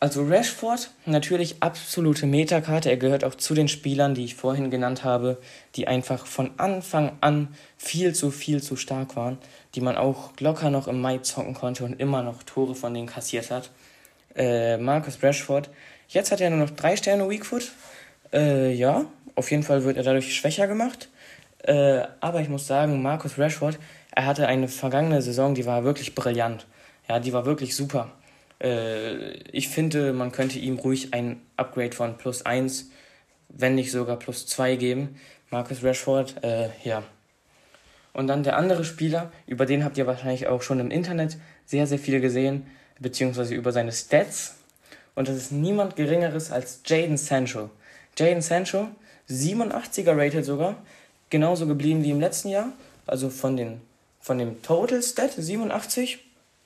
Also 0.05 0.23
Rashford, 0.25 0.91
natürlich 1.07 1.57
absolute 1.61 2.27
Metakarte. 2.27 2.91
Er 2.91 2.99
gehört 2.99 3.25
auch 3.25 3.37
zu 3.37 3.55
den 3.55 3.69
Spielern, 3.69 4.15
die 4.15 4.25
ich 4.25 4.35
vorhin 4.35 4.71
genannt 4.71 5.03
habe, 5.03 5.39
die 5.77 5.89
einfach 5.89 6.27
von 6.27 6.51
Anfang 6.59 7.13
an 7.23 7.49
viel 7.79 8.15
zu, 8.15 8.31
viel 8.31 8.63
zu 8.63 8.77
stark 8.77 9.17
waren, 9.17 9.39
die 9.75 9.81
man 9.81 9.97
auch 9.97 10.33
locker 10.41 10.69
noch 10.69 10.89
im 10.89 11.01
Mai 11.01 11.19
zocken 11.19 11.55
konnte 11.55 11.85
und 11.85 11.99
immer 11.99 12.23
noch 12.23 12.43
Tore 12.43 12.75
von 12.75 12.93
denen 12.93 13.07
kassiert 13.07 13.51
hat. 13.51 13.71
Äh, 14.37 14.77
Marcus 14.77 15.23
Rashford. 15.23 15.71
Jetzt 16.09 16.33
hat 16.33 16.43
er 16.43 16.51
nur 16.51 16.59
noch 16.59 16.71
drei 16.71 16.97
Sterne 16.97 17.31
Weakfoot. 17.31 17.73
Äh, 18.31 18.75
ja, 18.75 19.07
auf 19.37 19.51
jeden 19.51 19.63
Fall 19.63 19.85
wird 19.85 19.97
er 19.97 20.03
dadurch 20.03 20.37
schwächer 20.37 20.67
gemacht. 20.67 21.09
Äh, 21.65 22.03
aber 22.21 22.41
ich 22.41 22.51
muss 22.51 22.67
sagen, 22.67 23.01
Marcus 23.01 23.39
Rashford, 23.39 23.79
er 24.15 24.27
hatte 24.27 24.47
eine 24.47 24.69
vergangene 24.69 25.23
Saison, 25.23 25.55
die 25.55 25.65
war 25.65 25.83
wirklich 25.83 26.15
brillant. 26.15 26.67
Ja, 27.09 27.19
die 27.21 27.33
war 27.33 27.47
wirklich 27.47 27.75
super. 27.75 28.11
Äh, 28.63 29.33
ich 29.51 29.69
finde, 29.69 30.13
man 30.13 30.31
könnte 30.31 30.59
ihm 30.59 30.79
ruhig 30.79 31.15
ein 31.15 31.41
Upgrade 31.57 31.97
von 31.97 32.19
plus 32.19 32.45
1, 32.45 32.91
wenn 33.49 33.75
nicht 33.75 33.91
sogar 33.91 34.19
plus 34.19 34.47
2 34.47 34.77
geben. 34.77 35.17
Marcus 35.51 35.83
Rashford, 35.83 36.45
äh, 36.45 36.69
ja. 36.83 37.03
Und 38.13 38.27
dann 38.27 38.43
der 38.43 38.57
andere 38.57 38.85
Spieler, 38.85 39.33
über 39.47 39.65
den 39.65 39.85
habt 39.85 39.97
ihr 39.97 40.07
wahrscheinlich 40.07 40.47
auch 40.47 40.61
schon 40.61 40.81
im 40.81 40.91
Internet 40.91 41.39
sehr, 41.65 41.87
sehr 41.87 41.99
viel 41.99 42.21
gesehen, 42.21 42.67
beziehungsweise 43.01 43.55
über 43.55 43.73
seine 43.73 43.91
Stats. 43.91 44.57
Und 45.15 45.29
das 45.29 45.37
ist 45.37 45.53
niemand 45.53 45.97
Geringeres 45.97 46.53
als 46.53 46.83
Jaden 46.85 47.17
Sancho. 47.17 47.71
Jaden 48.19 48.43
Sancho, 48.43 48.89
87er 49.29 50.17
rated 50.17 50.45
sogar, 50.45 50.77
genauso 51.35 51.67
geblieben 51.67 52.05
wie 52.05 52.11
im 52.11 52.21
letzten 52.21 52.49
Jahr. 52.49 52.73
Also 53.07 53.29
von, 53.29 53.57
den, 53.57 53.81
von 54.21 54.39
dem 54.39 54.63
Total 54.63 55.03
Stat 55.03 55.33
87 55.37 56.21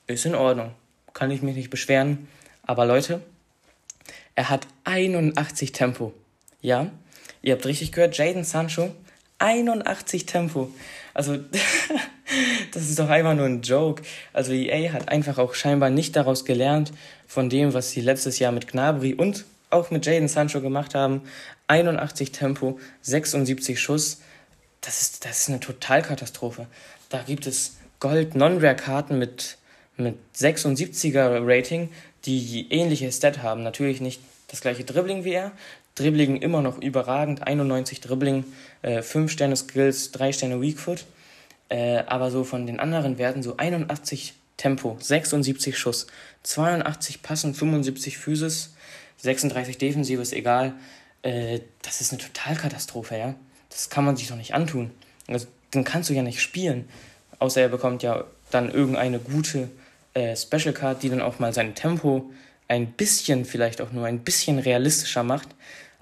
ist 0.06 0.26
in 0.26 0.34
Ordnung 0.34 0.72
kann 1.14 1.30
ich 1.30 1.42
mich 1.42 1.56
nicht 1.56 1.70
beschweren. 1.70 2.28
Aber 2.62 2.84
Leute, 2.84 3.22
er 4.34 4.50
hat 4.50 4.66
81 4.84 5.72
Tempo. 5.72 6.12
Ja, 6.60 6.90
ihr 7.42 7.54
habt 7.54 7.66
richtig 7.66 7.92
gehört, 7.92 8.16
Jaden 8.16 8.44
Sancho, 8.44 8.94
81 9.38 10.26
Tempo. 10.26 10.70
Also, 11.14 11.38
das 12.72 12.82
ist 12.82 12.98
doch 12.98 13.08
einfach 13.08 13.34
nur 13.34 13.46
ein 13.46 13.62
Joke. 13.62 14.02
Also, 14.32 14.52
EA 14.52 14.92
hat 14.92 15.08
einfach 15.08 15.38
auch 15.38 15.54
scheinbar 15.54 15.90
nicht 15.90 16.14
daraus 16.14 16.44
gelernt, 16.44 16.92
von 17.26 17.50
dem, 17.50 17.74
was 17.74 17.90
sie 17.90 18.00
letztes 18.00 18.38
Jahr 18.38 18.52
mit 18.52 18.68
Gnabry 18.68 19.14
und 19.14 19.44
auch 19.70 19.90
mit 19.90 20.06
Jaden 20.06 20.28
Sancho 20.28 20.60
gemacht 20.60 20.94
haben. 20.94 21.22
81 21.66 22.32
Tempo, 22.32 22.78
76 23.02 23.80
Schuss. 23.80 24.20
Das 24.80 25.02
ist, 25.02 25.24
das 25.24 25.40
ist 25.40 25.48
eine 25.48 25.60
Totalkatastrophe. 25.60 26.66
Da 27.08 27.22
gibt 27.22 27.46
es 27.46 27.76
Gold-Non-Rare-Karten 28.00 29.18
mit 29.18 29.58
mit 29.98 30.16
76er 30.36 31.40
Rating, 31.42 31.90
die 32.24 32.66
ähnliche 32.70 33.10
Stat 33.12 33.42
haben. 33.42 33.62
Natürlich 33.62 34.00
nicht 34.00 34.20
das 34.48 34.60
gleiche 34.60 34.84
Dribbling 34.84 35.24
wie 35.24 35.32
er. 35.32 35.52
Dribbling 35.94 36.36
immer 36.36 36.62
noch 36.62 36.80
überragend, 36.80 37.46
91 37.46 38.00
Dribbling, 38.00 38.44
äh, 38.82 39.02
5 39.02 39.30
Sterne 39.32 39.56
Skills, 39.56 40.12
3 40.12 40.32
Sterne 40.32 40.60
Weakfoot. 40.60 41.04
Äh, 41.68 41.98
aber 42.06 42.30
so 42.30 42.44
von 42.44 42.66
den 42.66 42.80
anderen 42.80 43.18
Werten 43.18 43.42
so 43.42 43.56
81 43.56 44.34
Tempo, 44.56 44.96
76 45.00 45.76
Schuss, 45.76 46.06
82 46.44 47.22
Passen, 47.22 47.54
75 47.54 48.16
Physis, 48.16 48.74
36 49.18 49.78
Defensive 49.78 50.22
ist 50.22 50.32
egal. 50.32 50.74
Äh, 51.22 51.60
das 51.82 52.00
ist 52.00 52.12
eine 52.12 52.22
Totalkatastrophe, 52.22 53.18
ja. 53.18 53.34
Das 53.70 53.90
kann 53.90 54.04
man 54.04 54.16
sich 54.16 54.28
doch 54.28 54.36
nicht 54.36 54.54
antun. 54.54 54.90
Also, 55.26 55.46
dann 55.70 55.84
kannst 55.84 56.10
du 56.10 56.14
ja 56.14 56.22
nicht 56.22 56.40
spielen. 56.40 56.88
Außer 57.38 57.60
er 57.60 57.68
bekommt 57.68 58.02
ja 58.02 58.24
dann 58.50 58.70
irgendeine 58.70 59.18
gute 59.18 59.68
äh, 60.14 60.36
Special 60.36 60.72
Card, 60.72 61.02
die 61.02 61.10
dann 61.10 61.20
auch 61.20 61.38
mal 61.38 61.52
sein 61.52 61.74
Tempo 61.74 62.30
ein 62.66 62.92
bisschen, 62.92 63.44
vielleicht 63.44 63.80
auch 63.80 63.92
nur 63.92 64.06
ein 64.06 64.20
bisschen 64.20 64.58
realistischer 64.58 65.22
macht, 65.22 65.48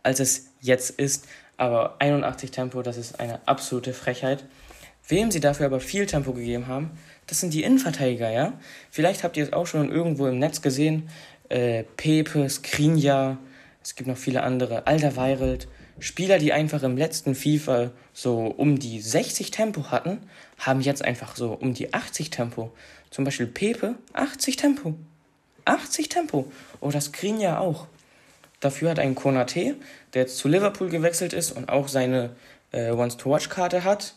als 0.02 0.20
es 0.20 0.46
jetzt 0.60 0.90
ist. 0.90 1.26
Aber 1.56 1.96
81 2.00 2.50
Tempo, 2.50 2.82
das 2.82 2.96
ist 2.96 3.20
eine 3.20 3.40
absolute 3.46 3.92
Frechheit. 3.92 4.44
Wem 5.08 5.30
sie 5.30 5.40
dafür 5.40 5.66
aber 5.66 5.80
viel 5.80 6.06
Tempo 6.06 6.32
gegeben 6.32 6.66
haben, 6.66 6.90
das 7.26 7.40
sind 7.40 7.54
die 7.54 7.62
Innenverteidiger, 7.62 8.30
ja? 8.30 8.52
Vielleicht 8.90 9.24
habt 9.24 9.36
ihr 9.36 9.44
es 9.44 9.52
auch 9.52 9.66
schon 9.66 9.90
irgendwo 9.90 10.26
im 10.26 10.38
Netz 10.38 10.62
gesehen. 10.62 11.08
Äh, 11.48 11.84
Pepe, 11.96 12.48
Skrinja, 12.48 13.38
es 13.82 13.94
gibt 13.94 14.08
noch 14.08 14.16
viele 14.16 14.42
andere. 14.42 14.86
Alderweireld. 14.86 15.68
Spieler, 15.98 16.38
die 16.38 16.52
einfach 16.52 16.82
im 16.82 16.96
letzten 16.96 17.34
FIFA 17.34 17.90
so 18.12 18.46
um 18.46 18.78
die 18.78 19.00
60 19.00 19.50
Tempo 19.50 19.90
hatten, 19.90 20.18
haben 20.58 20.80
jetzt 20.80 21.04
einfach 21.04 21.36
so 21.36 21.52
um 21.52 21.74
die 21.74 21.94
80 21.94 22.30
Tempo. 22.30 22.70
Zum 23.10 23.24
Beispiel 23.24 23.46
Pepe, 23.46 23.94
80 24.12 24.56
Tempo. 24.56 24.94
80 25.64 26.08
Tempo. 26.08 26.50
Oh, 26.80 26.90
das 26.90 27.12
kriegen 27.12 27.40
ja 27.40 27.58
auch. 27.58 27.86
Dafür 28.60 28.90
hat 28.90 28.98
ein 28.98 29.14
Konate, 29.14 29.76
der 30.14 30.22
jetzt 30.22 30.38
zu 30.38 30.48
Liverpool 30.48 30.88
gewechselt 30.88 31.32
ist 31.32 31.52
und 31.52 31.68
auch 31.68 31.88
seine 31.88 32.30
äh, 32.72 32.90
Once-to-Watch-Karte 32.90 33.84
hat, 33.84 34.14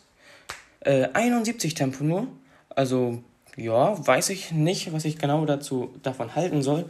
äh, 0.80 1.08
71 1.12 1.74
Tempo 1.74 2.04
nur. 2.04 2.28
Also, 2.70 3.22
ja, 3.56 4.06
weiß 4.06 4.30
ich 4.30 4.52
nicht, 4.52 4.92
was 4.92 5.04
ich 5.04 5.18
genau 5.18 5.44
dazu 5.44 5.94
davon 6.02 6.34
halten 6.34 6.62
soll. 6.62 6.88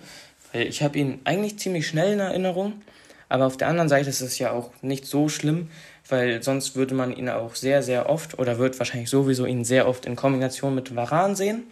Weil 0.53 0.67
ich 0.67 0.83
habe 0.83 0.99
ihn 0.99 1.21
eigentlich 1.25 1.59
ziemlich 1.59 1.87
schnell 1.87 2.13
in 2.13 2.21
Erinnerung. 2.21 2.83
Aber 3.31 3.47
auf 3.47 3.57
der 3.57 3.69
anderen 3.69 3.89
Seite 3.89 4.11
ist 4.11 4.21
es 4.21 4.39
ja 4.41 4.51
auch 4.51 4.73
nicht 4.83 5.07
so 5.07 5.29
schlimm, 5.29 5.71
weil 6.09 6.43
sonst 6.43 6.75
würde 6.75 6.97
man 6.97 7.17
ihn 7.17 7.29
auch 7.29 7.55
sehr, 7.55 7.83
sehr 7.83 8.11
oft 8.11 8.39
oder 8.41 8.59
wird 8.59 8.77
wahrscheinlich 8.81 9.09
sowieso 9.09 9.47
ihn 9.47 9.65
sehr 9.65 9.87
oft 9.89 10.05
in 10.05 10.17
Kombination 10.17 10.75
mit 10.75 10.95
Varan 10.97 11.37
sehen. 11.37 11.63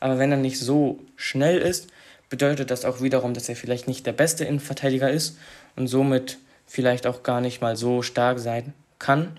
Aber 0.00 0.18
wenn 0.18 0.32
er 0.32 0.38
nicht 0.38 0.58
so 0.58 0.98
schnell 1.14 1.58
ist, 1.58 1.86
bedeutet 2.28 2.72
das 2.72 2.84
auch 2.84 3.00
wiederum, 3.00 3.32
dass 3.32 3.48
er 3.48 3.54
vielleicht 3.54 3.86
nicht 3.86 4.06
der 4.06 4.12
beste 4.12 4.44
Innenverteidiger 4.44 5.08
ist 5.08 5.38
und 5.76 5.86
somit 5.86 6.38
vielleicht 6.66 7.06
auch 7.06 7.22
gar 7.22 7.40
nicht 7.40 7.62
mal 7.62 7.76
so 7.76 8.02
stark 8.02 8.40
sein 8.40 8.74
kann. 8.98 9.38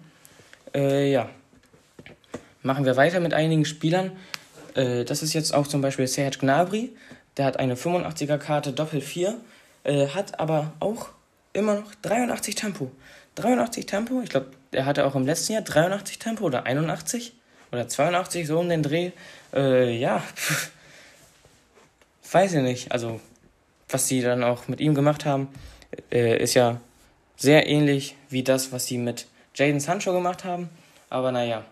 Äh, 0.74 1.12
ja. 1.12 1.30
Machen 2.64 2.86
wir 2.86 2.96
weiter 2.96 3.20
mit 3.20 3.34
einigen 3.34 3.66
Spielern. 3.66 4.14
Äh, 4.76 5.04
das 5.04 5.22
ist 5.24 5.34
jetzt 5.34 5.54
auch 5.54 5.68
zum 5.68 5.82
Beispiel 5.82 6.08
Serge 6.08 6.38
Gnabry. 6.40 6.96
Der 7.36 7.44
hat 7.44 7.58
eine 7.58 7.76
85er 7.76 8.38
Karte 8.38 8.72
Doppel 8.72 9.02
4, 9.02 9.36
äh, 9.84 10.08
hat 10.08 10.40
aber 10.40 10.72
auch 10.80 11.10
immer 11.60 11.76
noch 11.76 11.96
83 12.02 12.56
Tempo. 12.56 12.92
83 13.36 13.86
Tempo, 13.86 14.22
ich 14.22 14.30
glaube, 14.30 14.48
er 14.72 14.86
hatte 14.86 15.06
auch 15.06 15.16
im 15.16 15.26
letzten 15.26 15.54
Jahr 15.54 15.62
83 15.62 16.20
Tempo 16.20 16.46
oder 16.46 16.66
81 16.66 17.34
oder 17.72 17.88
82, 17.88 18.48
so 18.48 18.60
um 18.60 18.68
den 18.70 18.84
Dreh. 18.84 19.12
Äh, 19.54 19.98
ja, 19.98 20.20
pff, 20.20 20.72
weiß 22.32 22.54
ich 22.54 22.62
nicht. 22.62 22.92
Also, 22.92 23.20
was 23.88 24.08
sie 24.08 24.22
dann 24.22 24.44
auch 24.44 24.68
mit 24.68 24.82
ihm 24.82 24.96
gemacht 24.96 25.26
haben, 25.26 25.50
äh, 26.12 26.42
ist 26.42 26.54
ja 26.54 26.80
sehr 27.38 27.68
ähnlich 27.68 28.16
wie 28.30 28.44
das, 28.44 28.72
was 28.72 28.86
sie 28.86 28.98
mit 28.98 29.28
Jaden 29.56 29.80
Sancho 29.80 30.14
gemacht 30.14 30.44
haben. 30.44 30.70
Aber 31.10 31.32
naja. 31.32 31.64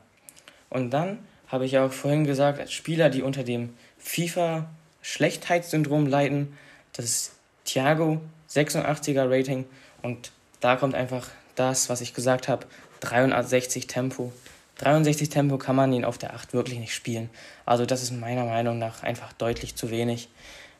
Und 0.70 0.92
dann 0.92 1.20
habe 1.48 1.66
ich 1.66 1.78
auch 1.78 1.92
vorhin 1.92 2.24
gesagt, 2.26 2.72
Spieler, 2.72 3.10
die 3.10 3.22
unter 3.22 3.44
dem 3.44 3.74
FIFA-Schlechtheitssyndrom 4.00 6.08
leiden, 6.08 6.58
das 6.94 7.06
ist 7.06 7.34
Thiago, 7.66 8.22
86er 8.58 9.30
Rating. 9.30 9.66
Und 10.02 10.32
da 10.60 10.76
kommt 10.76 10.96
einfach 10.96 11.28
das, 11.56 11.90
was 11.90 12.02
ich 12.02 12.14
gesagt 12.14 12.48
habe, 12.48 12.66
360 13.02 13.88
Tempo. 13.88 14.32
63 14.80 15.30
Tempo 15.30 15.58
kann 15.58 15.76
man 15.76 15.92
ihn 15.94 16.06
auf 16.06 16.18
der 16.18 16.36
8 16.36 16.54
wirklich 16.54 16.80
nicht 16.80 16.94
spielen. 16.94 17.30
Also 17.66 17.86
das 17.86 18.04
ist 18.04 18.12
meiner 18.12 18.46
Meinung 18.46 18.78
nach 18.78 19.04
einfach 19.04 19.34
deutlich 19.34 19.76
zu 19.76 19.90
wenig. 19.90 20.30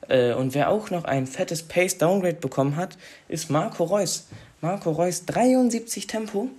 Äh, 0.08 0.34
und 0.34 0.54
wer 0.54 0.70
auch 0.70 0.92
noch 0.92 1.06
ein 1.06 1.26
fettes 1.26 1.64
Pace 1.64 1.98
Downgrade 1.98 2.36
bekommen 2.36 2.76
hat, 2.76 2.98
ist 3.28 3.50
Marco 3.50 3.84
Reus. 3.84 4.28
Marco 4.62 4.92
Reus 4.92 5.26
73 5.26 6.08
Tempo. 6.08 6.50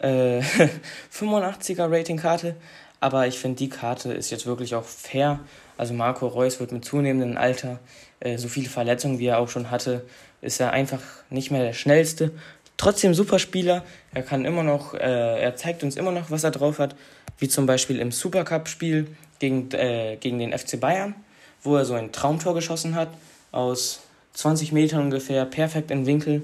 äh, 0.00 0.40
85er 1.12 1.90
Rating-Karte. 1.90 2.56
Aber 3.00 3.26
ich 3.26 3.38
finde, 3.38 3.58
die 3.58 3.68
Karte 3.68 4.12
ist 4.12 4.30
jetzt 4.30 4.46
wirklich 4.46 4.74
auch 4.74 4.84
fair. 4.84 5.40
Also 5.76 5.94
Marco 5.94 6.26
Reus 6.26 6.60
wird 6.60 6.72
mit 6.72 6.84
zunehmendem 6.84 7.36
Alter, 7.36 7.78
äh, 8.20 8.38
so 8.38 8.48
viele 8.48 8.68
Verletzungen 8.68 9.18
wie 9.18 9.26
er 9.26 9.38
auch 9.38 9.48
schon 9.48 9.70
hatte, 9.70 10.04
ist 10.44 10.60
er 10.60 10.72
einfach 10.72 11.00
nicht 11.30 11.50
mehr 11.50 11.62
der 11.62 11.72
schnellste. 11.72 12.30
Trotzdem 12.76 13.14
super 13.14 13.38
Spieler. 13.38 13.84
Er 14.12 14.22
kann 14.22 14.44
immer 14.44 14.62
noch, 14.62 14.94
äh, 14.94 15.40
er 15.42 15.56
zeigt 15.56 15.82
uns 15.82 15.96
immer 15.96 16.12
noch, 16.12 16.30
was 16.30 16.44
er 16.44 16.50
drauf 16.50 16.78
hat. 16.78 16.94
Wie 17.38 17.48
zum 17.48 17.66
Beispiel 17.66 17.98
im 17.98 18.12
Supercup-Spiel 18.12 19.08
gegen, 19.38 19.70
äh, 19.72 20.16
gegen 20.20 20.38
den 20.38 20.52
FC 20.52 20.78
Bayern, 20.78 21.14
wo 21.62 21.76
er 21.76 21.84
so 21.84 21.94
ein 21.94 22.12
Traumtor 22.12 22.54
geschossen 22.54 22.94
hat. 22.94 23.08
Aus 23.52 24.00
20 24.34 24.72
Metern 24.72 25.02
ungefähr, 25.02 25.44
perfekt 25.44 25.90
im 25.90 26.06
Winkel. 26.06 26.42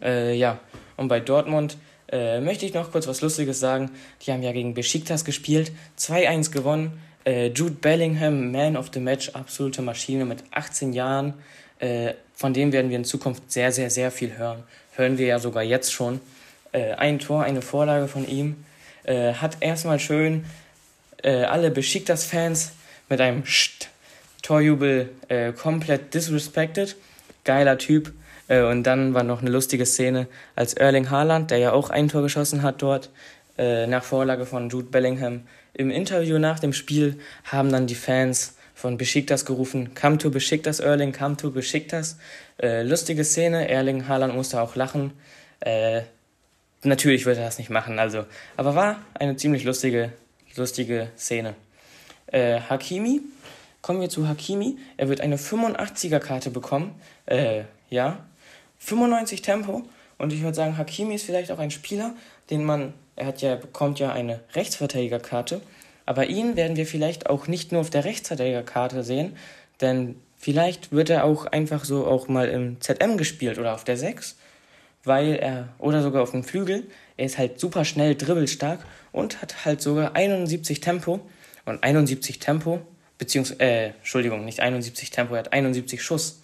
Äh, 0.00 0.34
ja, 0.34 0.58
und 0.96 1.08
bei 1.08 1.20
Dortmund 1.20 1.76
äh, 2.10 2.40
möchte 2.40 2.66
ich 2.66 2.74
noch 2.74 2.92
kurz 2.92 3.06
was 3.06 3.20
Lustiges 3.20 3.58
sagen. 3.58 3.90
Die 4.22 4.32
haben 4.32 4.42
ja 4.42 4.52
gegen 4.52 4.74
Besiktas 4.74 5.24
gespielt, 5.24 5.72
2-1 5.98 6.50
gewonnen. 6.52 7.00
Äh, 7.24 7.48
Jude 7.48 7.74
Bellingham, 7.74 8.52
Man 8.52 8.76
of 8.76 8.90
the 8.92 9.00
Match, 9.00 9.30
absolute 9.30 9.82
Maschine 9.82 10.24
mit 10.24 10.44
18 10.52 10.92
Jahren. 10.92 11.34
Äh, 12.42 12.46
von 12.52 12.54
dem 12.54 12.72
werden 12.72 12.90
wir 12.90 12.96
in 12.96 13.04
Zukunft 13.04 13.50
sehr, 13.50 13.72
sehr, 13.72 13.90
sehr 13.90 14.10
viel 14.10 14.36
hören. 14.36 14.64
Hören 14.96 15.16
wir 15.18 15.26
ja 15.26 15.38
sogar 15.38 15.62
jetzt 15.62 15.92
schon. 15.92 16.20
Äh, 16.72 16.94
ein 16.94 17.18
Tor, 17.18 17.44
eine 17.44 17.62
Vorlage 17.62 18.08
von 18.08 18.26
ihm. 18.28 18.64
Äh, 19.04 19.34
hat 19.34 19.58
erstmal 19.60 19.98
schön 19.98 20.44
äh, 21.22 21.44
alle 21.44 21.70
Besiktas-Fans 21.70 22.72
mit 23.08 23.20
einem 23.20 23.44
Scht 23.46 23.88
Torjubel 24.42 25.08
komplett 25.56 26.14
disrespected. 26.14 26.96
Geiler 27.44 27.78
Typ. 27.78 28.12
Äh, 28.48 28.62
und 28.62 28.82
dann 28.82 29.14
war 29.14 29.22
noch 29.22 29.40
eine 29.40 29.50
lustige 29.50 29.86
Szene, 29.86 30.26
als 30.56 30.74
Erling 30.74 31.10
Haaland, 31.10 31.52
der 31.52 31.58
ja 31.58 31.72
auch 31.72 31.90
ein 31.90 32.08
Tor 32.08 32.22
geschossen 32.22 32.62
hat 32.62 32.82
dort, 32.82 33.10
äh, 33.56 33.86
nach 33.86 34.02
Vorlage 34.02 34.46
von 34.46 34.68
Jude 34.68 34.88
Bellingham, 34.88 35.42
im 35.74 35.90
Interview 35.90 36.38
nach 36.38 36.58
dem 36.58 36.72
Spiel 36.72 37.20
haben 37.44 37.70
dann 37.70 37.86
die 37.86 37.94
Fans 37.94 38.56
von 38.82 38.96
Besiktas 38.96 39.44
gerufen, 39.44 39.94
come 39.94 40.18
to 40.18 40.28
Besiktas, 40.28 40.80
Erling, 40.80 41.12
come 41.12 41.36
to 41.36 41.52
Besiktas. 41.52 42.18
Äh, 42.60 42.82
lustige 42.82 43.22
Szene, 43.22 43.68
Erling 43.68 44.08
Haaland 44.08 44.34
musste 44.34 44.60
auch 44.60 44.74
lachen. 44.74 45.12
Äh, 45.60 46.02
natürlich 46.82 47.24
würde 47.24 47.38
er 47.38 47.46
das 47.46 47.58
nicht 47.58 47.70
machen, 47.70 48.00
also, 48.00 48.24
aber 48.56 48.74
war 48.74 48.96
eine 49.14 49.36
ziemlich 49.36 49.62
lustige, 49.62 50.12
lustige 50.56 51.10
Szene. 51.16 51.54
Äh, 52.26 52.58
Hakimi, 52.58 53.20
kommen 53.82 54.00
wir 54.00 54.08
zu 54.08 54.26
Hakimi, 54.26 54.76
er 54.96 55.08
wird 55.08 55.20
eine 55.20 55.36
85er-Karte 55.36 56.50
bekommen, 56.50 57.00
äh, 57.26 57.62
ja, 57.88 58.26
95 58.80 59.42
Tempo. 59.42 59.84
Und 60.18 60.32
ich 60.32 60.42
würde 60.42 60.56
sagen, 60.56 60.76
Hakimi 60.76 61.14
ist 61.14 61.24
vielleicht 61.24 61.52
auch 61.52 61.60
ein 61.60 61.70
Spieler, 61.70 62.16
den 62.50 62.64
man, 62.64 62.94
er 63.14 63.26
hat 63.26 63.42
ja, 63.42 63.54
bekommt 63.54 64.00
ja 64.00 64.12
eine 64.12 64.40
Rechtsverteidigerkarte, 64.56 65.60
aber 66.12 66.26
ihn 66.26 66.56
werden 66.56 66.76
wir 66.76 66.84
vielleicht 66.84 67.30
auch 67.30 67.46
nicht 67.46 67.72
nur 67.72 67.80
auf 67.80 67.88
der 67.88 68.04
Rechtsverteidigerkarte 68.04 69.02
sehen, 69.02 69.34
denn 69.80 70.16
vielleicht 70.36 70.92
wird 70.92 71.08
er 71.08 71.24
auch 71.24 71.46
einfach 71.46 71.86
so 71.86 72.06
auch 72.06 72.28
mal 72.28 72.50
im 72.50 72.82
ZM 72.82 73.16
gespielt 73.16 73.58
oder 73.58 73.72
auf 73.72 73.84
der 73.84 73.96
6, 73.96 74.36
weil 75.04 75.36
er, 75.36 75.68
oder 75.78 76.02
sogar 76.02 76.22
auf 76.22 76.32
dem 76.32 76.44
Flügel, 76.44 76.86
er 77.16 77.24
ist 77.24 77.38
halt 77.38 77.58
super 77.58 77.86
schnell, 77.86 78.14
dribbelstark 78.14 78.80
und 79.10 79.40
hat 79.40 79.64
halt 79.64 79.80
sogar 79.80 80.14
71 80.14 80.80
Tempo 80.80 81.20
und 81.64 81.82
71 81.82 82.38
Tempo, 82.40 82.82
beziehungsweise, 83.16 83.60
äh, 83.60 83.86
Entschuldigung, 83.96 84.44
nicht 84.44 84.60
71 84.60 85.12
Tempo, 85.12 85.32
er 85.32 85.38
hat 85.38 85.54
71 85.54 86.02
Schuss. 86.02 86.42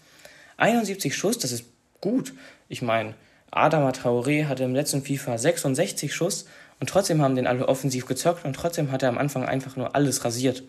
71 0.57 1.15
Schuss, 1.15 1.39
das 1.39 1.53
ist 1.53 1.67
gut. 2.01 2.33
Ich 2.71 2.81
meine, 2.81 3.17
Adama 3.51 3.91
Traoré 3.91 4.47
hatte 4.47 4.65
im 4.65 4.75
letzten 4.75 5.03
FIFA 5.03 5.37
66 5.37 6.15
Schuss 6.15 6.47
und 6.81 6.89
trotzdem 6.89 7.23
haben 7.23 7.35
den 7.35 7.47
alle 7.47 7.69
offensiv 7.69 8.07
gezockt 8.07 8.45
und 8.45 8.55
trotzdem 8.55 8.93
hat 8.93 9.03
er 9.03 9.09
am 9.09 9.19
Anfang 9.19 9.45
einfach 9.45 9.77
nur 9.77 9.95
alles 9.95 10.25
rasiert. 10.25 10.63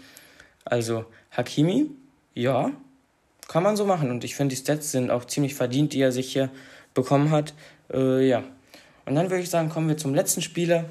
Also 0.65 1.05
Hakimi, 1.31 1.91
ja, 2.33 2.71
kann 3.47 3.63
man 3.63 3.75
so 3.75 3.85
machen 3.85 4.11
und 4.11 4.23
ich 4.23 4.35
finde, 4.35 4.55
die 4.55 4.61
Stats 4.61 4.91
sind 4.91 5.11
auch 5.11 5.25
ziemlich 5.25 5.55
verdient, 5.55 5.93
die 5.93 6.01
er 6.01 6.11
sich 6.11 6.31
hier 6.31 6.49
bekommen 6.93 7.31
hat. 7.31 7.53
Äh, 7.91 8.27
ja. 8.27 8.43
Und 9.05 9.15
dann 9.15 9.29
würde 9.29 9.41
ich 9.41 9.49
sagen, 9.49 9.69
kommen 9.69 9.87
wir 9.87 9.97
zum 9.97 10.13
letzten 10.13 10.41
Spieler, 10.41 10.85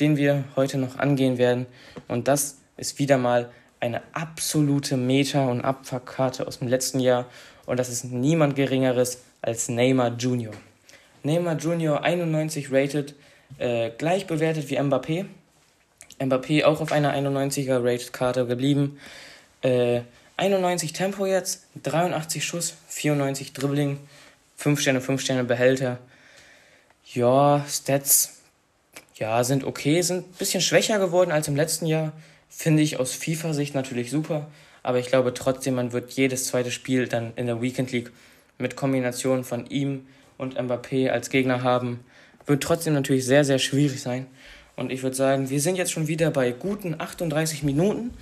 den 0.00 0.16
wir 0.16 0.44
heute 0.56 0.78
noch 0.78 0.98
angehen 0.98 1.38
werden. 1.38 1.66
Und 2.08 2.26
das 2.26 2.58
ist 2.76 2.98
wieder 2.98 3.18
mal 3.18 3.50
eine 3.78 4.02
absolute 4.12 4.96
Meta- 4.96 5.48
und 5.48 5.60
Abfuckkarte 5.60 6.46
aus 6.46 6.58
dem 6.58 6.68
letzten 6.68 7.00
Jahr. 7.00 7.26
Und 7.66 7.78
das 7.78 7.88
ist 7.88 8.04
niemand 8.04 8.56
Geringeres 8.56 9.22
als 9.42 9.68
Neymar 9.68 10.16
Jr. 10.16 10.52
Neymar 11.22 11.56
Jr. 11.56 12.02
91 12.02 12.72
rated, 12.72 13.14
äh, 13.58 13.90
gleich 13.96 14.26
bewertet 14.26 14.70
wie 14.70 14.78
Mbappé. 14.78 15.26
Mbappé 16.20 16.64
auch 16.64 16.80
auf 16.80 16.92
einer 16.92 17.14
91er 17.14 17.82
Rated 17.82 18.12
Karte 18.12 18.46
geblieben. 18.46 18.98
Äh, 19.62 20.02
91 20.36 20.92
Tempo 20.92 21.26
jetzt, 21.26 21.66
83 21.82 22.44
Schuss, 22.44 22.74
94 22.88 23.52
Dribbling, 23.52 23.98
5 24.56 24.80
Sterne, 24.80 25.00
5 25.00 25.20
Sterne 25.20 25.44
Behälter. 25.44 25.98
Ja, 27.12 27.64
Stats, 27.68 28.40
ja, 29.16 29.44
sind 29.44 29.64
okay, 29.64 30.00
sind 30.00 30.26
ein 30.28 30.38
bisschen 30.38 30.62
schwächer 30.62 30.98
geworden 30.98 31.30
als 31.30 31.48
im 31.48 31.56
letzten 31.56 31.86
Jahr. 31.86 32.12
Finde 32.48 32.82
ich 32.82 32.98
aus 32.98 33.12
FIFA-Sicht 33.12 33.74
natürlich 33.74 34.10
super. 34.10 34.46
Aber 34.82 34.98
ich 34.98 35.08
glaube 35.08 35.34
trotzdem, 35.34 35.74
man 35.74 35.92
wird 35.92 36.12
jedes 36.12 36.46
zweite 36.46 36.70
Spiel 36.70 37.06
dann 37.06 37.32
in 37.36 37.46
der 37.46 37.60
Weekend 37.60 37.92
League 37.92 38.10
mit 38.58 38.76
Kombination 38.76 39.44
von 39.44 39.66
ihm 39.66 40.06
und 40.38 40.58
Mbappé 40.58 41.10
als 41.10 41.30
Gegner 41.30 41.62
haben, 41.62 42.04
wird 42.46 42.62
trotzdem 42.62 42.94
natürlich 42.94 43.24
sehr, 43.24 43.44
sehr 43.44 43.58
schwierig 43.58 44.00
sein. 44.00 44.26
Und 44.76 44.90
ich 44.92 45.02
würde 45.02 45.16
sagen, 45.16 45.50
wir 45.50 45.60
sind 45.60 45.76
jetzt 45.76 45.92
schon 45.92 46.08
wieder 46.08 46.30
bei 46.30 46.52
guten 46.52 46.98
38 46.98 47.62
Minuten. 47.62 48.14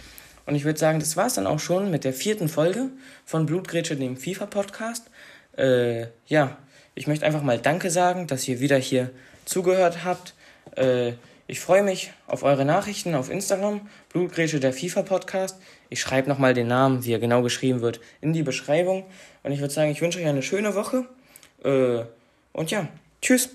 Und 0.47 0.55
ich 0.55 0.65
würde 0.65 0.79
sagen, 0.79 0.99
das 0.99 1.17
war 1.17 1.27
es 1.27 1.35
dann 1.35 1.47
auch 1.47 1.61
schon 1.61 1.91
mit 1.91 2.05
der 2.05 2.13
vierten 2.13 2.49
Folge 2.49 2.89
von 3.25 3.47
Blutgrätsche, 3.47 3.97
dem 3.97 4.17
FIFA-Podcast. 4.17 5.11
Äh, 5.57 6.07
ja, 6.27 6.57
ich 6.95 7.07
möchte 7.07 7.27
einfach 7.27 7.43
mal 7.43 7.59
Danke 7.59 7.91
sagen, 7.91 8.27
dass 8.27 8.49
ihr 8.49 8.61
wieder 8.61 8.77
hier 8.77 9.11
zugehört 9.45 10.05
habt. 10.05 10.35
Äh, 10.75 11.13
ich 11.47 11.61
freue 11.61 11.83
mich 11.83 12.13
auf 12.27 12.43
eure 12.43 12.65
Nachrichten 12.65 13.15
auf 13.15 13.31
Instagram, 13.31 13.89
Blutgrätsche 14.11 14.61
der 14.61 14.73
FIFA 14.73 15.03
Podcast. 15.03 15.59
Ich 15.91 16.01
schreibe 16.01 16.29
nochmal 16.29 16.55
den 16.55 16.67
Namen, 16.67 17.05
wie 17.05 17.13
er 17.13 17.19
genau 17.19 17.43
geschrieben 17.43 17.81
wird, 17.81 18.01
in 18.21 18.33
die 18.33 18.43
Beschreibung. 18.43 19.05
Und 19.43 19.53
ich 19.53 19.61
würde 19.61 19.73
sagen, 19.73 19.91
ich 19.91 20.03
wünsche 20.03 20.19
euch 20.19 20.27
eine 20.27 20.43
schöne 20.43 20.75
Woche. 20.75 21.07
Äh, 21.63 22.05
und 22.53 22.71
ja, 22.71 22.89
tschüss. 23.23 23.51